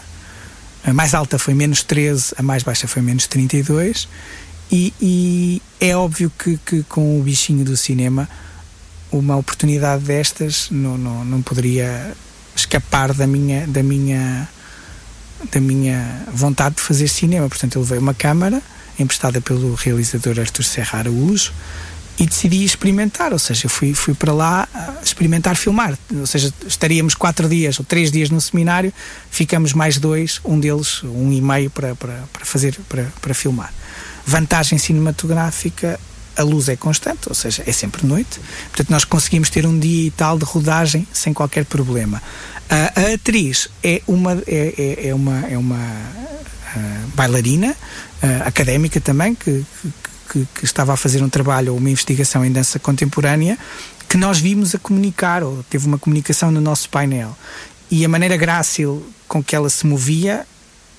a 0.83 0.93
mais 0.93 1.13
alta 1.13 1.37
foi 1.37 1.53
menos 1.53 1.83
13, 1.83 2.35
a 2.37 2.43
mais 2.43 2.63
baixa 2.63 2.87
foi 2.87 3.01
menos 3.01 3.27
32. 3.27 4.07
E, 4.71 4.93
e 5.01 5.61
é 5.79 5.95
óbvio 5.95 6.31
que, 6.37 6.57
que, 6.57 6.83
com 6.83 7.19
o 7.19 7.23
bichinho 7.23 7.65
do 7.65 7.75
cinema, 7.75 8.29
uma 9.11 9.35
oportunidade 9.35 10.03
destas 10.03 10.67
não, 10.69 10.97
não, 10.97 11.25
não 11.25 11.41
poderia 11.41 12.13
escapar 12.55 13.13
da 13.13 13.25
minha, 13.25 13.65
da, 13.67 13.81
minha, 13.81 14.47
da 15.51 15.59
minha 15.59 16.23
vontade 16.33 16.75
de 16.75 16.81
fazer 16.81 17.07
cinema. 17.07 17.49
Portanto, 17.49 17.75
eu 17.75 17.81
levei 17.81 17.97
uma 17.97 18.13
câmara 18.13 18.61
emprestada 18.97 19.41
pelo 19.41 19.73
realizador 19.75 20.39
Artur 20.39 20.63
Serra 20.63 20.99
Araújo 20.99 21.53
e 22.19 22.25
decidi 22.25 22.65
experimentar, 22.65 23.31
ou 23.31 23.39
seja, 23.39 23.69
fui, 23.69 23.93
fui 23.93 24.13
para 24.13 24.33
lá 24.33 24.67
experimentar 25.01 25.55
filmar, 25.55 25.97
ou 26.13 26.27
seja, 26.27 26.53
estaríamos 26.67 27.15
quatro 27.15 27.47
dias 27.47 27.79
ou 27.79 27.85
três 27.85 28.11
dias 28.11 28.29
no 28.29 28.41
seminário, 28.41 28.93
ficamos 29.31 29.71
mais 29.71 29.97
dois, 29.97 30.41
um 30.43 30.59
deles, 30.59 31.01
um 31.03 31.31
e 31.31 31.41
meio 31.41 31.69
para, 31.69 31.95
para, 31.95 32.23
para 32.33 32.45
fazer, 32.45 32.77
para, 32.89 33.03
para 33.21 33.33
filmar. 33.33 33.73
Vantagem 34.25 34.77
cinematográfica, 34.77 35.97
a 36.35 36.43
luz 36.43 36.67
é 36.67 36.75
constante, 36.75 37.29
ou 37.29 37.33
seja, 37.33 37.63
é 37.65 37.71
sempre 37.71 38.05
noite, 38.05 38.39
portanto 38.67 38.89
nós 38.89 39.05
conseguimos 39.05 39.49
ter 39.49 39.65
um 39.65 39.79
dia 39.79 40.07
e 40.07 40.11
tal 40.11 40.37
de 40.37 40.43
rodagem 40.43 41.07
sem 41.13 41.33
qualquer 41.33 41.63
problema. 41.63 42.21
A, 42.69 42.99
a 43.01 43.13
atriz 43.13 43.69
é 43.81 44.01
uma, 44.05 44.33
é, 44.45 44.73
é, 44.77 45.07
é 45.07 45.15
uma, 45.15 45.47
é 45.47 45.57
uma 45.57 45.77
uh, 45.77 47.07
bailarina, 47.15 47.71
uh, 47.71 48.47
académica 48.47 48.99
também, 48.99 49.33
que, 49.33 49.65
que 49.81 50.08
que, 50.29 50.47
que 50.53 50.65
estava 50.65 50.93
a 50.93 50.97
fazer 50.97 51.23
um 51.23 51.29
trabalho 51.29 51.73
ou 51.73 51.79
uma 51.79 51.89
investigação 51.89 52.45
em 52.45 52.51
dança 52.51 52.77
contemporânea 52.79 53.57
que 54.07 54.17
nós 54.17 54.39
vimos 54.39 54.73
a 54.73 54.79
comunicar, 54.79 55.43
ou 55.43 55.63
teve 55.69 55.85
uma 55.85 55.99
comunicação 55.99 56.51
no 56.51 56.59
nosso 56.59 56.89
painel. 56.89 57.37
E 57.91 58.03
a 58.03 58.09
maneira 58.09 58.35
grácil 58.35 59.05
com 59.27 59.43
que 59.43 59.55
ela 59.55 59.69
se 59.69 59.85
movia 59.85 60.45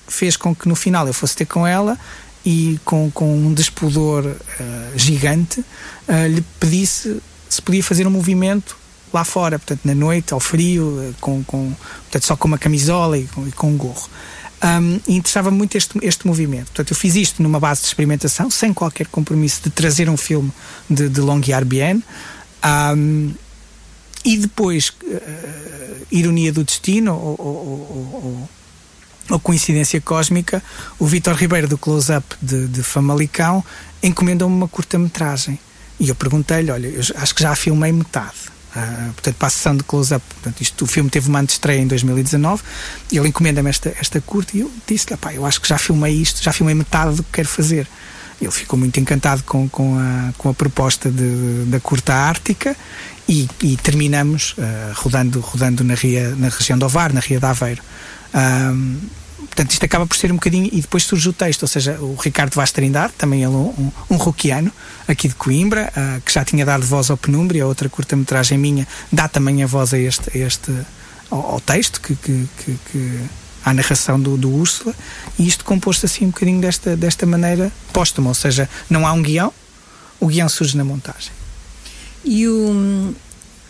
fez 0.07 0.37
com 0.37 0.55
que 0.55 0.67
no 0.67 0.75
final 0.75 1.05
eu 1.07 1.13
fosse 1.13 1.35
ter 1.35 1.45
com 1.45 1.67
ela 1.67 1.97
e 2.45 2.79
com, 2.85 3.11
com 3.11 3.33
um 3.33 3.53
despudor 3.53 4.25
uh, 4.25 4.97
gigante 4.97 5.59
uh, 5.59 6.27
lhe 6.27 6.41
pedisse 6.59 7.21
se 7.49 7.61
podia 7.61 7.83
fazer 7.83 8.07
um 8.07 8.09
movimento 8.09 8.77
lá 9.13 9.25
fora, 9.25 9.59
portanto 9.59 9.81
na 9.83 9.93
noite, 9.93 10.33
ao 10.33 10.39
frio, 10.39 10.85
uh, 10.85 11.15
com, 11.19 11.43
com, 11.43 11.73
portanto, 12.03 12.25
só 12.25 12.35
com 12.37 12.47
uma 12.47 12.57
camisola 12.57 13.17
e 13.17 13.25
com, 13.27 13.47
e 13.47 13.51
com 13.51 13.71
um 13.71 13.77
gorro. 13.77 14.09
Um, 14.63 14.99
e 15.07 15.15
interessava 15.15 15.49
muito 15.49 15.75
este, 15.75 15.97
este 16.03 16.27
movimento. 16.27 16.65
Portanto, 16.65 16.91
eu 16.91 16.95
fiz 16.95 17.15
isto 17.15 17.41
numa 17.41 17.59
base 17.59 17.81
de 17.81 17.87
experimentação, 17.87 18.49
sem 18.51 18.71
qualquer 18.73 19.07
compromisso 19.07 19.61
de 19.63 19.71
trazer 19.71 20.07
um 20.07 20.17
filme 20.17 20.51
de, 20.89 21.09
de 21.09 21.19
Longuiar. 21.19 21.63
Um, 21.65 23.33
e 24.23 24.37
depois, 24.37 24.89
uh, 24.89 26.05
ironia 26.11 26.53
do 26.53 26.63
destino, 26.63 27.13
ou, 27.13 27.35
ou, 27.39 27.47
ou, 27.47 28.49
ou 29.31 29.39
coincidência 29.39 29.99
cósmica, 29.99 30.61
o 30.99 31.07
Vitor 31.07 31.33
Ribeiro 31.33 31.67
do 31.67 31.77
Close 31.77 32.13
Up 32.13 32.35
de, 32.39 32.67
de 32.67 32.83
Famalicão 32.83 33.63
encomendou-me 34.03 34.55
uma 34.55 34.67
curta-metragem. 34.67 35.59
E 35.99 36.09
eu 36.09 36.15
perguntei-lhe: 36.15 36.69
olha, 36.69 36.87
eu 36.87 37.01
acho 37.15 37.33
que 37.33 37.41
já 37.41 37.55
filmei 37.55 37.91
metade. 37.91 38.51
Uh, 38.75 39.11
portanto, 39.13 39.35
para 39.35 39.47
a 39.47 39.51
sessão 39.51 39.75
de 39.75 39.83
close-up. 39.83 40.23
o 40.81 40.87
filme 40.87 41.09
teve 41.09 41.27
uma 41.27 41.39
antestreia 41.39 41.81
em 41.81 41.87
2019 41.87 42.63
e 43.11 43.17
ele 43.17 43.27
encomenda-me 43.27 43.69
esta, 43.69 43.93
esta 43.99 44.21
curta 44.21 44.55
e 44.55 44.61
eu 44.61 44.71
disse-lhe, 44.87 45.17
eu 45.33 45.45
acho 45.45 45.59
que 45.59 45.67
já 45.67 45.77
filmei 45.77 46.13
isto, 46.13 46.41
já 46.41 46.53
filmei 46.53 46.73
metade 46.73 47.15
do 47.15 47.23
que 47.23 47.31
quero 47.33 47.49
fazer. 47.49 47.85
Ele 48.41 48.51
ficou 48.51 48.79
muito 48.79 48.99
encantado 48.99 49.43
com, 49.43 49.67
com, 49.69 49.99
a, 49.99 50.33
com 50.37 50.49
a 50.49 50.53
proposta 50.53 51.11
de, 51.11 51.65
da 51.65 51.79
curta 51.79 52.13
ártica 52.13 52.75
e, 53.27 53.47
e 53.61 53.77
terminamos 53.77 54.55
uh, 54.57 54.93
rodando, 54.95 55.39
rodando 55.41 55.83
na, 55.83 55.93
ria, 55.93 56.33
na 56.35 56.49
região 56.49 56.77
do 56.79 56.85
Ovar, 56.85 57.13
na 57.13 57.19
Ria 57.19 57.39
de 57.39 57.45
Aveiro. 57.45 57.83
Uh, 58.33 58.97
portanto, 59.51 59.71
isto 59.71 59.83
acaba 59.83 60.07
por 60.07 60.15
ser 60.15 60.31
um 60.31 60.35
bocadinho. 60.35 60.69
E 60.71 60.81
depois 60.81 61.03
surge 61.03 61.27
o 61.29 61.33
texto, 61.33 61.63
ou 61.63 61.67
seja, 61.67 61.99
o 61.99 62.15
Ricardo 62.15 62.55
Vaz 62.55 62.71
Trindade, 62.71 63.13
também 63.17 63.43
ele 63.43 63.53
um, 63.53 63.91
um, 64.09 64.15
roquiano, 64.15 64.71
aqui 65.07 65.27
de 65.27 65.35
Coimbra, 65.35 65.91
uh, 65.95 66.21
que 66.21 66.33
já 66.33 66.43
tinha 66.45 66.65
dado 66.65 66.85
voz 66.85 67.11
ao 67.11 67.17
Penumbra, 67.17 67.67
outra 67.67 67.89
curta-metragem 67.89 68.57
minha, 68.57 68.87
dá 69.11 69.27
também 69.27 69.61
a 69.61 69.67
voz 69.67 69.93
a 69.93 69.99
este, 69.99 70.35
a 70.35 70.41
este 70.41 70.71
ao, 71.29 71.51
ao, 71.51 71.59
texto, 71.59 71.99
que, 72.01 72.15
que, 72.15 72.47
que, 72.57 72.79
que 72.91 73.19
à 73.63 73.73
narração 73.73 74.19
do, 74.19 74.37
do 74.37 74.49
Úrsula, 74.49 74.95
e 75.37 75.47
isto 75.47 75.65
composto 75.65 76.05
assim 76.05 76.25
um 76.25 76.29
bocadinho 76.29 76.61
desta, 76.61 76.95
desta 76.95 77.25
maneira 77.25 77.71
póstuma, 77.91 78.29
ou 78.29 78.35
seja, 78.35 78.69
não 78.89 79.05
há 79.05 79.11
um 79.11 79.21
guião, 79.21 79.53
o 80.19 80.27
guião 80.27 80.47
surge 80.47 80.77
na 80.77 80.83
montagem. 80.83 81.31
E 82.23 82.47
o 82.47 83.13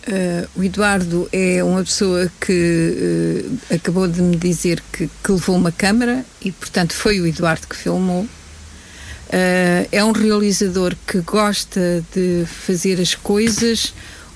Uh, 0.07 0.59
o 0.59 0.63
Eduardo 0.63 1.29
é 1.31 1.63
uma 1.63 1.83
pessoa 1.83 2.31
que 2.39 3.45
uh, 3.69 3.75
acabou 3.75 4.07
de 4.07 4.19
me 4.19 4.35
dizer 4.35 4.81
que, 4.91 5.07
que, 5.23 5.31
levou 5.31 5.55
uma 5.55 5.71
câmara 5.71 6.25
e, 6.41 6.51
portanto, 6.51 6.93
foi 6.93 7.21
o 7.21 7.27
Eduardo 7.27 7.67
que 7.67 7.75
filmou. 7.75 8.23
Uh, 8.23 9.87
é 9.91 10.03
um 10.03 10.11
realizador 10.11 10.95
que 11.05 11.19
gosta 11.19 12.03
de 12.13 12.45
fazer 12.47 12.99
as 12.99 13.13
coisas 13.13 13.93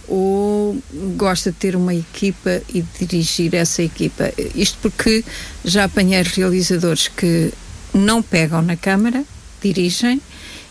ou 0.08 0.78
gosta 1.18 1.52
de 1.52 1.58
ter 1.58 1.76
uma 1.76 1.96
equipa 1.96 2.62
e 2.72 2.86
dirigir 3.00 3.56
essa 3.56 3.82
equipa. 3.82 4.32
Isto 4.54 4.78
porque 4.84 5.26
já 5.64 5.86
apanhei 5.86 6.22
realizadores 6.22 7.08
que 7.08 7.52
não 7.92 8.22
pegam 8.22 8.62
na 8.62 8.78
câmara, 8.78 9.24
dirigem, 9.64 10.22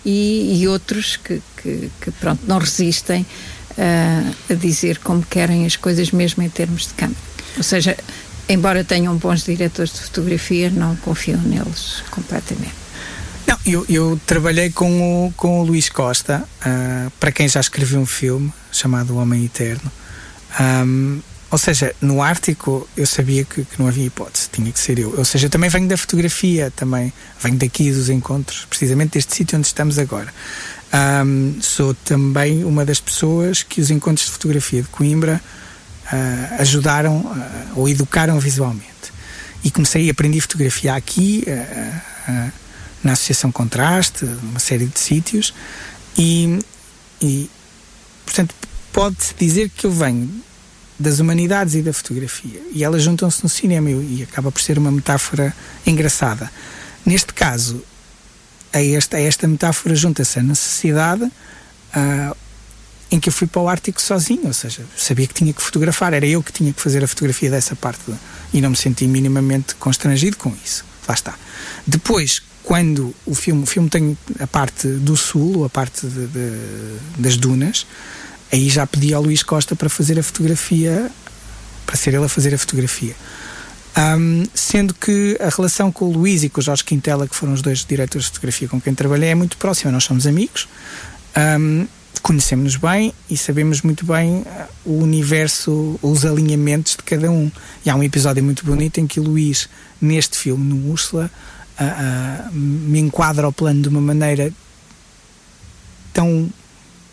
e, 0.05 0.61
e 0.61 0.69
outros 0.69 1.17
que, 1.17 1.41
que, 1.61 1.91
que, 2.01 2.11
pronto, 2.13 2.43
não 2.47 2.59
resistem 2.59 3.25
a, 3.79 4.53
a 4.53 4.55
dizer 4.55 4.99
como 4.99 5.23
querem 5.23 5.67
as 5.67 5.77
coisas, 5.77 6.11
mesmo 6.11 6.43
em 6.43 6.49
termos 6.49 6.89
de 6.89 6.95
câmara. 6.95 7.19
Ou 7.57 7.63
seja, 7.63 7.97
embora 8.49 8.85
tenham 8.85 9.17
bons 9.17 9.45
diretores 9.45 9.93
de 9.93 10.01
fotografia, 10.01 10.71
não 10.71 10.97
confio 10.97 11.39
neles 11.39 12.03
completamente. 12.11 12.85
Não, 13.47 13.59
eu, 13.67 13.85
eu 13.89 14.21
trabalhei 14.27 14.71
com 14.71 15.27
o, 15.27 15.33
com 15.33 15.61
o 15.61 15.65
Luís 15.65 15.89
Costa, 15.89 16.45
uh, 16.61 17.11
para 17.21 17.31
quem 17.31 17.49
já 17.49 17.61
escreveu 17.61 18.01
um 18.01 18.07
filme 18.07 18.53
chamado 18.73 19.15
O 19.15 19.17
Homem 19.19 19.45
Eterno. 19.45 19.91
Um, 20.59 21.21
ou 21.55 21.59
seja, 21.59 21.95
no 22.01 22.21
Ártico 22.21 22.89
eu 22.97 23.07
sabia 23.07 23.45
que, 23.45 23.65
que, 23.65 23.79
não 23.79 23.87
havia 23.87 24.07
hipótese, 24.07 24.49
tinha 24.51 24.73
que 24.73 24.79
ser 24.81 24.99
eu. 24.99 25.17
Ou 25.17 25.25
seja, 25.25 25.47
eu 25.47 25.51
também 25.51 25.71
venho 25.71 25.87
da 25.87 25.97
fotografia, 25.97 26.73
também 26.75 27.13
venho 27.41 27.57
daqui 27.57 27.93
dos 27.93 28.09
encontros, 28.09 28.67
precisamente 28.69 29.13
deste 29.13 29.37
sítio 29.37 29.57
onde 29.57 29.69
estamos 29.69 29.97
agora. 29.97 30.35
Um, 31.25 31.57
sou 31.63 31.95
também 31.95 32.65
uma 32.65 32.85
das 32.85 32.99
pessoas 32.99 33.63
que 33.63 33.81
os 33.81 33.89
encontros 33.89 34.27
de 34.27 34.33
fotografia 34.33 34.83
de 34.83 34.89
Coimbra 34.89 35.41
uh, 36.07 36.61
ajudaram 36.61 37.19
uh, 37.19 37.79
ou 37.79 37.89
educaram 37.89 38.41
visualmente. 38.41 39.13
E 39.63 39.71
comecei 39.71 40.09
a 40.09 40.11
aprender 40.11 40.41
fotografia 40.41 40.97
aqui, 40.97 41.45
uh, 41.47 42.53
na 43.05 43.13
Associação 43.13 43.53
Contraste, 43.53 44.25
uma 44.25 44.59
série 44.59 44.87
de 44.87 44.99
sítios, 44.99 45.55
e, 46.19 46.59
e 47.23 47.49
portanto, 48.25 48.53
pode-se 48.93 49.35
dizer 49.39 49.69
que 49.69 49.87
eu 49.87 49.93
venho 49.93 50.43
das 50.99 51.19
humanidades 51.19 51.75
e 51.75 51.83
da 51.83 51.93
fotografia, 51.93 52.61
e 52.73 52.85
elas 52.85 53.03
juntam-se 53.03 53.43
no 53.43 53.49
cinema, 53.49 53.91
e, 53.91 54.23
acaba 54.23 54.53
por 54.53 54.61
ser 54.61 54.79
uma 54.79 54.91
metáfora 54.91 55.55
engraçada. 55.87 56.51
Neste 57.05 57.33
caso, 57.33 57.83
a 58.73 58.83
esta, 58.83 59.17
a 59.17 59.21
esta 59.21 59.47
metáfora 59.47 59.95
junta-se 59.95 60.39
a 60.39 60.43
necessidade 60.43 61.25
uh, 61.25 62.37
em 63.11 63.21
que 63.21 63.29
eu 63.29 63.33
fui 63.33 63.47
para 63.47 63.61
o 63.61 63.69
Ártico 63.69 64.01
sozinho, 64.01 64.47
ou 64.47 64.53
seja, 64.53 64.83
sabia 64.97 65.27
que 65.27 65.35
tinha 65.35 65.53
que 65.53 65.63
fotografar, 65.63 66.13
era 66.13 66.27
eu 66.27 66.43
que 66.43 66.53
tinha 66.53 66.73
que 66.73 66.81
fazer 66.81 67.05
a 67.05 67.09
fotografia 67.09 67.51
dessa 67.51 67.77
parte 67.77 68.01
de, 68.11 68.17
e 68.53 68.61
não 68.61 68.71
me 68.71 68.77
senti 68.77 69.07
minimamente 69.07 69.75
constrangido 69.77 70.37
com 70.37 70.53
isso. 70.65 70.85
Lá 71.07 71.15
está. 71.15 71.35
Depois, 71.87 72.43
quando 72.63 73.15
o 73.27 73.35
filme, 73.35 73.63
o 73.63 73.67
filme 73.67 73.89
tem 73.89 74.19
a 74.41 74.47
parte 74.47 74.89
do 74.89 75.17
sul, 75.17 75.65
a 75.65 75.69
parte 75.69 76.07
de, 76.07 76.27
de, 76.27 76.99
das 77.19 77.37
dunas, 77.37 77.87
aí 78.55 78.69
já 78.71 78.87
pedi 78.87 79.13
ao 79.13 79.23
Luís 79.23 79.43
Costa 79.43 79.75
para 79.75 79.89
fazer 79.89 80.19
a 80.19 80.23
fotografia, 80.23 81.11
para 81.85 81.97
ser 81.97 82.15
ele 82.15 82.25
a 82.25 82.29
fazer 82.29 82.55
a 82.55 82.59
fotografia. 82.59 83.15
Um, 83.97 84.45
sendo 84.55 84.95
que 84.95 85.37
a 85.41 85.49
relação 85.49 85.91
com 85.91 86.07
o 86.07 86.13
Luís 86.13 86.43
e 86.43 86.49
com 86.49 86.61
o 86.61 86.63
Jorge 86.63 86.85
Quintela, 86.85 87.29
que 87.29 87.35
foram 87.35 87.53
os 87.53 87.63
dois 87.63 87.85
diretores 87.85 88.27
de 88.27 88.33
fotografia 88.33 88.69
com 88.69 88.81
quem 88.81 88.95
trabalhei, 88.95 89.31
é 89.31 89.35
muito 89.35 89.57
próxima. 89.57 89.91
Nós 89.91 90.05
somos 90.05 90.27
amigos, 90.27 90.69
um, 91.61 91.87
conhecemos-nos 92.23 92.77
bem 92.77 93.13
e 93.29 93.37
sabemos 93.37 93.83
muito 93.83 94.07
bem 94.07 94.39
uh, 94.39 94.45
o 94.85 95.03
universo, 95.03 95.99
os 96.01 96.25
alinhamentos 96.25 96.93
de 96.93 97.03
cada 97.03 97.31
um. 97.31 97.51
E 97.85 97.91
há 97.91 97.97
um 97.97 98.03
episódio 98.03 98.43
muito 98.43 98.65
bonito 98.65 98.99
em 98.99 99.07
que 99.07 99.19
o 99.19 99.23
Luís, 99.23 99.69
neste 100.01 100.39
filme, 100.39 100.65
no 100.65 100.91
Úrsula, 100.91 101.31
uh, 101.81 102.53
me 102.53 103.01
enquadra 103.01 103.47
ao 103.47 103.53
plano 103.53 103.83
de 103.83 103.89
uma 103.89 104.01
maneira 104.01 104.53
tão, 106.13 106.49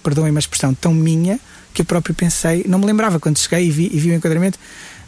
perdoem-me 0.01 0.37
a 0.37 0.39
expressão, 0.39 0.73
tão 0.73 0.93
minha, 0.93 1.39
que 1.73 1.81
eu 1.81 1.85
próprio 1.85 2.13
pensei, 2.13 2.65
não 2.67 2.79
me 2.79 2.85
lembrava 2.85 3.19
quando 3.19 3.37
cheguei 3.37 3.67
e 3.67 3.71
vi, 3.71 3.89
e 3.93 3.99
vi 3.99 4.11
o 4.11 4.13
enquadramento, 4.13 4.59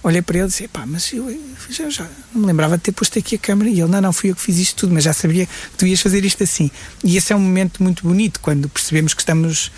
olhei 0.03 0.21
para 0.21 0.37
ele 0.37 0.47
e 0.47 0.49
disse, 0.49 0.67
pá, 0.67 0.85
mas 0.85 1.11
eu 1.13 1.39
já, 1.69 1.89
já, 1.89 2.07
não 2.33 2.41
me 2.41 2.47
lembrava 2.47 2.77
de 2.77 2.83
ter 2.83 2.91
posto 2.91 3.17
aqui 3.17 3.35
a 3.35 3.37
câmera 3.37 3.69
e 3.69 3.79
ele, 3.79 3.89
não, 3.89 4.01
não, 4.01 4.13
fui 4.13 4.31
eu 4.31 4.35
que 4.35 4.41
fiz 4.41 4.57
isto 4.57 4.75
tudo, 4.77 4.93
mas 4.93 5.03
já 5.03 5.13
sabia 5.13 5.45
que 5.45 5.77
tu 5.77 5.85
ias 5.87 6.01
fazer 6.01 6.23
isto 6.25 6.43
assim. 6.43 6.69
E 7.03 7.17
esse 7.17 7.31
é 7.31 7.35
um 7.35 7.39
momento 7.39 7.81
muito 7.81 8.03
bonito, 8.03 8.39
quando 8.39 8.67
percebemos 8.69 9.13
que 9.13 9.21
estamos, 9.21 9.71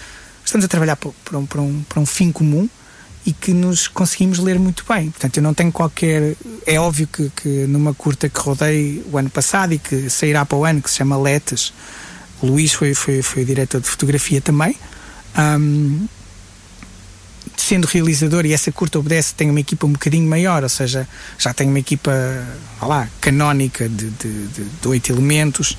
estamos 0.43 0.65
a 0.65 0.67
trabalhar 0.67 0.95
para, 0.95 1.38
um, 1.38 1.47
um, 1.58 1.86
um 1.97 2.06
fim 2.06 2.32
comum 2.32 2.67
e 3.25 3.34
que 3.34 3.54
nos 3.54 3.88
conseguimos 3.88 4.38
ler 4.38 4.60
muito 4.60 4.86
bem. 4.88 5.10
Portanto, 5.10 5.38
eu 5.38 5.43
não 5.43 5.54
tenho 5.54 5.71
qualquer. 5.71 6.36
É 6.65 6.80
óbvio 6.80 7.08
que, 7.08 7.32
que 7.36 7.49
numa 7.67 7.93
curta 7.93 8.30
que 8.30 8.39
rodei 8.39 9.04
o 9.12 9.17
ano 9.17 9.30
passado 9.32 9.73
e 9.73 9.80
que 9.80 10.10
sairá 10.10 10.45
para 10.45 10.58
o 10.58 10.63
ano, 10.63 10.82
que 10.82 10.89
se 10.89 10.97
chama 10.97 11.17
Letes, 11.17 11.73
o 12.41 12.45
Luís 12.45 12.73
foi, 12.73 12.93
foi, 12.93 13.23
foi 13.23 13.43
diretor 13.43 13.82
de 13.82 13.88
fotografia 13.88 14.39
também. 14.39 14.78
Um, 15.38 16.08
sendo 17.58 17.88
realizador 17.88 18.45
e 18.45 18.54
essa 18.54 18.71
curta 18.71 19.00
obedece, 19.00 19.34
tem 19.34 19.50
uma 19.50 19.60
equipa 19.60 19.86
um 19.88 19.91
bocadinho 19.93 20.28
maior, 20.30 20.63
ou 20.63 20.69
seja, 20.69 21.08
já 21.38 21.54
tem 21.54 21.67
uma 21.67 21.80
equipa, 21.80 22.12
lá, 22.82 23.08
canónica 23.19 23.89
de, 23.89 24.10
de, 24.12 24.48
de, 24.48 24.63
de 24.63 24.88
oito 24.88 25.12
elementos. 25.12 25.78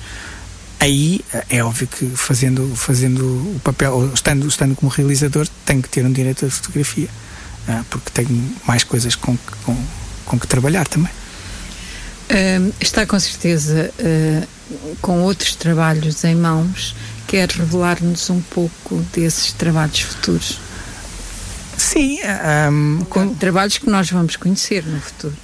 Aí 0.79 1.21
é 1.49 1.63
óbvio 1.63 1.87
que 1.87 2.05
fazendo, 2.15 2.71
fazendo 2.75 3.23
o 3.25 3.59
papel, 3.63 4.11
estando, 4.13 4.47
estando 4.47 4.75
como 4.75 4.91
realizador, 4.91 5.47
tenho 5.65 5.81
que 5.81 5.89
ter 5.89 6.05
um 6.05 6.11
diretor 6.11 6.49
de 6.49 6.55
fotografia, 6.55 7.09
ah, 7.67 7.83
porque 7.89 8.11
tenho 8.11 8.55
mais 8.65 8.83
coisas 8.83 9.15
com, 9.15 9.35
com, 9.63 9.77
com 10.25 10.39
que 10.39 10.47
trabalhar 10.47 10.87
também. 10.87 11.11
Uh, 12.29 12.73
está 12.81 13.05
com 13.05 13.17
certeza 13.17 13.89
uh, 13.97 14.47
com 15.01 15.21
outros 15.21 15.55
trabalhos 15.55 16.23
em 16.25 16.35
mãos. 16.35 16.93
Quer 17.27 17.49
revelar-nos 17.49 18.29
um 18.29 18.41
pouco 18.41 18.95
desses 19.13 19.51
trabalhos 19.51 19.99
futuros? 19.99 20.59
Sim, 21.77 22.19
um, 22.71 23.05
com 23.05 23.33
trabalhos 23.35 23.77
que 23.77 23.89
nós 23.89 24.09
vamos 24.09 24.35
conhecer 24.35 24.83
no 24.85 24.99
futuro. 24.99 25.35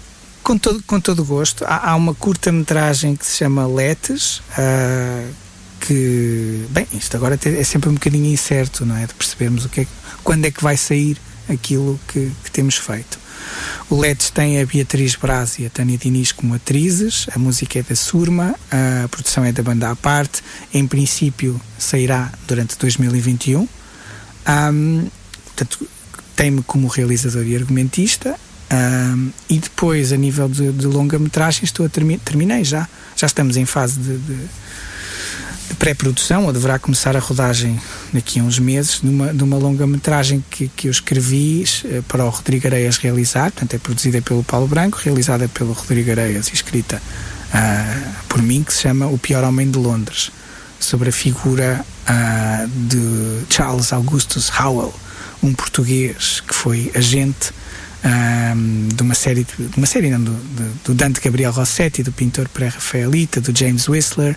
Com 0.42 0.58
todo, 0.58 0.82
com 0.84 1.00
todo 1.00 1.24
gosto. 1.24 1.64
Há, 1.66 1.92
há 1.92 1.96
uma 1.96 2.16
curta-metragem 2.16 3.16
que 3.16 3.26
se 3.26 3.38
chama 3.38 3.68
Letes, 3.68 4.40
uh, 4.40 5.34
que, 5.80 6.66
bem, 6.70 6.88
isto 6.94 7.16
agora 7.18 7.38
é 7.44 7.64
sempre 7.64 7.90
um 7.90 7.94
bocadinho 7.94 8.26
incerto, 8.26 8.86
não 8.86 8.98
é? 8.98 9.06
De 9.06 9.14
percebermos 9.14 9.66
o 9.66 9.70
que 9.70 9.82
é, 9.82 9.88
quando 10.24 10.46
é 10.46 10.52
que 10.52 10.64
vai 10.64 10.78
sair 10.78 11.18
aquilo 11.50 12.00
que, 12.08 12.32
que 12.44 12.52
temos 12.52 12.78
feito. 12.78 13.20
O 13.90 14.00
Letes 14.00 14.30
tem 14.30 14.60
a 14.62 14.66
Beatriz 14.66 15.16
Braz 15.16 15.60
e 15.60 15.66
a 15.66 15.70
Tânia 15.70 15.98
Diniz 15.98 16.32
como 16.32 16.56
atrizes, 16.56 17.28
a 17.36 17.40
música 17.40 17.80
é 17.80 17.84
da 17.84 17.96
Surma, 17.96 18.56
a 18.72 19.08
produção 19.08 19.44
é 19.44 19.52
da 19.52 19.62
banda 19.62 19.90
à 19.90 19.96
parte, 19.96 20.42
em 20.74 20.88
princípio 20.88 21.60
sairá 21.78 22.32
durante 22.48 22.78
2021. 22.78 23.68
Um, 24.48 25.08
portanto, 25.46 25.88
tem-me 26.36 26.64
como 26.64 26.88
realizador 26.88 27.46
e 27.46 27.56
argumentista. 27.56 28.36
Um, 28.72 29.30
e 29.50 29.60
depois, 29.60 30.12
a 30.12 30.18
nível 30.18 30.50
de, 30.50 30.72
de 30.72 30.88
longa-metragem, 30.88 31.64
estou 31.64 31.86
a 31.86 31.90
termi 31.90 32.18
terminei 32.18 32.64
já. 32.64 32.88
Já 33.16 33.28
estamos 33.28 33.56
em 33.56 33.66
fase 33.66 34.00
de, 34.00 34.18
de 34.18 34.38
pré-produção, 35.76 36.46
ou 36.46 36.54
deverá 36.54 36.80
começar 36.80 37.16
a 37.16 37.20
rodagem 37.20 37.80
daqui 38.12 38.40
a 38.40 38.44
uns 38.44 38.60
meses, 38.60 39.02
de 39.02 39.44
uma, 39.44 39.58
longa-metragem 39.58 40.44
que, 40.50 40.68
que 40.70 40.88
eu 40.88 40.92
escrevi 40.92 41.66
uh, 41.86 42.04
para 42.04 42.26
o 42.26 42.30
Rodrigo 42.30 42.68
Areias 42.68 42.98
realizar. 42.98 43.52
Portanto, 43.52 43.74
é 43.74 43.78
produzida 43.78 44.22
pelo 44.22 44.44
Paulo 44.44 44.68
Branco, 44.68 45.00
realizada 45.04 45.48
pelo 45.48 45.74
Rodrigo 45.74 46.12
Areias 46.12 46.48
e 46.50 46.54
escrita 46.54 47.02
uh, 47.50 48.14
por 48.28 48.42
mim, 48.42 48.64
que 48.64 48.74
se 48.74 48.82
chama 48.82 49.08
O 49.08 49.18
Pior 49.18 49.44
Homem 49.44 49.70
de 49.70 49.78
Londres, 49.78 50.32
sobre 50.80 51.10
a 51.10 51.14
figura 51.14 51.86
uh, 52.08 52.68
de 52.68 53.46
Charles 53.50 53.94
Augustus 53.94 54.52
Howell 54.60 54.94
um 55.44 55.54
português 55.54 56.42
que 56.48 56.56
foi 56.56 56.92
agente 56.96 57.52
um, 58.04 58.90
de 58.90 59.02
uma 59.02 59.16
série, 59.16 59.46
de 59.46 59.78
uma 59.78 59.88
série 59.88 60.10
não, 60.10 60.22
do, 60.22 60.34
do 60.86 60.94
Dante 60.94 61.22
Gabriel 61.22 61.52
Rossetti, 61.52 62.04
do 62.04 62.12
pintor 62.12 62.50
pré-rafaelita, 62.50 63.40
do 63.40 63.58
James 63.58 63.88
Whistler, 63.88 64.36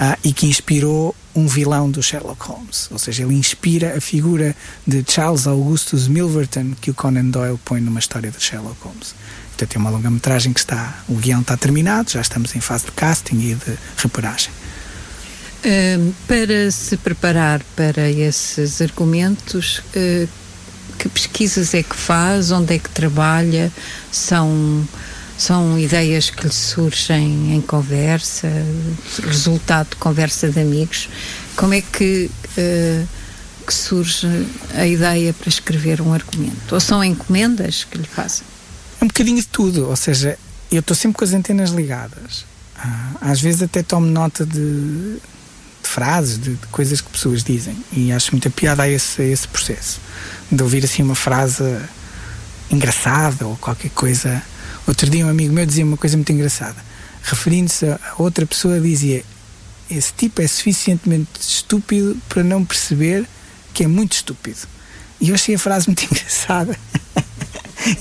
uh, 0.00 0.18
e 0.24 0.32
que 0.32 0.46
inspirou 0.46 1.14
um 1.34 1.46
vilão 1.46 1.90
do 1.90 2.02
Sherlock 2.02 2.44
Holmes. 2.46 2.88
Ou 2.90 2.98
seja, 2.98 3.22
ele 3.22 3.34
inspira 3.34 3.96
a 3.96 4.00
figura 4.00 4.54
de 4.86 5.04
Charles 5.06 5.46
Augustus 5.46 6.06
Milverton 6.08 6.72
que 6.80 6.90
o 6.90 6.94
Conan 6.94 7.26
Doyle 7.26 7.58
põe 7.64 7.80
numa 7.80 7.98
história 7.98 8.30
de 8.30 8.42
Sherlock 8.42 8.76
Holmes. 8.82 9.14
Portanto, 9.48 9.76
é 9.76 9.78
uma 9.78 9.90
longa-metragem 9.90 10.52
que 10.52 10.60
está, 10.60 11.02
o 11.08 11.14
guião 11.14 11.40
está 11.40 11.56
terminado, 11.56 12.10
já 12.10 12.20
estamos 12.20 12.54
em 12.56 12.60
fase 12.60 12.86
de 12.86 12.92
casting 12.92 13.36
e 13.36 13.54
de 13.54 13.78
reparagem. 13.96 14.50
Uh, 15.64 16.12
para 16.26 16.70
se 16.70 16.96
preparar 16.96 17.62
para 17.74 18.10
esses 18.10 18.82
argumentos, 18.82 19.78
uh, 19.78 20.28
que 21.04 21.08
pesquisas 21.10 21.74
é 21.74 21.82
que 21.82 21.94
faz, 21.94 22.50
onde 22.50 22.74
é 22.74 22.78
que 22.78 22.88
trabalha, 22.88 23.70
são, 24.10 24.88
são 25.36 25.78
ideias 25.78 26.30
que 26.30 26.44
lhe 26.44 26.52
surgem 26.52 27.54
em 27.54 27.60
conversa, 27.60 28.48
resultado 29.22 29.90
de 29.90 29.96
conversa 29.96 30.48
de 30.48 30.60
amigos. 30.60 31.10
Como 31.56 31.74
é 31.74 31.82
que, 31.82 32.30
uh, 32.56 33.08
que 33.66 33.74
surge 33.74 34.26
a 34.74 34.86
ideia 34.86 35.34
para 35.34 35.48
escrever 35.48 36.00
um 36.00 36.14
argumento? 36.14 36.72
Ou 36.74 36.80
são 36.80 37.04
encomendas 37.04 37.84
que 37.84 37.98
lhe 37.98 38.08
fazem? 38.08 38.46
É 38.98 39.04
um 39.04 39.08
bocadinho 39.08 39.36
de 39.36 39.46
tudo, 39.46 39.86
ou 39.90 39.96
seja, 39.96 40.38
eu 40.72 40.80
estou 40.80 40.96
sempre 40.96 41.18
com 41.18 41.24
as 41.24 41.34
antenas 41.34 41.70
ligadas. 41.70 42.46
Ah, 42.78 43.10
às 43.20 43.42
vezes 43.42 43.60
até 43.62 43.82
tomo 43.82 44.06
nota 44.06 44.46
de, 44.46 44.58
de 44.58 45.20
frases, 45.82 46.38
de, 46.38 46.54
de, 46.54 46.66
coisas 46.68 47.02
que 47.02 47.10
pessoas 47.10 47.44
dizem 47.44 47.76
e 47.92 48.10
acho 48.10 48.32
muita 48.32 48.48
piada 48.48 48.82
a 48.82 48.88
esse, 48.88 49.20
a 49.20 49.24
esse 49.26 49.46
processo 49.46 50.00
de 50.56 50.62
ouvir 50.62 50.84
assim 50.84 51.02
uma 51.02 51.14
frase 51.14 51.64
engraçada 52.70 53.46
ou 53.46 53.56
qualquer 53.56 53.90
coisa. 53.90 54.42
Outro 54.86 55.08
dia 55.08 55.26
um 55.26 55.28
amigo 55.28 55.52
meu 55.52 55.66
dizia 55.66 55.84
uma 55.84 55.96
coisa 55.96 56.16
muito 56.16 56.30
engraçada. 56.32 56.76
Referindo-se 57.22 57.86
a 57.86 57.98
outra 58.18 58.46
pessoa, 58.46 58.80
dizia: 58.80 59.24
Esse 59.90 60.12
tipo 60.12 60.42
é 60.42 60.46
suficientemente 60.46 61.40
estúpido 61.40 62.16
para 62.28 62.42
não 62.42 62.64
perceber 62.64 63.26
que 63.72 63.84
é 63.84 63.86
muito 63.86 64.12
estúpido. 64.12 64.60
E 65.20 65.30
eu 65.30 65.34
achei 65.34 65.54
a 65.54 65.58
frase 65.58 65.88
muito 65.88 66.04
engraçada. 66.10 66.76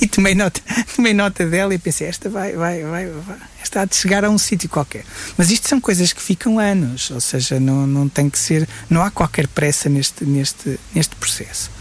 e 0.02 0.08
tomei 0.08 0.36
nota, 0.36 0.62
tomei 0.96 1.14
nota 1.14 1.46
dela 1.46 1.74
e 1.74 1.78
pensei: 1.78 2.08
Esta 2.08 2.30
vai, 2.30 2.54
vai, 2.54 2.84
vai, 2.84 3.08
vai 3.08 3.38
esta 3.74 3.82
há 3.82 3.86
de 3.86 3.96
chegar 3.96 4.24
a 4.24 4.30
um 4.30 4.38
sítio 4.38 4.70
qualquer. 4.70 5.04
Mas 5.38 5.50
isto 5.50 5.68
são 5.68 5.80
coisas 5.80 6.14
que 6.14 6.22
ficam 6.22 6.60
anos, 6.60 7.10
ou 7.10 7.22
seja, 7.22 7.60
não, 7.60 7.88
não 7.88 8.10
tem 8.10 8.30
que 8.30 8.38
ser, 8.38 8.68
não 8.90 9.02
há 9.02 9.10
qualquer 9.10 9.48
pressa 9.48 9.90
neste, 9.90 10.26
neste, 10.26 10.80
neste 10.94 11.16
processo. 11.16 11.72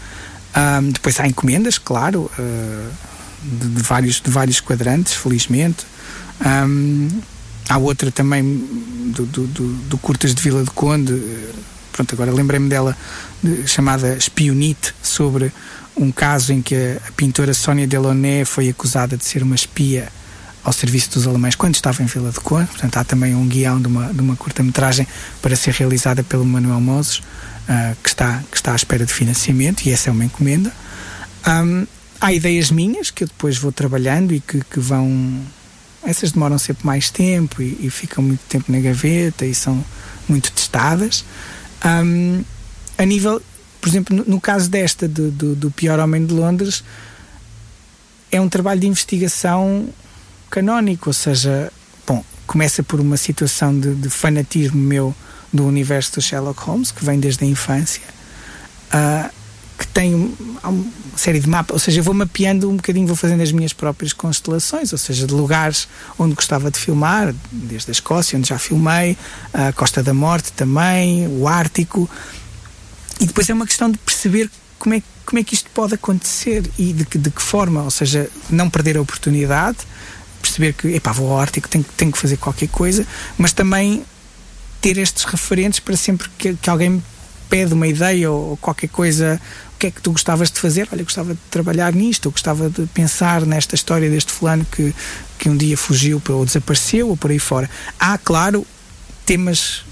Um, 0.55 0.89
depois 0.89 1.19
há 1.19 1.27
encomendas, 1.27 1.77
claro, 1.77 2.29
uh, 2.37 2.91
de, 3.43 3.69
de, 3.69 3.81
vários, 3.81 4.21
de 4.21 4.29
vários 4.29 4.61
quadrantes, 4.61 5.13
felizmente. 5.13 5.85
Um, 6.45 7.09
há 7.69 7.77
outra 7.77 8.11
também 8.11 8.43
do, 9.13 9.25
do, 9.25 9.47
do, 9.47 9.73
do, 9.73 9.97
Curtas 9.97 10.35
de 10.35 10.41
Vila 10.41 10.63
de 10.63 10.69
Conde, 10.71 11.19
pronto, 11.91 12.13
agora 12.13 12.31
lembrei-me 12.31 12.69
dela, 12.69 12.95
de, 13.41 13.67
chamada 13.67 14.15
Espionite, 14.15 14.93
sobre 15.01 15.51
um 15.95 16.11
caso 16.11 16.53
em 16.53 16.61
que 16.61 16.75
a, 16.75 17.07
a 17.07 17.11
pintora 17.13 17.53
Sónia 17.53 17.87
Delaunay 17.87 18.45
foi 18.45 18.69
acusada 18.69 19.17
de 19.17 19.25
ser 19.25 19.41
uma 19.41 19.55
espia 19.55 20.09
ao 20.63 20.71
serviço 20.71 21.11
dos 21.11 21.27
alemães 21.27 21.55
quando 21.55 21.75
estava 21.75 22.01
em 22.03 22.05
Vila 22.05 22.31
de 22.31 22.39
Conde. 22.39 22.67
Portanto, 22.67 22.97
há 22.97 23.03
também 23.03 23.35
um 23.35 23.47
guião 23.47 23.81
de 23.81 23.87
uma, 23.87 24.13
de 24.13 24.21
uma 24.21 24.35
curta-metragem 24.35 25.07
para 25.41 25.55
ser 25.55 25.73
realizada 25.73 26.23
pelo 26.23 26.45
Manuel 26.45 26.79
Moses 26.79 27.21
uh, 27.63 27.95
que, 28.01 28.09
está, 28.09 28.43
que 28.49 28.57
está 28.57 28.73
à 28.73 28.75
espera 28.75 29.05
de 29.05 29.13
financiamento 29.13 29.85
e 29.85 29.91
essa 29.91 30.09
é 30.09 30.11
uma 30.11 30.25
encomenda. 30.25 30.71
Um, 31.47 31.85
há 32.19 32.31
ideias 32.31 32.71
minhas 32.71 33.11
que 33.11 33.23
eu 33.23 33.27
depois 33.27 33.57
vou 33.57 33.71
trabalhando 33.71 34.33
e 34.33 34.39
que, 34.39 34.63
que 34.63 34.79
vão. 34.79 35.41
Essas 36.05 36.31
demoram 36.31 36.57
sempre 36.57 36.85
mais 36.85 37.09
tempo 37.09 37.61
e, 37.61 37.77
e, 37.79 37.89
ficam 37.89 38.23
muito 38.23 38.41
tempo 38.49 38.71
na 38.71 38.79
gaveta 38.79 39.45
e 39.45 39.55
são 39.55 39.83
muito 40.27 40.51
testadas. 40.51 41.23
Um, 41.85 42.43
a 42.97 43.05
nível, 43.05 43.41
por 43.79 43.89
exemplo, 43.89 44.15
no, 44.15 44.25
no 44.25 44.41
caso 44.41 44.69
desta, 44.69 45.07
do, 45.07 45.31
do, 45.31 45.55
do, 45.55 45.71
Pior 45.71 45.99
Homem 45.99 46.25
de 46.25 46.33
Londres, 46.33 46.83
é 48.31 48.39
um 48.39 48.49
trabalho 48.49 48.81
de 48.81 48.87
investigação 48.87 49.87
canónico, 50.49 51.09
ou 51.09 51.13
seja, 51.13 51.71
bom, 52.05 52.23
começa 52.45 52.83
por 52.83 52.99
uma 52.99 53.15
situação 53.15 53.77
de, 53.77 53.95
de 53.95 54.09
fanatismo 54.09 54.79
meu 54.79 55.15
do 55.53 55.65
universo 55.65 56.15
do 56.15 56.21
Sherlock 56.21 56.59
Holmes, 56.61 56.91
que 56.91 57.05
vem 57.05 57.19
desde 57.19 57.43
a 57.45 57.47
infância, 57.47 58.01
uh, 58.93 59.29
que 59.77 59.87
tem 59.87 60.35
uma 60.63 60.85
série 61.15 61.39
de 61.39 61.47
mapas, 61.47 61.73
ou 61.73 61.79
seja, 61.79 61.99
eu 61.99 62.03
vou 62.03 62.13
mapeando 62.13 62.69
um 62.69 62.75
bocadinho, 62.75 63.05
vou 63.05 63.15
fazendo 63.15 63.41
as 63.41 63.51
minhas 63.51 63.73
próprias 63.73 64.13
constelações, 64.13 64.91
ou 64.91 64.97
seja, 64.97 65.27
de 65.27 65.33
lugares 65.33 65.87
onde 66.17 66.33
gostava 66.33 66.71
de 66.71 66.79
filmar, 66.79 67.33
desde 67.51 67.91
a 67.91 67.93
Escócia, 67.93 68.37
onde 68.37 68.49
já 68.49 68.57
filmei, 68.57 69.17
a 69.53 69.71
Costa 69.73 70.01
da 70.01 70.13
Morte 70.13 70.51
também, 70.53 71.27
o 71.27 71.47
Ártico, 71.47 72.09
e 73.19 73.25
depois 73.25 73.49
é 73.49 73.53
uma 73.53 73.67
questão 73.67 73.91
de 73.91 73.97
perceber 73.97 74.49
como 74.79 74.95
é, 74.95 75.03
como 75.25 75.39
é 75.39 75.43
que 75.43 75.53
isto 75.53 75.69
pode 75.71 75.93
acontecer 75.93 76.69
e 76.77 76.93
de 76.93 77.05
que, 77.05 77.17
de 77.17 77.29
que 77.29 77.41
forma, 77.41 77.83
ou 77.83 77.91
seja, 77.91 78.29
não 78.49 78.69
perder 78.69 78.97
a 78.97 79.01
oportunidade, 79.01 79.77
perceber 80.41 80.73
que, 80.73 80.87
epá, 80.89 81.11
vou 81.11 81.31
ao 81.31 81.39
Ártico, 81.39 81.67
tenho, 81.69 81.85
tenho 81.95 82.11
que 82.11 82.17
fazer 82.17 82.37
qualquer 82.37 82.67
coisa, 82.67 83.05
mas 83.37 83.53
também 83.53 84.03
ter 84.83 84.97
estes 84.97 85.23
referentes 85.23 85.79
para 85.79 85.95
sempre 85.95 86.27
que, 86.37 86.55
que 86.55 86.69
alguém 86.69 86.89
me 86.89 87.03
pede 87.49 87.73
uma 87.73 87.87
ideia 87.87 88.29
ou 88.29 88.57
qualquer 88.57 88.89
coisa, 88.89 89.39
o 89.75 89.79
que 89.79 89.87
é 89.87 89.91
que 89.91 90.01
tu 90.01 90.11
gostavas 90.11 90.51
de 90.51 90.59
fazer? 90.59 90.89
Olha, 90.91 91.03
gostava 91.03 91.33
de 91.33 91.39
trabalhar 91.49 91.93
nisto, 91.93 92.27
eu 92.27 92.31
gostava 92.31 92.69
de 92.69 92.85
pensar 92.87 93.45
nesta 93.45 93.75
história 93.75 94.09
deste 94.09 94.33
fulano 94.33 94.65
que, 94.69 94.93
que 95.39 95.47
um 95.47 95.55
dia 95.55 95.77
fugiu 95.77 96.21
ou 96.27 96.45
desapareceu 96.45 97.07
ou 97.07 97.15
por 97.15 97.31
aí 97.31 97.39
fora. 97.39 97.69
Há, 97.97 98.17
claro, 98.17 98.67
temas 99.25 99.85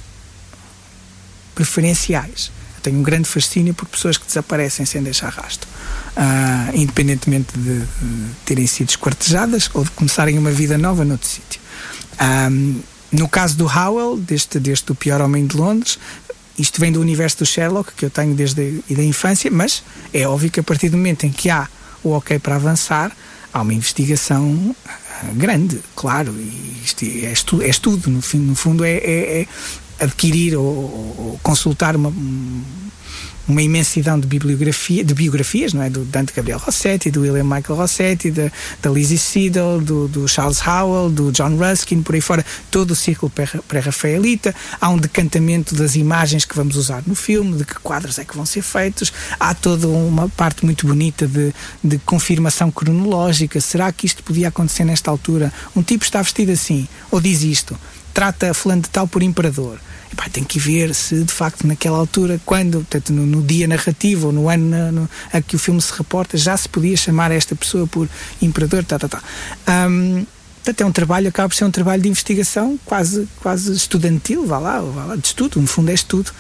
preferenciais. 1.56 2.52
Eu 2.76 2.82
tenho 2.82 3.00
um 3.00 3.04
grande 3.04 3.30
fascínio 3.30 3.74
por 3.74 3.88
pessoas 3.88 4.18
que 4.18 4.26
desaparecem 4.26 4.86
sem 4.86 5.02
deixar 5.02 5.30
rastro. 5.30 5.70
Uh, 6.18 6.76
independentemente 6.76 7.58
de, 7.58 7.80
de, 7.80 7.86
terem 8.44 8.68
sido 8.68 8.90
esquartejadas 8.90 9.70
ou 9.74 9.86
de 9.86 9.92
começarem 9.92 10.38
uma 10.38 10.52
vida 10.52 10.78
nova 10.78 11.06
noutro 11.06 11.30
sítio. 11.30 11.62
Um, 12.20 12.82
ah, 12.82 13.01
no 13.12 13.28
caso 13.28 13.58
do 13.58 13.66
Howell, 13.66 14.18
deste, 14.18 14.60
deste 14.60 14.92
O 14.92 14.96
Pior 14.96 15.22
Homem 15.22 15.46
de 15.46 15.58
Londres, 15.58 16.00
isto 16.58 16.80
vem 16.80 16.92
do 16.92 17.02
universo 17.02 17.40
do 17.40 17.46
Sherlock, 17.46 17.94
que 17.94 18.06
eu 18.06 18.10
tenho 18.10 18.34
desde 18.36 18.84
a 18.90 18.94
da 18.94 19.04
infância, 19.04 19.50
mas 19.52 19.84
é 20.14 20.28
óbvio 20.28 20.52
que 20.52 20.60
a 20.60 20.64
partir 20.64 20.90
do 20.90 20.98
momento 20.98 21.26
em 21.26 21.32
que 21.32 21.50
há 21.50 21.68
o 22.04 22.12
ok 22.12 22.40
para 22.40 22.56
avançar, 22.56 23.12
há 23.54 23.62
uma 23.62 23.74
investigação 23.74 24.76
ah, 24.86 25.30
grande, 25.34 25.82
claro, 25.96 26.34
e 26.38 26.82
isto 26.84 27.06
é, 27.06 27.32
estudo, 27.32 27.64
é 27.64 27.70
estudo 27.70 28.10
no, 28.10 28.22
fim, 28.22 28.40
no 28.40 28.56
fundo 28.56 28.84
é, 28.84 28.94
é, 28.94 29.42
é 29.42 29.48
adquirir 30.04 30.56
ou, 30.56 30.66
ou 30.66 31.40
consultar 31.44 31.96
uma, 31.96 32.14
uma 33.48 33.62
imensidão 33.62 34.20
de 34.20 34.28
bibliografia, 34.28 35.04
de 35.04 35.14
biografias, 35.14 35.74
não 35.74 35.82
é? 35.82 35.90
Do 35.90 36.04
Dante 36.06 36.34
Gabriel 36.34 36.60
Rossetti, 36.60 37.10
do 37.10 37.22
William 37.22 37.44
Michael 37.44 37.76
Rossetti, 37.76 38.32
da, 38.32 38.52
da 38.82 38.90
Lizzie 38.90 39.18
Seidel, 39.18 39.82
do, 39.82 40.08
do, 40.08 40.28
Charles 40.28 40.66
Howell, 40.66 41.10
do 41.10 41.32
John 41.32 41.58
Ruskin, 41.58 42.02
por 42.02 42.16
aí 42.16 42.22
fora, 42.22 42.46
todo 42.70 42.92
o 42.92 42.96
ciclo 42.96 43.32
pré-rafaelita. 43.68 44.54
Há 44.80 44.90
um 44.90 44.98
decantamento 44.98 45.76
das 45.76 45.96
imagens 45.96 46.46
que 46.46 46.56
vamos 46.56 46.76
usar 46.76 47.04
no 47.06 47.16
filme, 47.16 47.58
de 47.58 47.66
que 47.66 47.76
quadros 47.76 48.20
é 48.20 48.26
que 48.26 48.36
vão 48.36 48.46
ser 48.46 48.62
feitos. 48.62 49.12
Há 49.40 49.54
toda 49.54 49.88
uma 49.88 50.30
parte 50.30 50.64
muito 50.66 50.88
bonita 50.88 51.28
de, 51.28 51.54
de 51.84 51.98
confirmação 52.00 52.72
cronológica. 52.72 53.60
Será 53.60 53.92
que 53.92 54.06
isto 54.06 54.24
podia 54.24 54.50
acontecer 54.50 54.86
nesta 54.86 55.10
altura? 55.10 55.52
Um 55.76 55.82
tipo 55.82 56.04
está 56.04 56.22
vestido 56.22 56.52
assim, 56.52 56.88
ou 57.10 57.20
diz 57.20 57.42
isto, 57.42 57.78
trata 58.14 58.54
fulano 58.54 58.82
de 58.82 58.90
tal 58.90 59.08
por 59.08 59.24
imperador 59.24 59.80
Tem 60.32 60.44
que 60.46 60.60
ver 60.60 60.96
se 60.96 61.24
de 61.24 61.34
facto 61.34 61.68
naquela 61.68 61.98
altura, 61.98 62.40
quando, 62.46 62.78
portanto, 62.78 63.12
no, 63.12 63.26
no 63.26 63.42
dia 63.42 63.68
narrativo 63.68 64.28
ou 64.28 64.34
no 64.34 64.48
ano 64.48 64.92
no, 64.92 65.10
a 65.34 65.42
que 65.42 65.58
o 65.58 65.60
filme 65.60 65.82
se 65.82 65.92
reporta, 65.92 66.38
já 66.38 66.56
se 66.56 66.70
podia 66.70 66.96
chamar 66.96 67.32
esta 67.32 67.54
pessoa 67.54 67.86
por 67.86 68.08
imperador, 68.42 68.86
tá, 68.86 68.98
tá, 68.98 69.10
tá. 69.10 69.22
Um, 69.68 70.26
Portanto, 70.64 70.82
é 70.82 70.86
um 70.86 70.92
trabalho, 70.92 71.28
acaba 71.28 71.50
por 71.50 71.56
ser 71.56 71.66
um 71.66 71.72
trabalho 71.72 72.04
de 72.04 72.08
investigação 72.08 72.80
quase, 72.86 73.28
quase 73.42 73.74
estudantil, 73.74 74.46
vá 74.46 74.60
lá, 74.60 74.80
vá 74.80 75.06
lá, 75.06 75.16
de 75.16 75.26
estudo, 75.26 75.60
no 75.60 75.66
fundo 75.66 75.90
é 75.90 75.94
estudo. 75.94 76.32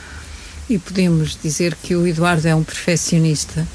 E 0.69 0.77
podemos 0.77 1.37
dizer 1.41 1.75
que 1.81 1.95
o 1.95 2.05
Eduardo 2.05 2.47
é 2.47 2.53
um 2.53 2.63
perfeccionista? 2.63 3.67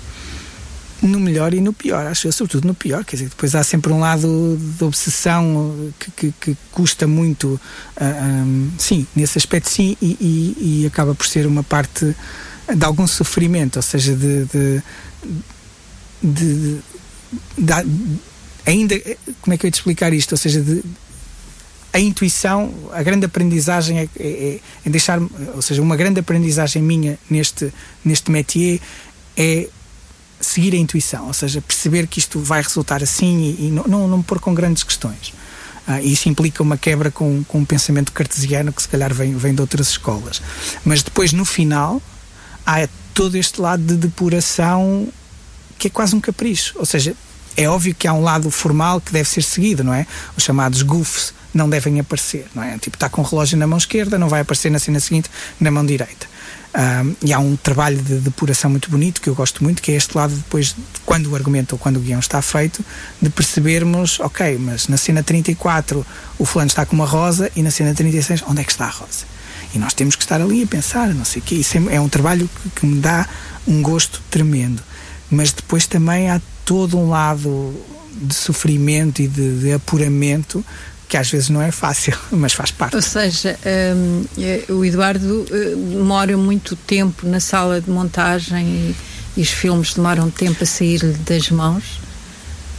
No 1.07 1.21
melhor 1.21 1.55
e 1.55 1.61
no 1.61 1.73
pior, 1.73 2.07
acho 2.07 2.29
eu, 2.29 2.33
sobretudo 2.33 2.67
no 2.67 2.75
pior, 2.75 3.05
quer 3.05 3.17
dizer, 3.17 3.29
depois 3.29 3.55
há 3.55 3.63
sempre 3.63 3.93
um 3.93 4.01
lado 4.01 4.59
de 4.59 4.85
obsessão 4.85 5.93
que, 5.99 6.11
que, 6.11 6.33
que 6.41 6.57
custa 6.73 7.07
muito, 7.07 7.55
uh, 7.55 7.61
ah, 7.97 8.45
um, 8.45 8.71
sim, 8.79 9.07
nesse 9.15 9.39
aspecto 9.39 9.69
sim, 9.69 9.97
e, 10.01 10.17
e, 10.21 10.83
e, 10.83 10.87
acaba 10.87 11.15
por 11.15 11.27
ser 11.27 11.47
uma 11.47 11.63
parte 11.63 12.15
de 12.75 12.85
algum 12.85 13.07
sofrimento, 13.07 13.77
ou 13.77 13.83
seja, 13.83 14.15
de, 14.15 14.45
de, 14.45 14.83
de, 16.23 16.79
de 17.59 17.73
ainda, 18.65 19.01
como 19.41 19.55
é 19.55 19.57
que 19.57 19.67
eu 19.67 19.69
ia 19.69 19.73
te 19.73 19.77
explicar 19.77 20.13
isto, 20.13 20.33
ou 20.33 20.39
seja, 20.39 20.61
de 20.61 20.83
a 21.97 21.99
intuição, 21.99 22.75
a 22.93 23.03
grande 23.03 23.25
aprendizagem 23.25 24.01
é, 24.01 24.09
é, 24.19 24.61
é 24.85 24.91
deixar, 24.91 25.19
ou 25.55 25.63
seja, 25.63 25.81
uma 25.81 25.97
grande 25.97 26.21
aprendizagem 26.21 26.83
minha 26.83 27.19
neste, 27.31 27.73
neste 28.05 28.31
métier 28.31 28.81
é 29.35 29.67
seguir 30.47 30.75
a 30.75 30.77
intuição, 30.77 31.27
ou 31.27 31.33
seja, 31.33 31.61
perceber 31.61 32.07
que 32.07 32.19
isto 32.19 32.39
vai 32.41 32.63
resultar 32.63 33.03
assim 33.03 33.43
e, 33.43 33.67
e 33.67 33.71
não, 33.71 33.85
não, 33.85 34.09
não 34.09 34.19
me 34.19 34.25
pôr 34.25 34.39
com 34.39 34.55
grandes 34.55 34.83
questões. 34.83 35.35
Uh, 35.89 36.01
isso 36.03 36.29
implica 36.29 36.63
uma 36.63 36.77
quebra 36.77 37.11
com, 37.11 37.45
com 37.45 37.59
um 37.59 37.65
pensamento 37.65 38.13
cartesiano 38.13 38.73
que 38.73 38.83
se 38.83 38.89
calhar 38.89 39.13
vem, 39.15 39.37
vem 39.37 39.55
de 39.55 39.61
outras 39.61 39.89
escolas. 39.89 40.43
Mas 40.85 41.03
depois, 41.03 41.33
no 41.33 41.45
final, 41.45 42.03
há 42.65 42.89
todo 43.15 43.37
este 43.37 43.61
lado 43.61 43.83
de 43.83 43.95
depuração 43.95 45.09
que 45.79 45.89
é 45.89 45.91
quase 45.91 46.15
um 46.15 46.21
capricho. 46.21 46.75
Ou 46.79 46.87
seja, 46.87 47.15
é 47.57 47.69
óbvio 47.69 47.95
que 47.95 48.07
há 48.09 48.13
um 48.13 48.23
lado 48.23 48.51
formal 48.51 49.01
que 49.01 49.13
deve 49.13 49.29
ser 49.29 49.43
seguido, 49.43 49.85
não 49.85 49.95
é? 49.95 50.07
Os 50.37 50.43
chamados 50.43 50.83
goofs 50.83 51.33
não 51.55 51.69
devem 51.69 51.99
aparecer, 52.01 52.47
não 52.55 52.63
é? 52.63 52.77
Tipo, 52.79 52.97
está 52.97 53.09
com 53.09 53.23
o 53.23 53.25
relógio 53.25 53.57
na 53.57 53.67
mão 53.67 53.79
esquerda, 53.79 54.19
não 54.19 54.29
vai 54.29 54.41
aparecer 54.41 54.71
na 54.71 54.79
cena 54.79 55.01
seguinte 55.01 55.31
na 55.59 55.71
mão 55.71 55.85
direita. 55.85 56.27
E 57.23 57.33
há 57.33 57.39
um 57.39 57.57
trabalho 57.57 57.97
de 57.97 58.17
depuração 58.17 58.71
muito 58.71 58.91
bonito 58.91 59.21
que 59.21 59.29
eu 59.29 59.35
gosto 59.35 59.65
muito, 59.65 59.81
que 59.81 59.93
é 59.93 59.95
este 59.95 60.17
lado 60.17 60.35
depois, 60.35 60.69
de 60.69 61.01
quando 61.07 61.31
o 61.31 61.35
argumento 61.35 61.73
ou 61.73 61.79
quando 61.79 61.97
o 61.97 62.01
guião 62.01 62.21
está 62.21 62.43
feito, 62.43 62.85
de 63.21 63.31
percebermos, 63.31 64.21
ok, 64.21 64.59
mas 64.59 64.87
na 64.87 64.97
cena 64.97 65.23
34 65.23 66.07
o 66.39 66.45
fulano 66.45 66.69
está 66.69 66.85
com 66.85 66.95
uma 66.95 67.07
rosa 67.07 67.51
e 67.57 67.63
na 67.63 67.71
cena 67.71 67.95
36 67.95 68.43
onde 68.47 68.61
é 68.61 68.65
que 68.65 68.73
está 68.73 68.85
a 68.85 68.91
rosa? 68.91 69.25
E 69.75 69.79
nós 69.79 69.95
temos 69.95 70.17
que 70.17 70.23
estar 70.23 70.41
ali 70.41 70.63
a 70.63 70.67
pensar, 70.67 71.15
não 71.15 71.25
sei 71.25 71.41
o 71.41 71.45
quê. 71.45 71.55
Isso 71.57 71.79
é, 71.79 71.97
é 71.97 72.01
um 72.01 72.09
trabalho 72.09 72.49
que, 72.49 72.81
que 72.81 72.87
me 72.87 73.01
dá 73.01 73.27
um 73.67 73.83
gosto 73.83 74.23
tremendo. 74.31 74.83
Mas 75.31 75.53
depois 75.53 75.87
também 75.87 76.31
há 76.31 76.41
todo 76.65 76.99
um 76.99 77.09
lado 77.09 77.75
de 78.13 78.35
sofrimento 78.35 79.21
e 79.21 79.29
de, 79.29 79.61
de 79.61 79.73
apuramento 79.73 80.65
que 81.09 81.17
às 81.17 81.31
vezes 81.31 81.49
não 81.49 81.63
é 81.63 81.71
fácil, 81.71 82.17
mas 82.31 82.53
faz 82.53 82.71
parte. 82.71 82.97
Ou 82.97 83.03
seja, 83.03 83.59
um, 83.97 84.25
eh, 84.39 84.65
o 84.69 84.85
Eduardo 84.85 85.43
uh, 85.43 85.77
demora 85.91 86.37
muito 86.37 86.75
tempo 86.75 87.27
na 87.27 87.41
sala 87.41 87.81
de 87.81 87.91
montagem 87.91 88.67
e, 88.67 88.97
e 89.37 89.43
os 89.43 89.51
filmes 89.51 89.95
demoram 89.95 90.31
tempo 90.31 90.63
a 90.63 90.67
sair-lhe 90.67 91.13
das 91.13 91.51
mãos? 91.51 92.01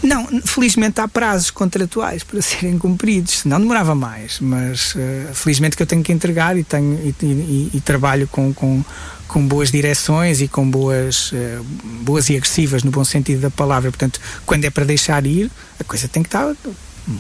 Não, 0.04 0.28
felizmente 0.46 1.02
há 1.02 1.08
prazos 1.08 1.50
contratuais 1.50 2.24
para 2.24 2.40
serem 2.42 2.78
cumpridos, 2.78 3.40
senão 3.40 3.60
demorava 3.60 3.96
mais, 3.96 4.40
mas 4.40 4.94
uh, 4.96 5.34
felizmente 5.34 5.76
que 5.76 5.84
eu 5.84 5.88
tenho 5.88 6.04
que 6.04 6.12
entregar 6.12 6.58
e, 6.58 6.64
tenho, 6.64 7.00
e, 7.04 7.26
e, 7.26 7.72
e 7.74 7.82
trabalho 7.82 8.28
com, 8.28 8.54
com, 8.54 8.84
com, 9.28 9.48
boas 9.48 9.72
direções 9.72 10.42
e 10.42 10.48
com 10.48 10.70
boas, 10.70 11.32
uh, 11.32 11.64
boas 12.02 12.30
e 12.30 12.36
agressivas 12.36 12.84
no 12.84 12.92
bom 12.92 13.04
sentido 13.04 13.42
da 13.42 13.50
palavra, 13.50 13.90
portanto, 13.90 14.20
quando 14.46 14.66
é 14.66 14.70
para 14.70 14.86
deixar 14.86 15.26
ir, 15.26 15.50
a 15.80 15.84
coisa 15.84 16.08
tem 16.08 16.22
que 16.22 16.28
estar 16.28 16.54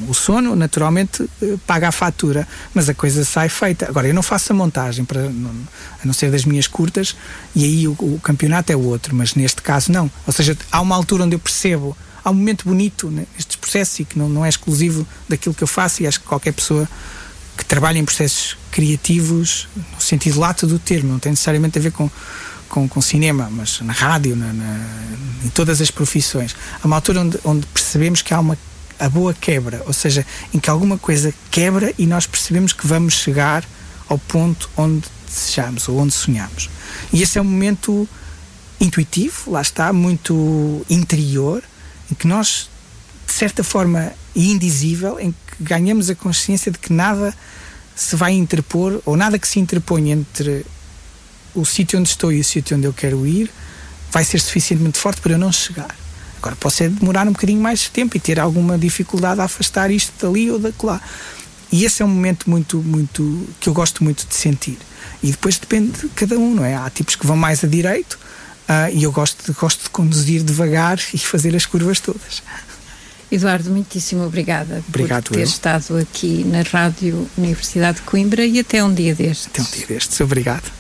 o 0.07 0.13
sono, 0.13 0.55
naturalmente, 0.55 1.29
eh, 1.41 1.55
paga 1.65 1.87
a 1.87 1.91
fatura, 1.91 2.47
mas 2.73 2.89
a 2.89 2.93
coisa 2.93 3.23
sai 3.23 3.47
feita. 3.47 3.87
Agora, 3.87 4.07
eu 4.07 4.13
não 4.13 4.21
faço 4.21 4.51
a 4.51 4.55
montagem, 4.55 5.05
para, 5.05 5.21
a 5.21 6.05
não 6.05 6.13
ser 6.13 6.29
das 6.29 6.43
minhas 6.43 6.67
curtas, 6.67 7.15
e 7.55 7.63
aí 7.63 7.87
o, 7.87 7.91
o 7.93 8.19
campeonato 8.21 8.71
é 8.71 8.75
o 8.75 8.83
outro, 8.83 9.15
mas 9.15 9.33
neste 9.35 9.61
caso 9.61 9.91
não. 9.91 10.11
Ou 10.25 10.33
seja, 10.33 10.57
há 10.71 10.81
uma 10.81 10.95
altura 10.95 11.23
onde 11.23 11.35
eu 11.35 11.39
percebo, 11.39 11.95
há 12.23 12.29
um 12.29 12.33
momento 12.33 12.65
bonito 12.65 13.09
né, 13.09 13.25
nestes 13.35 13.55
processos 13.55 13.99
e 13.99 14.05
que 14.05 14.19
não, 14.19 14.27
não 14.27 14.45
é 14.45 14.49
exclusivo 14.49 15.07
daquilo 15.29 15.55
que 15.55 15.63
eu 15.63 15.67
faço, 15.67 16.03
e 16.03 16.07
acho 16.07 16.19
que 16.19 16.25
qualquer 16.25 16.53
pessoa 16.53 16.87
que 17.57 17.63
trabalha 17.65 17.97
em 17.97 18.05
processos 18.05 18.57
criativos, 18.69 19.67
no 19.75 20.01
sentido 20.01 20.39
lato 20.39 20.67
do 20.67 20.77
termo, 20.77 21.11
não 21.13 21.19
tem 21.19 21.31
necessariamente 21.31 21.79
a 21.79 21.81
ver 21.81 21.91
com 21.91 22.09
com, 22.67 22.87
com 22.87 23.01
cinema, 23.01 23.49
mas 23.49 23.79
na 23.81 23.93
rádio, 23.93 24.35
na, 24.35 24.53
na, 24.53 24.85
em 25.43 25.49
todas 25.49 25.81
as 25.81 25.89
profissões. 25.89 26.55
Há 26.81 26.85
uma 26.85 26.97
altura 26.97 27.21
onde, 27.21 27.39
onde 27.43 27.65
percebemos 27.67 28.21
que 28.21 28.33
há 28.33 28.39
uma 28.39 28.57
a 28.99 29.09
boa 29.09 29.33
quebra, 29.33 29.83
ou 29.85 29.93
seja, 29.93 30.25
em 30.53 30.59
que 30.59 30.69
alguma 30.69 30.97
coisa 30.97 31.33
quebra 31.51 31.93
e 31.97 32.05
nós 32.05 32.25
percebemos 32.25 32.73
que 32.73 32.87
vamos 32.87 33.13
chegar 33.13 33.63
ao 34.09 34.17
ponto 34.17 34.69
onde 34.75 35.05
desejamos 35.27 35.87
ou 35.87 35.97
onde 35.99 36.13
sonhamos. 36.13 36.69
E 37.11 37.21
esse 37.21 37.37
é 37.37 37.41
um 37.41 37.45
momento 37.45 38.07
intuitivo, 38.79 39.51
lá 39.51 39.61
está, 39.61 39.91
muito 39.91 40.85
interior, 40.89 41.63
em 42.11 42.15
que 42.15 42.27
nós, 42.27 42.69
de 43.25 43.33
certa 43.33 43.63
forma 43.63 44.13
indizível, 44.35 45.19
em 45.19 45.31
que 45.31 45.63
ganhamos 45.63 46.09
a 46.09 46.15
consciência 46.15 46.71
de 46.71 46.77
que 46.77 46.93
nada 46.93 47.33
se 47.95 48.15
vai 48.15 48.33
interpor, 48.33 49.01
ou 49.05 49.17
nada 49.17 49.39
que 49.39 49.47
se 49.47 49.59
interponha 49.59 50.13
entre 50.13 50.65
o 51.55 51.65
sítio 51.65 51.99
onde 51.99 52.09
estou 52.09 52.31
e 52.31 52.39
o 52.39 52.43
sítio 52.43 52.77
onde 52.77 52.85
eu 52.85 52.93
quero 52.93 53.25
ir, 53.25 53.49
vai 54.11 54.23
ser 54.23 54.39
suficientemente 54.39 54.99
forte 54.99 55.19
para 55.19 55.33
eu 55.33 55.37
não 55.37 55.51
chegar. 55.51 55.95
Agora 56.47 56.55
posso 56.55 56.81
é 56.81 56.87
demorar 56.87 57.27
um 57.27 57.33
bocadinho 57.33 57.61
mais 57.61 57.81
de 57.81 57.89
tempo 57.89 58.15
e 58.15 58.19
ter 58.21 58.39
alguma 58.39 58.77
dificuldade 58.77 59.41
a 59.41 59.43
afastar 59.43 59.91
isto 59.91 60.13
dali 60.25 60.49
ou 60.49 60.57
daquela. 60.57 61.01
E 61.69 61.83
esse 61.83 62.01
é 62.01 62.05
um 62.05 62.07
momento 62.07 62.49
muito, 62.49 62.77
muito 62.77 63.49
que 63.59 63.67
eu 63.67 63.73
gosto 63.73 64.01
muito 64.01 64.25
de 64.25 64.33
sentir. 64.33 64.77
E 65.21 65.31
depois 65.31 65.57
depende 65.57 65.91
de 65.91 66.07
cada 66.09 66.37
um, 66.37 66.55
não 66.55 66.63
é? 66.63 66.75
Há 66.75 66.89
tipos 66.89 67.17
que 67.17 67.27
vão 67.27 67.35
mais 67.35 67.65
a 67.65 67.67
direito 67.67 68.13
uh, 68.13 68.93
e 68.93 69.03
eu 69.03 69.11
gosto 69.11 69.45
de, 69.45 69.59
gosto 69.59 69.83
de 69.83 69.89
conduzir 69.89 70.41
devagar 70.41 70.97
e 71.13 71.17
fazer 71.17 71.53
as 71.53 71.65
curvas 71.65 71.99
todas. 71.99 72.41
Eduardo, 73.29 73.69
muitíssimo 73.69 74.23
obrigada 74.23 74.81
Obrigado 74.87 75.25
por 75.25 75.33
ter 75.33 75.41
eu. 75.41 75.43
estado 75.43 75.97
aqui 75.97 76.45
na 76.45 76.61
Rádio 76.61 77.29
Universidade 77.37 77.97
de 77.97 78.03
Coimbra 78.03 78.45
e 78.45 78.57
até 78.57 78.81
um 78.81 78.93
dia 78.93 79.13
destes. 79.13 79.47
Até 79.47 79.61
um 79.61 79.65
dia 79.65 79.85
destes. 79.85 80.21
Obrigado. 80.21 80.76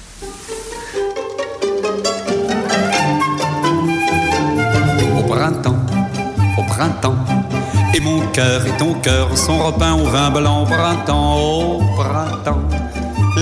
Cœur 8.27 8.65
et 8.65 8.77
ton 8.77 8.93
cœur 8.95 9.37
sont 9.37 9.59
repeints 9.59 9.95
au 9.95 10.05
vin 10.05 10.29
blanc 10.29 10.65
printemps, 10.65 11.37
au 11.37 11.81
printemps. 11.95 12.63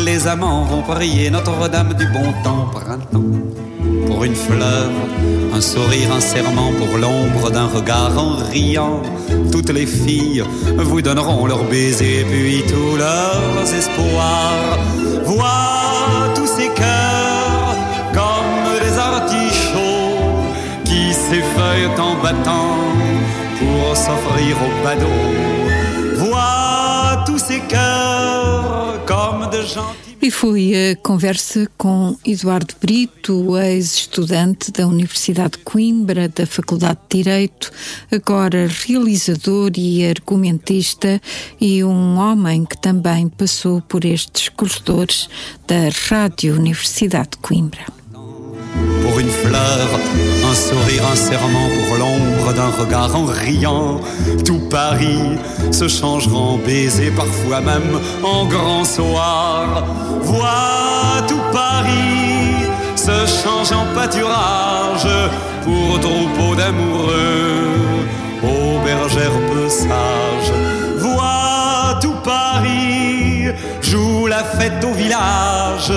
Les 0.03 0.27
amants 0.27 0.63
vont 0.63 0.81
prier 0.81 1.29
Notre-Dame 1.29 1.93
du 1.93 2.05
bon 2.07 2.33
temps, 2.43 2.67
printemps. 2.71 3.23
Pour 4.07 4.23
une 4.23 4.35
fleur, 4.35 4.89
un 5.53 5.61
sourire, 5.61 6.11
un 6.15 6.19
serment, 6.19 6.71
pour 6.77 6.97
l'ombre 6.97 7.51
d'un 7.51 7.67
regard 7.67 8.11
en 8.17 8.35
riant. 8.51 9.01
Toutes 9.51 9.69
les 9.69 9.85
filles 9.85 10.43
vous 10.77 11.01
donneront 11.01 11.45
leurs 11.45 11.63
baisers, 11.63 12.25
puis 12.29 12.63
tous 12.67 12.97
leurs 12.97 13.73
espoirs. 13.73 14.79
Vois 15.23 16.33
tous 16.35 16.47
ces 16.47 16.69
cœurs 16.69 17.75
comme 18.13 18.79
des 18.83 18.97
artichauts 18.97 20.19
qui 20.83 21.13
s'effeuillent 21.13 21.99
en 21.99 22.21
battant 22.21 22.74
s'offrir 23.95 24.55
au 24.57 24.83
badaud. 24.83 25.09
Vois 26.17 27.23
tous 27.25 27.39
ces 27.39 27.61
cœurs 27.61 29.03
comme 29.05 29.49
de 29.49 29.61
gentils. 29.61 30.05
E 30.21 30.31
foi 30.31 30.73
a 30.73 30.95
conversa 30.95 31.67
com 31.77 32.17
Eduardo 32.25 32.73
Brito, 32.81 33.55
ex-estudante 33.57 34.71
da 34.71 34.87
Universidade 34.87 35.51
de 35.51 35.57
Coimbra, 35.59 36.27
da 36.27 36.47
Faculdade 36.47 36.97
de 37.07 37.17
Direito, 37.21 37.71
agora 38.11 38.67
realizador 38.67 39.71
e 39.77 40.03
argumentista, 40.03 41.21
e 41.61 41.83
um 41.83 42.17
homem 42.17 42.65
que 42.65 42.75
também 42.75 43.29
passou 43.29 43.81
por 43.81 44.03
estes 44.03 44.49
corredores 44.49 45.29
da 45.67 45.89
Rádio 46.09 46.55
Universidade 46.55 47.31
de 47.33 47.37
Coimbra. 47.37 47.85
Pour 49.05 49.19
une 49.19 49.29
fleur, 49.29 49.87
un 50.49 50.55
sourire, 50.55 51.03
un 51.11 51.15
serment, 51.15 51.69
pour 51.77 51.97
l'ombre 51.97 52.53
d'un 52.53 52.71
regard 52.71 53.15
en 53.15 53.25
riant. 53.25 54.01
Tout 54.43 54.61
Paris 54.69 55.37
se 55.71 55.87
changera 55.87 56.35
en 56.35 56.57
baiser, 56.57 57.11
parfois 57.11 57.61
même 57.61 57.99
en 58.23 58.45
grand 58.45 58.83
soir. 58.83 59.85
Vois 60.21 61.21
tout 61.27 61.45
Paris 61.53 62.65
se 62.95 63.27
change 63.27 63.71
en 63.71 63.85
pâturage 63.93 65.07
pour 65.63 65.99
troupeau 65.99 66.55
d'amoureux, 66.55 67.75
aux 68.41 68.83
bergères 68.83 69.39
peu 69.51 69.69
sages. 69.69 70.53
Vois 70.97 71.99
tout 72.01 72.15
Paris 72.23 73.53
joue 73.81 74.25
la 74.25 74.43
fête 74.43 74.83
au 74.83 74.93
village 74.93 75.91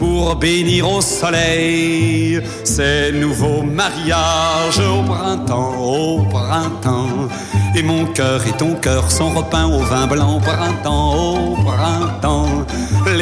pour 0.00 0.34
bénir 0.36 0.90
au 0.90 1.02
soleil 1.02 2.40
ces 2.64 3.12
nouveaux 3.12 3.62
mariages 3.62 4.80
au 4.80 5.02
printemps, 5.02 5.76
au 5.78 6.22
printemps. 6.22 7.28
Et 7.76 7.82
mon 7.82 8.06
cœur 8.06 8.40
et 8.46 8.52
ton 8.52 8.76
cœur 8.76 9.10
sont 9.10 9.28
repeints 9.28 9.66
au 9.66 9.80
vin 9.80 10.06
blanc 10.06 10.38
au 10.38 10.40
printemps, 10.40 11.12
au 11.34 11.54
printemps. 11.56 12.64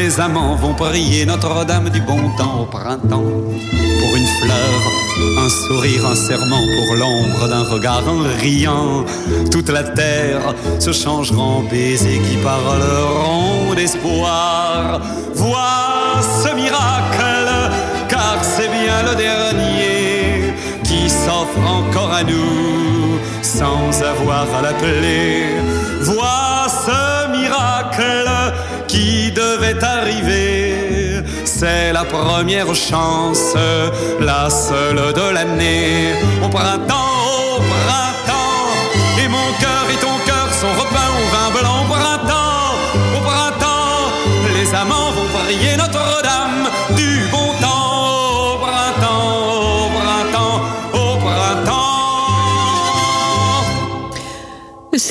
Les 0.00 0.20
amants 0.20 0.54
vont 0.54 0.74
prier 0.74 1.26
Notre-Dame 1.26 1.90
du 1.90 2.00
bon 2.00 2.30
temps 2.36 2.60
au 2.62 2.66
printemps. 2.66 3.32
Pour 4.00 4.16
une 4.16 4.30
fleur, 4.40 4.80
un 5.44 5.48
sourire, 5.48 6.06
un 6.06 6.14
serment, 6.14 6.64
pour 6.76 6.94
l'ombre 6.94 7.48
d'un 7.48 7.64
regard 7.64 8.04
en 8.06 8.20
riant. 8.40 9.04
Toute 9.50 9.70
la 9.70 9.82
terre 9.82 10.54
se 10.78 10.92
changera 10.92 11.42
en 11.42 11.62
baisers 11.62 12.20
qui 12.26 12.36
parleront 12.36 13.74
d'espoir. 13.74 15.00
Vois 15.34 16.22
ce 16.44 16.54
miracle, 16.54 17.50
car 18.08 18.38
c'est 18.40 18.68
bien 18.68 19.02
le 19.02 19.16
dernier 19.16 20.54
qui 20.84 21.10
s'offre 21.10 21.58
encore 21.66 22.12
à 22.12 22.22
nous 22.22 23.18
sans 23.42 23.90
avoir 24.02 24.46
à 24.58 24.62
l'appeler. 24.62 25.42
Vois 26.02 26.47
devait 29.38 29.82
arriver. 29.84 31.22
C'est 31.44 31.92
la 31.92 32.04
première 32.04 32.74
chance, 32.74 33.54
la 34.20 34.50
seule 34.50 35.02
de 35.20 35.26
l'année. 35.34 36.14
Au 36.44 36.48
printemps, 36.48 37.14
au 37.54 37.60
printemps, 37.74 38.66
et 39.22 39.28
mon 39.36 39.48
cœur 39.62 39.84
et 39.94 39.98
ton 40.06 40.16
cœur 40.28 40.48
sont 40.60 40.74
repeints 40.82 41.12
au 41.20 41.26
vin 41.34 41.48
blanc. 41.56 41.78
Au 41.84 41.88
printemps, 41.94 42.68
au 43.16 43.20
printemps, 43.30 44.00
les 44.56 44.68
amants 44.82 45.10
vont 45.16 45.28
prier 45.38 45.76
Notre-Dame 45.76 46.07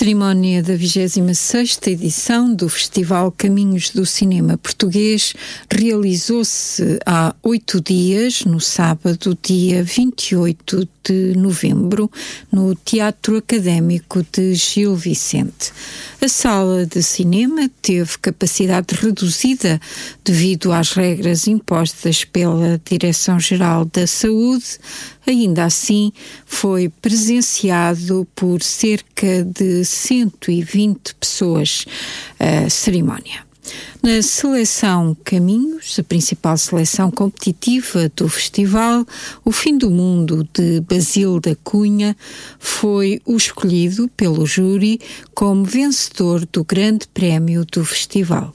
cerimónia 0.08 0.64
da 0.64 0.74
26 0.74 1.80
edição 1.88 2.56
do 2.56 2.70
Festival 2.70 3.30
Caminhos 3.30 3.90
do 3.90 4.06
Cinema 4.06 4.58
Português 4.58 5.34
realizou-se 5.70 6.98
há 7.06 7.36
oito 7.44 7.82
dias, 7.82 8.46
no 8.46 8.62
sábado, 8.62 9.38
dia 9.44 9.84
28 9.84 10.88
de 11.04 11.34
novembro, 11.38 12.10
no 12.50 12.74
Teatro 12.74 13.36
Académico 13.36 14.26
de 14.32 14.56
Gil 14.56 14.96
Vicente. 14.96 15.74
A 16.22 16.28
sala 16.28 16.86
de 16.86 17.04
cinema 17.04 17.70
teve 17.82 18.18
capacidade 18.18 18.96
reduzida 18.96 19.80
devido 20.24 20.72
às 20.72 20.94
regras 20.94 21.48
impostas 21.48 22.24
pela 22.24 22.82
Direção-Geral 22.84 23.86
da 23.86 24.08
Saúde. 24.08 24.80
Ainda 25.28 25.66
assim, 25.66 26.12
foi 26.46 26.90
presenciado 26.90 28.28
por 28.34 28.64
cerca 28.64 29.44
de 29.44 29.86
120 29.98 31.16
pessoas 31.16 31.86
a 32.40 32.70
cerimónia. 32.70 33.48
Na 34.02 34.22
seleção 34.22 35.18
Caminhos, 35.24 35.98
a 36.00 36.04
principal 36.04 36.58
seleção 36.58 37.12
competitiva 37.12 38.10
do 38.16 38.30
festival, 38.30 39.06
o 39.44 39.52
Fim 39.52 39.78
do 39.78 39.90
Mundo 39.90 40.48
de 40.54 40.80
Basil 40.82 41.40
da 41.40 41.56
Cunha 41.56 42.16
foi 42.60 43.22
o 43.26 43.36
escolhido 43.36 44.08
pelo 44.16 44.46
júri 44.46 45.02
como 45.34 45.66
vencedor 45.66 46.48
do 46.52 46.64
Grande 46.64 47.08
Prémio 47.14 47.66
do 47.66 47.84
festival. 47.84 48.54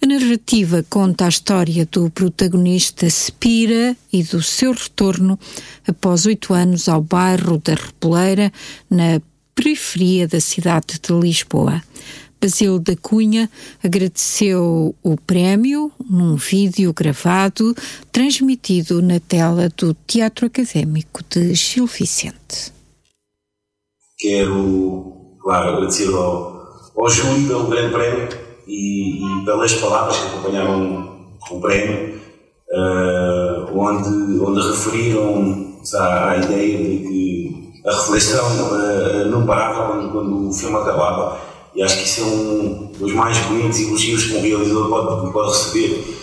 A 0.00 0.06
narrativa 0.06 0.84
conta 0.88 1.26
a 1.26 1.28
história 1.28 1.86
do 1.86 2.08
protagonista 2.10 3.08
Spira 3.10 3.96
e 4.12 4.22
do 4.22 4.40
seu 4.42 4.72
retorno 4.72 5.38
após 5.86 6.24
oito 6.24 6.54
anos 6.54 6.88
ao 6.88 7.02
bairro 7.02 7.58
da 7.58 7.74
Reboleira, 7.74 8.52
na 8.88 9.20
periferia 9.58 10.28
da 10.28 10.40
cidade 10.40 11.00
de 11.02 11.12
Lisboa. 11.12 11.82
Basil 12.40 12.78
da 12.78 12.94
Cunha 12.94 13.50
agradeceu 13.82 14.94
o 15.02 15.16
prémio 15.16 15.90
num 16.08 16.36
vídeo 16.36 16.92
gravado 16.92 17.74
transmitido 18.12 19.02
na 19.02 19.18
tela 19.18 19.68
do 19.76 19.92
Teatro 20.06 20.46
Académico 20.46 21.24
de 21.28 21.52
Gil 21.56 21.86
Vicente. 21.86 22.72
Quero, 24.16 25.36
claro, 25.42 25.70
agradecer 25.70 26.06
ao, 26.14 26.92
ao 26.96 27.10
júri 27.10 27.48
pelo 27.48 27.66
grande 27.66 27.92
prémio 27.92 28.28
e, 28.68 29.24
e 29.24 29.44
pelas 29.44 29.72
palavras 29.74 30.18
que 30.18 30.26
acompanharam 30.28 31.32
o 31.50 31.60
prémio, 31.60 32.20
uh, 32.70 33.76
onde, 33.76 34.38
onde 34.38 34.68
referiram 34.68 35.80
à, 35.94 36.30
à 36.30 36.36
ideia 36.36 36.78
de 36.78 37.08
que 37.08 37.57
a 37.84 37.90
reflexão 37.90 38.46
uh, 38.46 39.30
não 39.30 39.46
parava 39.46 39.92
quando, 39.92 40.12
quando 40.12 40.48
o 40.48 40.52
filme 40.52 40.76
acabava 40.76 41.48
e 41.74 41.82
acho 41.82 41.98
que 41.98 42.04
isso 42.04 42.20
é 42.22 42.24
um 42.24 42.92
dos 42.98 43.12
mais 43.12 43.38
bonitos 43.46 43.78
elogios 43.78 44.24
que 44.24 44.34
um 44.34 44.40
realizador 44.40 44.88
pode, 44.88 45.32
pode 45.32 45.48
receber. 45.50 46.18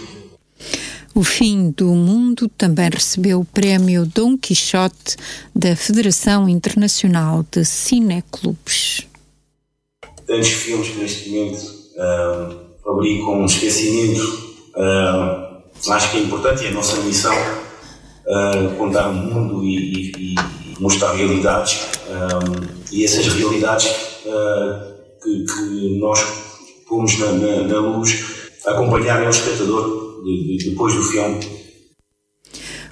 O 1.14 1.24
Fim 1.24 1.72
do 1.72 1.86
Mundo 1.86 2.50
também 2.58 2.90
recebeu 2.90 3.40
o 3.40 3.46
prémio 3.46 4.06
Dom 4.06 4.38
Quixote 4.38 5.16
da 5.56 5.74
Federação 5.74 6.50
Internacional 6.50 7.46
de 7.50 7.64
Cineclubes. 7.64 9.08
Tantos 10.28 10.50
filmes 10.50 10.90
que 10.90 10.98
neste 10.98 11.30
momento 11.30 11.62
uh, 11.62 12.60
fabricam 12.84 13.40
um 13.40 13.46
esquecimento, 13.46 14.22
uh, 14.76 15.92
acho 15.94 16.12
que 16.12 16.18
é 16.18 16.20
importante 16.20 16.64
e 16.64 16.66
é 16.66 16.70
a 16.70 16.74
nossa 16.74 16.98
missão 16.98 17.34
uh, 17.34 18.76
contar 18.78 19.08
o 19.08 19.14
mundo 19.14 19.64
e, 19.64 19.78
e, 19.78 20.36
e 20.36 20.36
mostrar 20.80 21.14
realidades 21.14 21.80
e 22.92 23.04
essas 23.04 23.28
realidades 23.28 23.88
que, 25.24 25.46
que 25.46 26.00
nós 26.00 26.20
pomos 26.88 27.18
na, 27.20 27.32
na, 27.32 27.62
na 27.64 27.80
luz 27.80 28.50
acompanharem 28.66 29.28
o 29.28 29.32
espectador 29.32 30.24
de, 30.24 30.58
de, 30.58 30.70
depois 30.70 30.94
do 30.96 31.04
filme. 31.04 31.65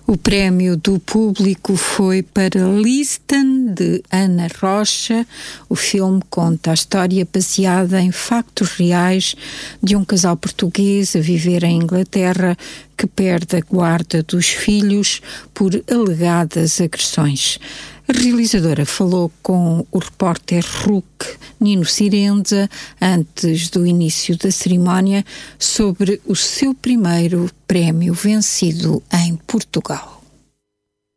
O 0.05 0.17
prémio 0.17 0.75
do 0.75 0.99
público 0.99 1.77
foi 1.77 2.21
para 2.21 2.59
Liston, 2.59 3.73
de 3.73 4.03
Ana 4.11 4.49
Rocha. 4.61 5.25
O 5.69 5.75
filme 5.75 6.21
conta 6.29 6.71
a 6.71 6.73
história 6.73 7.25
baseada 7.31 8.01
em 8.01 8.11
factos 8.11 8.71
reais 8.71 9.33
de 9.81 9.95
um 9.95 10.03
casal 10.03 10.35
português 10.35 11.15
a 11.15 11.21
viver 11.21 11.63
em 11.63 11.77
Inglaterra 11.77 12.57
que 12.97 13.07
perde 13.07 13.55
a 13.55 13.61
guarda 13.61 14.21
dos 14.21 14.49
filhos 14.49 15.21
por 15.53 15.71
alegadas 15.89 16.81
agressões. 16.81 17.57
A 18.05 18.11
realizadora 18.11 18.85
falou 18.85 19.31
com 19.41 19.85
o 19.89 19.97
repórter 19.97 20.65
RUC 20.83 21.37
Nino 21.57 21.85
Cirenza 21.85 22.69
antes 23.01 23.69
do 23.69 23.87
início 23.87 24.37
da 24.37 24.51
cerimónia 24.51 25.23
sobre 25.57 26.21
o 26.25 26.35
seu 26.35 26.73
primeiro 26.73 27.49
prémio 27.65 28.13
vencido 28.13 29.01
em 29.13 29.37
Portugal. 29.47 30.21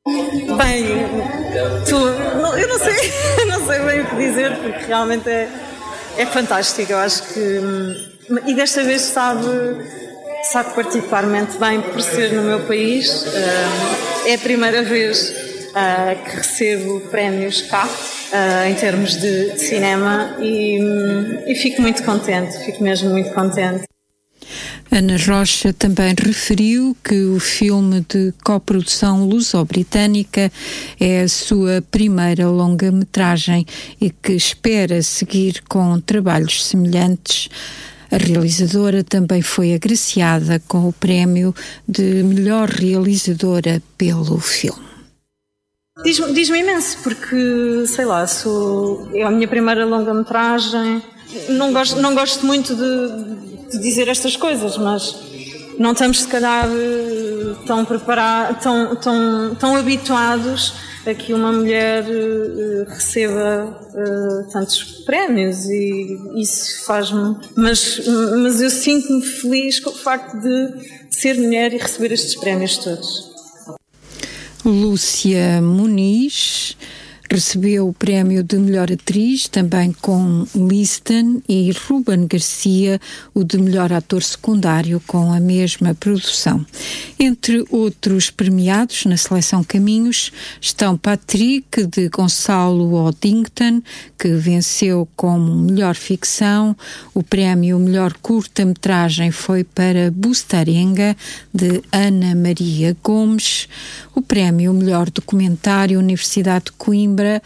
Bem, 0.07 0.85
tu, 1.89 1.99
não, 2.41 2.57
eu 2.57 2.69
não 2.69 2.79
sei, 2.79 3.13
não 3.47 3.67
sei 3.67 3.81
bem 3.81 4.01
o 4.03 4.07
que 4.09 4.17
dizer 4.17 4.57
porque 4.59 4.87
realmente 4.87 5.29
é, 5.29 5.51
é 6.17 6.27
fantástico. 6.27 6.93
Eu 6.93 6.99
acho 6.99 7.25
que 7.35 7.61
e 8.47 8.55
desta 8.55 8.85
vez 8.85 9.03
sabe 9.03 9.45
sabe 10.45 10.73
particularmente 10.75 11.59
bem 11.59 11.81
por 11.81 12.01
ser 12.01 12.33
no 12.33 12.43
meu 12.43 12.61
país. 12.61 13.25
é 14.25 14.35
a 14.35 14.39
primeira 14.39 14.85
vez 14.85 15.56
que 16.25 16.37
recebo 16.37 17.01
prémios 17.11 17.63
cá 17.63 17.89
em 18.69 18.75
termos 18.75 19.17
de, 19.17 19.53
de 19.53 19.59
cinema 19.61 20.37
e, 20.41 20.79
e 21.47 21.55
fico 21.55 21.83
muito 21.83 22.03
contente, 22.03 22.57
fico 22.65 22.83
mesmo 22.83 23.11
muito 23.11 23.33
contente. 23.33 23.85
Ana 24.91 25.17
Rocha 25.19 25.73
também 25.73 26.15
referiu 26.19 26.97
que 27.05 27.25
o 27.25 27.41
filme 27.41 28.05
de 28.09 28.33
coprodução 28.45 29.25
luso-britânica 29.27 30.51
é 30.99 31.23
a 31.23 31.29
sua 31.29 31.83
primeira 31.91 32.49
longa-metragem 32.49 33.67
e 34.01 34.11
que 34.11 34.33
espera 34.33 35.03
seguir 35.03 35.63
com 35.69 36.01
trabalhos 36.01 36.65
semelhantes. 36.65 37.49
A 38.11 38.17
realizadora 38.17 39.03
também 39.03 39.43
foi 39.43 39.75
agraciada 39.75 40.63
com 40.69 40.89
o 40.89 40.93
prémio 40.93 41.55
de 41.87 42.23
melhor 42.23 42.69
realizadora 42.69 43.83
pelo 43.99 44.39
filme. 44.39 44.86
Diz-me 46.05 46.35
diz 46.35 46.51
imenso, 46.51 46.99
porque, 47.03 47.87
sei 47.87 48.05
lá, 48.05 48.27
sou, 48.27 49.09
é 49.15 49.23
a 49.23 49.31
minha 49.31 49.49
primeira 49.49 49.87
longa-metragem. 49.87 51.03
Não 51.49 51.73
gosto, 51.73 51.97
não 52.01 52.15
gosto 52.15 52.45
muito 52.45 52.75
de, 52.75 53.71
de, 53.71 53.79
dizer 53.79 54.07
estas 54.09 54.37
coisas, 54.37 54.77
mas 54.77 55.17
não 55.79 55.93
estamos, 55.93 56.21
se 56.21 56.29
calhar, 56.29 56.69
tão 57.67 57.85
preparados, 57.87 58.63
tão, 58.63 58.95
tão, 58.97 59.55
tão 59.55 59.77
habituados 59.77 60.75
a 61.07 61.15
que 61.15 61.33
uma 61.33 61.51
mulher 61.51 62.05
uh, 62.05 62.91
receba 62.91 63.81
uh, 63.95 64.53
tantos 64.53 65.03
prémios 65.07 65.65
e 65.65 66.19
isso 66.37 66.85
faz-me. 66.85 67.37
Mas, 67.57 68.03
mas 68.43 68.61
eu 68.61 68.69
sinto-me 68.69 69.23
feliz 69.23 69.81
com 69.81 69.91
o 69.91 69.95
facto 69.95 70.37
de 70.41 70.75
ser 71.11 71.39
mulher 71.39 71.73
e 71.73 71.79
receber 71.79 72.13
estes 72.13 72.35
prémios 72.35 72.77
todos. 72.77 73.36
Lúcia 74.67 75.63
Muniz 75.63 76.77
recebeu 77.31 77.89
o 77.89 77.93
prémio 77.93 78.43
de 78.43 78.57
melhor 78.57 78.91
atriz 78.91 79.49
também 79.49 79.93
com 79.93 80.47
Liston 80.55 81.43
e 81.49 81.73
Ruben 81.73 82.27
Garcia 82.27 83.01
o 83.35 83.43
de 83.43 83.59
melhor 83.59 83.93
ator 83.93 84.23
secundário 84.23 85.03
com 85.07 85.33
a 85.33 85.41
mesma 85.41 85.95
produção. 85.95 86.65
Entre 87.19 87.65
outros 87.71 88.31
premiados 88.31 89.05
na 89.07 89.17
seleção 89.17 89.65
Caminhos 89.65 90.31
estão 90.61 90.97
Patrick 90.97 91.87
de 91.87 92.09
Gonçalo 92.09 92.95
Oddington, 92.95 93.83
que 94.19 94.29
venceu 94.29 95.09
como 95.17 95.55
melhor 95.55 95.95
ficção. 95.95 96.77
O 97.15 97.23
prémio 97.23 97.79
melhor 97.79 98.15
curta-metragem 98.23 99.31
foi 99.31 99.65
para 99.65 100.11
Bustarenga 100.11 101.17
de 101.53 101.83
Ana 101.91 102.35
Maria 102.35 102.97
Gomes. 103.03 103.69
O 104.15 104.23
prémio 104.23 104.73
melhor 104.73 105.11
documentário 105.11 105.99
Universidade 105.99 106.67
de 106.67 106.73
Coimbra 106.73 107.16
Coimbra 107.17 107.43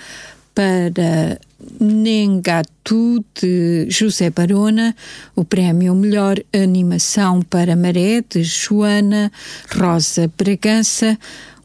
para 0.52 1.38
Nengatu 1.78 3.24
de 3.40 3.86
José 3.88 4.30
Barona, 4.30 4.96
o 5.36 5.44
prémio 5.44 5.94
Melhor 5.94 6.38
Animação 6.52 7.40
para 7.42 7.76
Maré 7.76 8.22
de 8.28 8.42
Joana 8.42 9.30
Rosa 9.72 10.30
Bragança, 10.36 11.16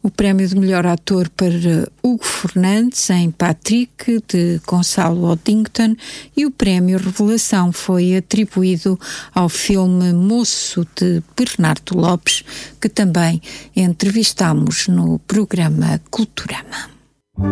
o 0.03 0.11
prémio 0.11 0.47
de 0.47 0.55
melhor 0.55 0.85
ator 0.85 1.29
para 1.29 1.89
Hugo 2.03 2.23
Fernandes 2.23 3.09
em 3.09 3.31
Patrick 3.31 4.21
de 4.27 4.61
Gonçalo 4.67 5.31
Oddington 5.31 5.95
e 6.37 6.45
o 6.45 6.51
prémio 6.51 6.99
Revelação 6.99 7.71
foi 7.71 8.15
atribuído 8.15 8.99
ao 9.33 9.49
filme 9.49 10.13
Moço 10.13 10.85
de 10.95 11.23
Bernardo 11.35 11.97
Lopes, 11.97 12.43
que 12.79 12.87
também 12.87 13.41
entrevistamos 13.75 14.87
no 14.87 15.17
programa 15.19 15.99
Culturama. 16.11 16.94
Non, 17.37 17.47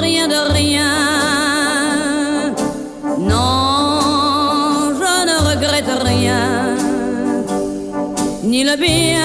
rien 0.00 0.26
de 0.26 0.34
rien. 0.52 0.90
Non, 3.20 4.90
je 4.92 5.24
ne 5.24 5.36
regrette 5.48 5.92
rien. 6.02 6.74
Ni 8.42 8.64
le 8.64 8.76
bien. 8.76 9.15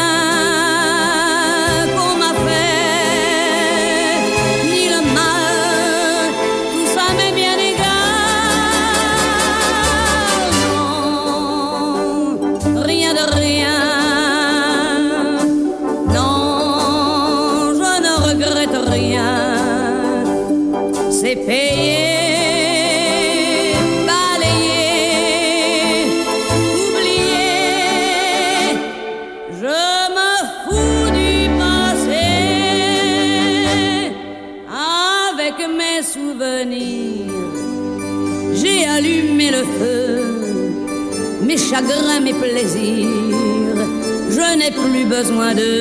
Plus 44.72 45.05
besoin 45.05 45.53
de 45.53 45.74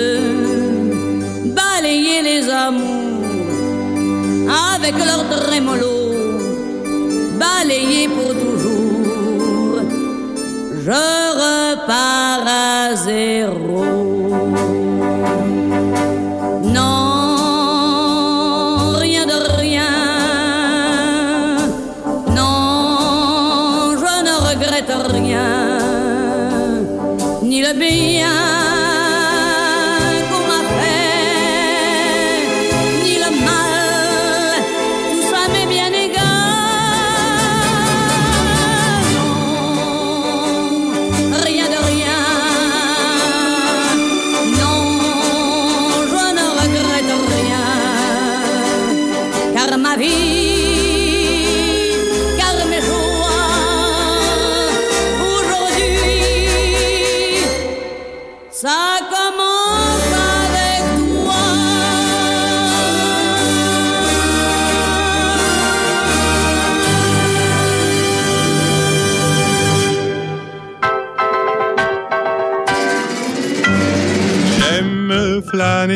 balayer 1.55 2.23
les 2.23 2.49
amours 2.49 3.25
avec 4.75 4.95
leur 5.09 5.29
trémolo, 5.29 5.97
balayer 7.39 8.09
pour 8.09 8.33
toujours. 8.45 9.81
Je 10.85 11.03
repars 11.45 12.47
à 12.47 12.95
zéro. 12.97 13.60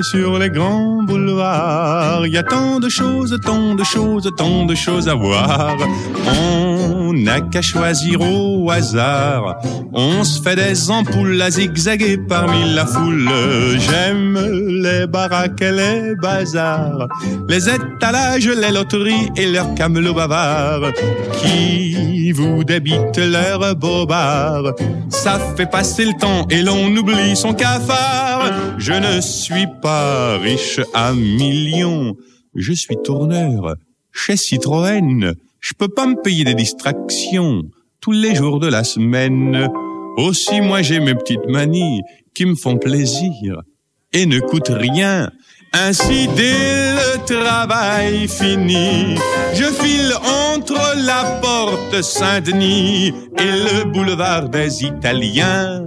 Sur 0.02 0.38
les 0.38 0.50
grands 0.50 1.02
boulevards. 1.02 2.26
Il 2.26 2.32
y 2.32 2.38
a 2.38 2.42
tant 2.42 2.80
de 2.80 2.88
choses, 2.88 3.38
tant 3.44 3.74
de 3.74 3.84
choses, 3.84 4.30
tant 4.36 4.64
de 4.64 4.74
choses 4.74 5.08
à 5.08 5.14
voir. 5.14 5.76
On 6.26 7.12
n'a 7.12 7.40
qu'à 7.40 7.62
choisir 7.62 8.20
au 8.20 8.70
hasard. 8.70 9.56
On 9.92 10.24
se 10.24 10.40
fait 10.42 10.56
des 10.56 10.90
ampoules 10.90 11.40
à 11.40 11.50
zigzaguer 11.50 12.18
parmi 12.18 12.74
la 12.74 12.86
foule. 12.86 13.30
J'aime 13.78 14.36
les 14.84 15.06
baraques 15.06 15.62
et 15.62 15.72
les 15.72 16.14
bazars, 16.14 17.08
les 17.48 17.68
étalages, 17.68 18.48
les 18.48 18.70
loteries 18.70 19.30
et 19.36 19.46
leurs 19.46 19.74
camelots 19.74 20.14
bavards 20.14 20.92
qui 21.40 22.30
vous 22.32 22.64
débitent 22.64 23.18
leurs 23.18 23.74
bobards. 23.76 24.74
Ça 25.08 25.38
fait 25.56 25.70
passer 25.70 26.04
le 26.04 26.18
temps 26.20 26.46
et 26.50 26.62
l'on 26.62 26.94
oublie 26.94 27.34
son 27.34 27.54
cafard. 27.54 28.52
Je 28.78 28.92
ne 28.92 29.20
suis 29.20 29.68
pas 29.80 30.38
riche 30.38 30.80
à 30.92 31.12
millions, 31.14 32.14
je 32.54 32.72
suis 32.72 32.96
tourneur 33.02 33.74
chez 34.12 34.36
Citroën. 34.36 35.34
Je 35.60 35.72
peux 35.78 35.88
pas 35.88 36.06
me 36.06 36.20
payer 36.22 36.44
des 36.44 36.54
distractions 36.54 37.62
tous 38.00 38.12
les 38.12 38.34
jours 38.34 38.60
de 38.60 38.68
la 38.68 38.84
semaine. 38.84 39.68
Aussi, 40.18 40.60
moi, 40.60 40.82
j'ai 40.82 41.00
mes 41.00 41.14
petites 41.14 41.48
manies 41.48 42.02
qui 42.34 42.44
me 42.44 42.54
font 42.54 42.76
plaisir 42.76 43.62
et 44.14 44.26
ne 44.26 44.38
coûtent 44.38 44.72
rien. 44.72 45.28
Ainsi, 45.74 46.28
dès 46.36 46.92
le 46.92 47.24
travail 47.26 48.28
fini, 48.28 49.16
je 49.54 49.64
file 49.64 50.14
entre 50.54 50.80
la 51.04 51.40
porte 51.42 52.00
Saint-Denis 52.00 53.12
et 53.36 53.42
le 53.42 53.84
boulevard 53.92 54.48
des 54.48 54.84
Italiens. 54.84 55.82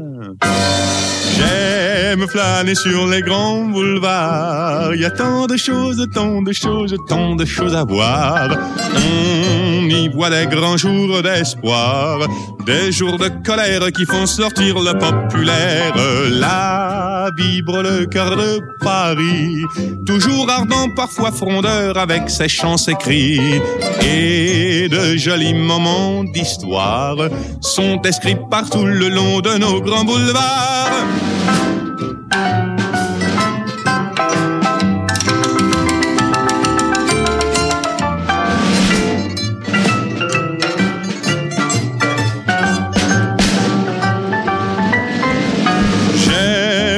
J'aime 1.38 2.28
flâner 2.28 2.76
sur 2.76 3.08
les 3.08 3.22
grands 3.22 3.64
boulevards. 3.64 4.94
Il 4.94 5.02
y 5.02 5.06
a 5.06 5.12
tant 5.12 5.48
de 5.48 5.56
choses, 5.56 6.06
tant 6.14 6.42
de 6.42 6.52
choses, 6.52 6.96
tant 7.08 7.36
de 7.36 7.46
choses 7.46 7.76
à 7.76 7.86
voir. 7.86 8.50
On 8.96 9.88
y 9.88 10.10
voit 10.10 10.30
des 10.30 10.48
grands 10.48 10.78
jours 10.78 11.22
d'espoir, 11.22 12.28
des 12.66 12.92
jours 12.92 13.18
de 13.18 13.30
colère 13.46 13.90
qui 13.96 14.06
font 14.06 14.26
sortir 14.26 14.80
le 14.80 14.94
populaire. 14.98 15.94
Là 16.32 16.97
vibre 17.36 17.82
le 17.82 18.06
cœur 18.06 18.36
de 18.36 18.60
Paris, 18.80 19.64
toujours 20.06 20.50
ardent, 20.50 20.90
parfois 20.96 21.32
frondeur 21.32 21.98
avec 21.98 22.30
ses 22.30 22.48
chants, 22.48 22.78
ses 22.78 22.96
cris. 22.96 23.62
Et 24.04 24.88
de 24.90 25.18
jolis 25.18 25.54
moments 25.54 26.24
d'histoire 26.24 27.18
sont 27.62 28.00
inscrits 28.06 28.38
partout 28.50 28.86
le 28.86 29.10
long 29.10 29.40
de 29.40 29.58
nos 29.58 29.82
grands 29.82 30.06
boulevards. 30.06 31.08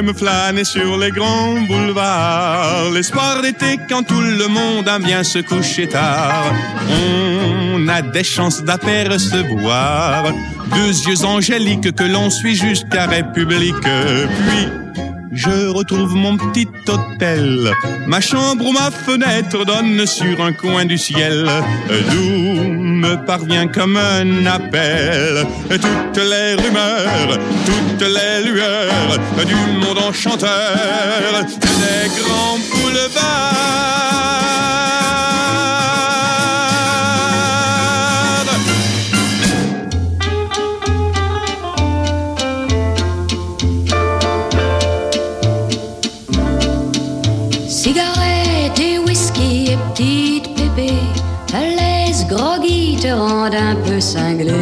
J'aime 0.10 0.18
flâner 0.18 0.64
sur 0.64 0.98
les 0.98 1.12
grands 1.12 1.62
boulevards, 1.68 2.90
l'espoir 2.96 3.44
d'été 3.44 3.80
quand 3.88 4.02
tout 4.02 4.20
le 4.20 4.48
monde 4.48 4.88
aime 4.88 5.04
bien 5.04 5.24
se 5.24 5.38
coucher 5.38 5.88
tard. 5.88 6.52
On 7.76 7.88
a 7.88 8.02
des 8.02 8.24
chances 8.24 8.64
d'apercevoir 8.64 10.34
deux 10.74 11.00
yeux 11.08 11.26
angéliques 11.26 11.94
que 11.94 12.04
l'on 12.06 12.32
suit 12.32 12.56
jusqu'à 12.56 13.06
République. 13.06 13.76
Puis 13.82 14.68
je 15.32 15.68
retrouve 15.68 16.16
mon 16.16 16.38
petit 16.38 16.68
hôtel, 16.88 17.72
ma 18.08 18.22
chambre 18.22 18.66
ou 18.66 18.72
ma 18.72 18.92
fenêtre 18.92 19.66
donne 19.66 20.06
sur 20.06 20.42
un 20.42 20.54
coin 20.54 20.86
du 20.86 20.98
ciel, 20.98 21.50
d'où 21.90 22.74
me 22.74 23.16
parvient 23.26 23.68
comme 23.68 23.98
un 23.98 24.46
appel. 24.46 25.46
Toutes 25.70 26.24
les 26.24 26.54
rumeurs, 26.56 27.40
toutes 27.66 28.08
les 28.08 28.50
lueurs 28.50 29.20
du 29.46 29.56
monde 29.56 30.00
enchanteur. 30.00 31.46
Des 31.60 32.22
grands 32.22 32.58
boulevards. 32.72 34.79
Rendent 53.30 53.56
un 53.56 53.76
peu 53.76 54.02
cinglé. 54.02 54.54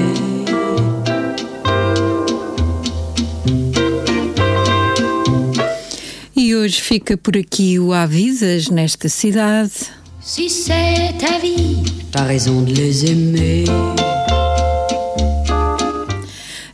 E 6.36 6.56
hoje 6.56 6.82
fica 6.82 7.18
por 7.18 7.36
aqui 7.38 7.80
o 7.80 7.94
Avisas 7.94 8.70
nesta 8.70 9.10
cidade. 9.10 9.72
Si 10.22 10.50
c'est 10.50 11.14
ta 11.20 11.40
vie, 11.40 11.84
t'as 12.12 12.24
raison 12.24 12.62
de 12.62 12.74
les 12.74 13.06
aimer. 13.06 13.66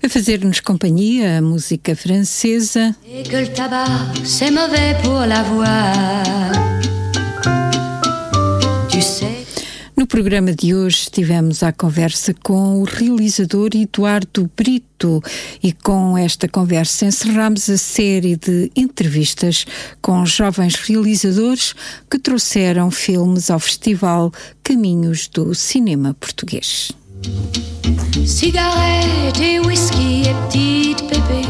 A 0.03 0.09
fazer-nos 0.09 0.59
companhia 0.59 1.37
a 1.37 1.41
música 1.41 1.95
francesa. 1.95 2.93
Et 3.07 3.23
que 3.23 3.37
le 3.37 3.47
tabac, 3.47 3.87
c'est 4.25 4.51
mauvais 4.51 4.97
pour 5.03 5.21
la 5.25 5.43
voix. 5.43 6.62
No 10.03 10.07
programa 10.07 10.51
de 10.51 10.75
hoje 10.75 11.09
tivemos 11.09 11.63
a 11.63 11.71
conversa 11.71 12.35
com 12.43 12.81
o 12.81 12.83
realizador 12.83 13.69
Eduardo 13.73 14.51
Brito 14.53 15.23
e 15.63 15.71
com 15.71 16.17
esta 16.17 16.45
conversa 16.45 17.05
encerramos 17.05 17.69
a 17.69 17.77
série 17.77 18.35
de 18.35 18.69
entrevistas 18.75 19.65
com 20.01 20.25
jovens 20.25 20.75
realizadores 20.75 21.73
que 22.11 22.19
trouxeram 22.19 22.91
filmes 22.91 23.49
ao 23.49 23.59
Festival 23.59 24.29
Caminhos 24.61 25.29
do 25.29 25.55
Cinema 25.55 26.13
Português. 26.19 26.91
Cigarettes 28.27 29.39
et 29.39 29.61
whisky 29.61 30.23
et 30.23 30.33
petites 30.49 31.01
pépées 31.07 31.47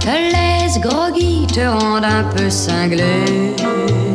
te 0.00 0.10
laissent 0.10 0.80
groggy, 0.80 1.46
te 1.46 1.60
rendent 1.60 2.04
un 2.04 2.24
peu 2.34 2.50
cinglé. 2.50 4.11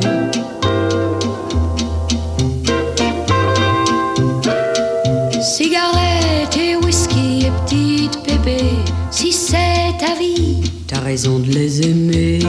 Cigarettes 5.58 6.56
et 6.56 6.76
whisky 6.76 7.48
et 7.48 7.52
petites 7.66 8.22
pépées, 8.22 8.78
si 9.10 9.34
c'est 9.34 9.92
ta 10.00 10.14
vie, 10.14 10.62
t'as 10.86 11.00
raison 11.00 11.40
de 11.40 11.48
les 11.48 11.82
aimer. 11.82 12.44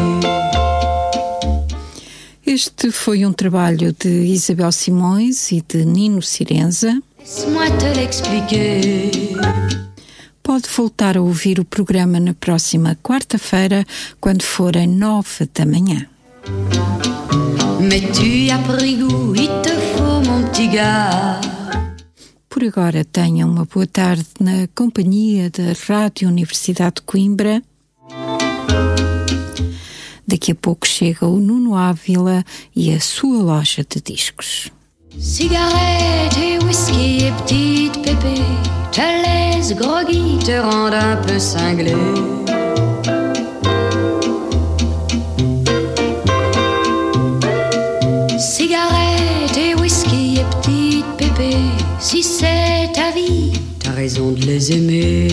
Este 2.44 2.90
foi 2.90 3.24
um 3.24 3.32
trabalho 3.32 3.94
de 3.98 4.10
Isabel 4.10 4.70
Simões 4.72 5.50
e 5.52 5.64
de 5.66 5.86
Nino 5.86 6.20
Cirenza. 6.20 7.00
Laisse-moi 7.18 7.70
te 7.78 7.86
l'expliquer. 7.98 9.10
Pode 10.42 10.68
voltar 10.68 11.16
a 11.16 11.22
ouvir 11.22 11.58
o 11.60 11.64
programa 11.64 12.20
na 12.20 12.34
próxima 12.34 12.94
quarta-feira, 13.02 13.86
quando 14.20 14.42
forem 14.42 14.86
nove 14.86 15.48
da 15.54 15.64
manhã. 15.64 16.06
Mais 17.80 18.02
tu 18.12 18.50
as 18.52 18.58
pris 18.66 18.96
goût, 18.96 19.34
il 19.34 19.48
te 19.62 19.72
faut 19.96 20.20
mon 20.28 20.42
petit 20.50 20.68
gars. 20.68 21.40
Por 22.58 22.66
agora, 22.66 23.04
tenham 23.04 23.48
uma 23.48 23.64
boa 23.72 23.86
tarde 23.86 24.26
na 24.40 24.66
companhia 24.74 25.48
da 25.48 25.74
Rádio 25.86 26.26
Universidade 26.26 26.96
de 26.96 27.02
Coimbra. 27.02 27.62
Daqui 30.26 30.50
a 30.50 30.54
pouco 30.56 30.84
chega 30.84 31.24
o 31.24 31.38
Nuno 31.38 31.76
Ávila 31.76 32.44
e 32.74 32.92
a 32.92 32.98
sua 32.98 33.44
loja 33.44 33.86
de 33.88 34.00
discos. 34.00 34.72
Cigarettes 35.16 36.36
et 36.36 36.58
whisky 36.64 37.26
et 37.26 37.32
petites 37.42 38.02
pépées 38.02 38.42
te 38.90 39.02
laissent 39.02 39.76
groggy, 39.76 40.40
te 40.44 40.50
un 40.50 41.16
peu 41.24 41.38
cinglé. 41.38 41.94
Raison 54.08 54.32
de 54.32 54.40
les 54.46 54.72
aimer. 54.72 55.28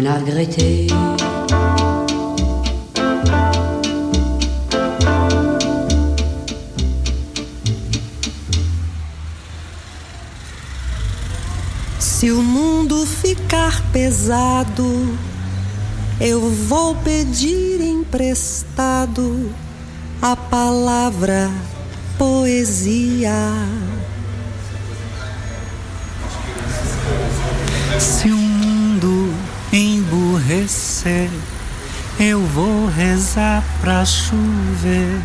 Rien 0.00 0.10
à 0.10 0.18
regretter. 0.18 0.86
Se 11.98 12.30
o 12.30 12.42
mundo 12.42 13.06
ficar 13.06 13.82
pesado, 13.92 15.18
eu 16.20 16.40
vou 16.50 16.94
pedir 16.96 17.80
emprestado 17.80 19.50
a 20.20 20.36
palavra 20.36 21.50
poesia. 22.18 23.34
Rezar 33.40 33.64
pra 33.80 34.04
chover. 34.04 35.22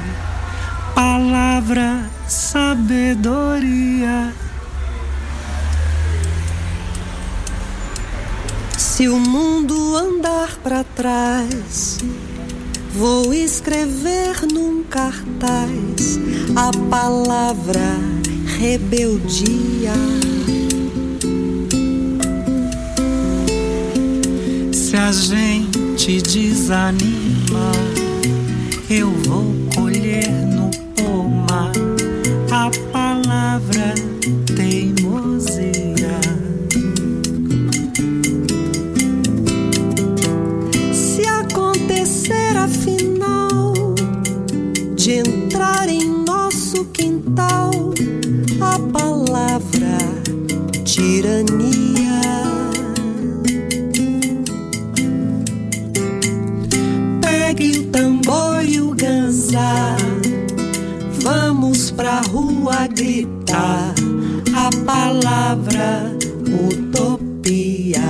Palavra, 0.93 2.09
sabedoria. 2.27 4.31
Se 8.77 9.09
o 9.09 9.19
mundo 9.19 9.97
andar 9.97 10.57
para 10.63 10.85
trás, 10.95 11.97
vou 12.93 13.33
escrever 13.33 14.47
num 14.53 14.83
cartaz 14.83 16.17
a 16.55 16.71
palavra 16.89 17.99
rebeldia. 18.57 19.91
Se 24.71 24.95
a 24.95 25.11
gente 25.11 26.21
desanima, 26.21 28.04
eu 28.89 29.09
vou 29.09 29.45
colher 29.73 30.29
no 30.29 30.69
pomar 30.95 31.71
a 32.51 32.69
palavra 32.91 33.95
teimosia. 34.45 34.64
Utopia. 66.69 68.01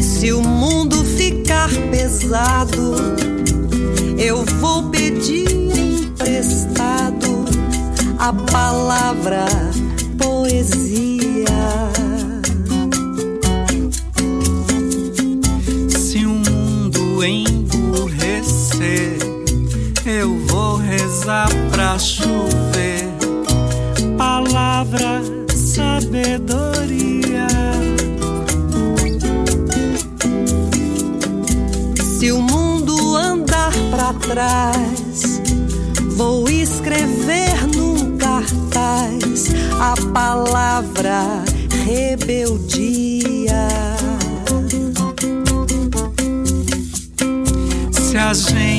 Se 0.00 0.32
o 0.32 0.42
mundo 0.42 1.04
ficar 1.04 1.70
pesado, 1.90 2.94
eu 4.18 4.44
vou 4.60 4.90
pedir 4.90 5.48
emprestado 5.50 7.44
a 8.18 8.32
palavra 8.32 9.69
palavra 40.12 41.42
rebeldia. 41.86 43.68
Se 47.90 48.18
a 48.18 48.34
gente 48.34 48.69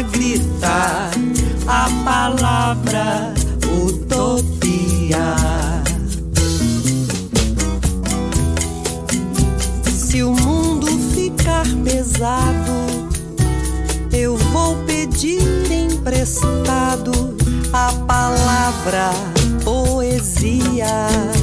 rua 0.00 0.02
gritar 0.02 1.10
a 1.66 1.88
palavra 2.04 3.34
utopia. 3.84 5.36
Se 9.92 10.22
o 10.22 10.32
mundo 10.32 10.86
ficar 11.14 11.66
pesado, 11.84 12.72
eu 14.12 14.36
vou 14.36 14.76
pedir 14.84 15.40
emprestado 15.70 17.36
a 17.72 17.92
palavra 18.06 19.10
poesia. 19.64 21.39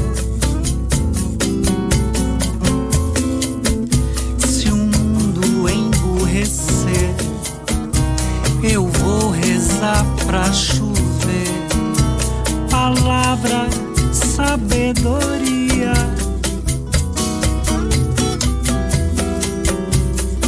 Rezar 9.87 10.05
pra 10.25 10.51
chover. 10.51 11.47
Palavra, 12.69 13.67
sabedoria. 14.11 15.93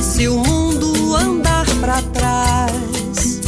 Se 0.01 0.27
o 0.27 0.37
mundo 0.37 1.15
andar 1.15 1.65
pra 1.79 2.01
trás, 2.01 3.41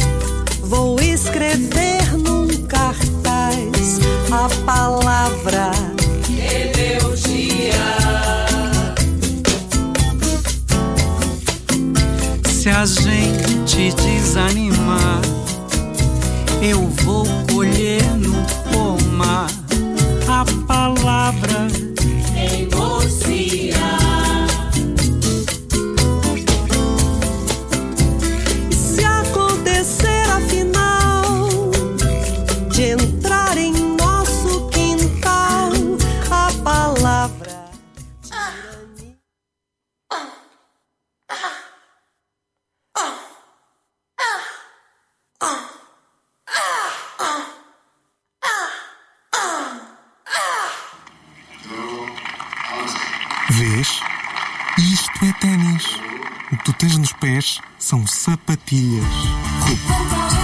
vou 0.62 0.98
escrever 1.00 2.16
num 2.18 2.48
cartaz 2.66 4.00
a 4.30 4.48
palavra. 4.64 5.72
Se 12.48 12.70
a 12.70 12.86
gente 12.86 13.92
desanimar, 13.96 15.20
eu 16.62 16.80
vou 17.02 17.26
colher 17.52 18.04
no 18.18 18.32
pomar 18.70 19.48
a 20.28 20.44
palavra 20.64 21.66
são 57.92 58.06
sapatilhas. 58.06 59.04
Rup. 59.60 60.41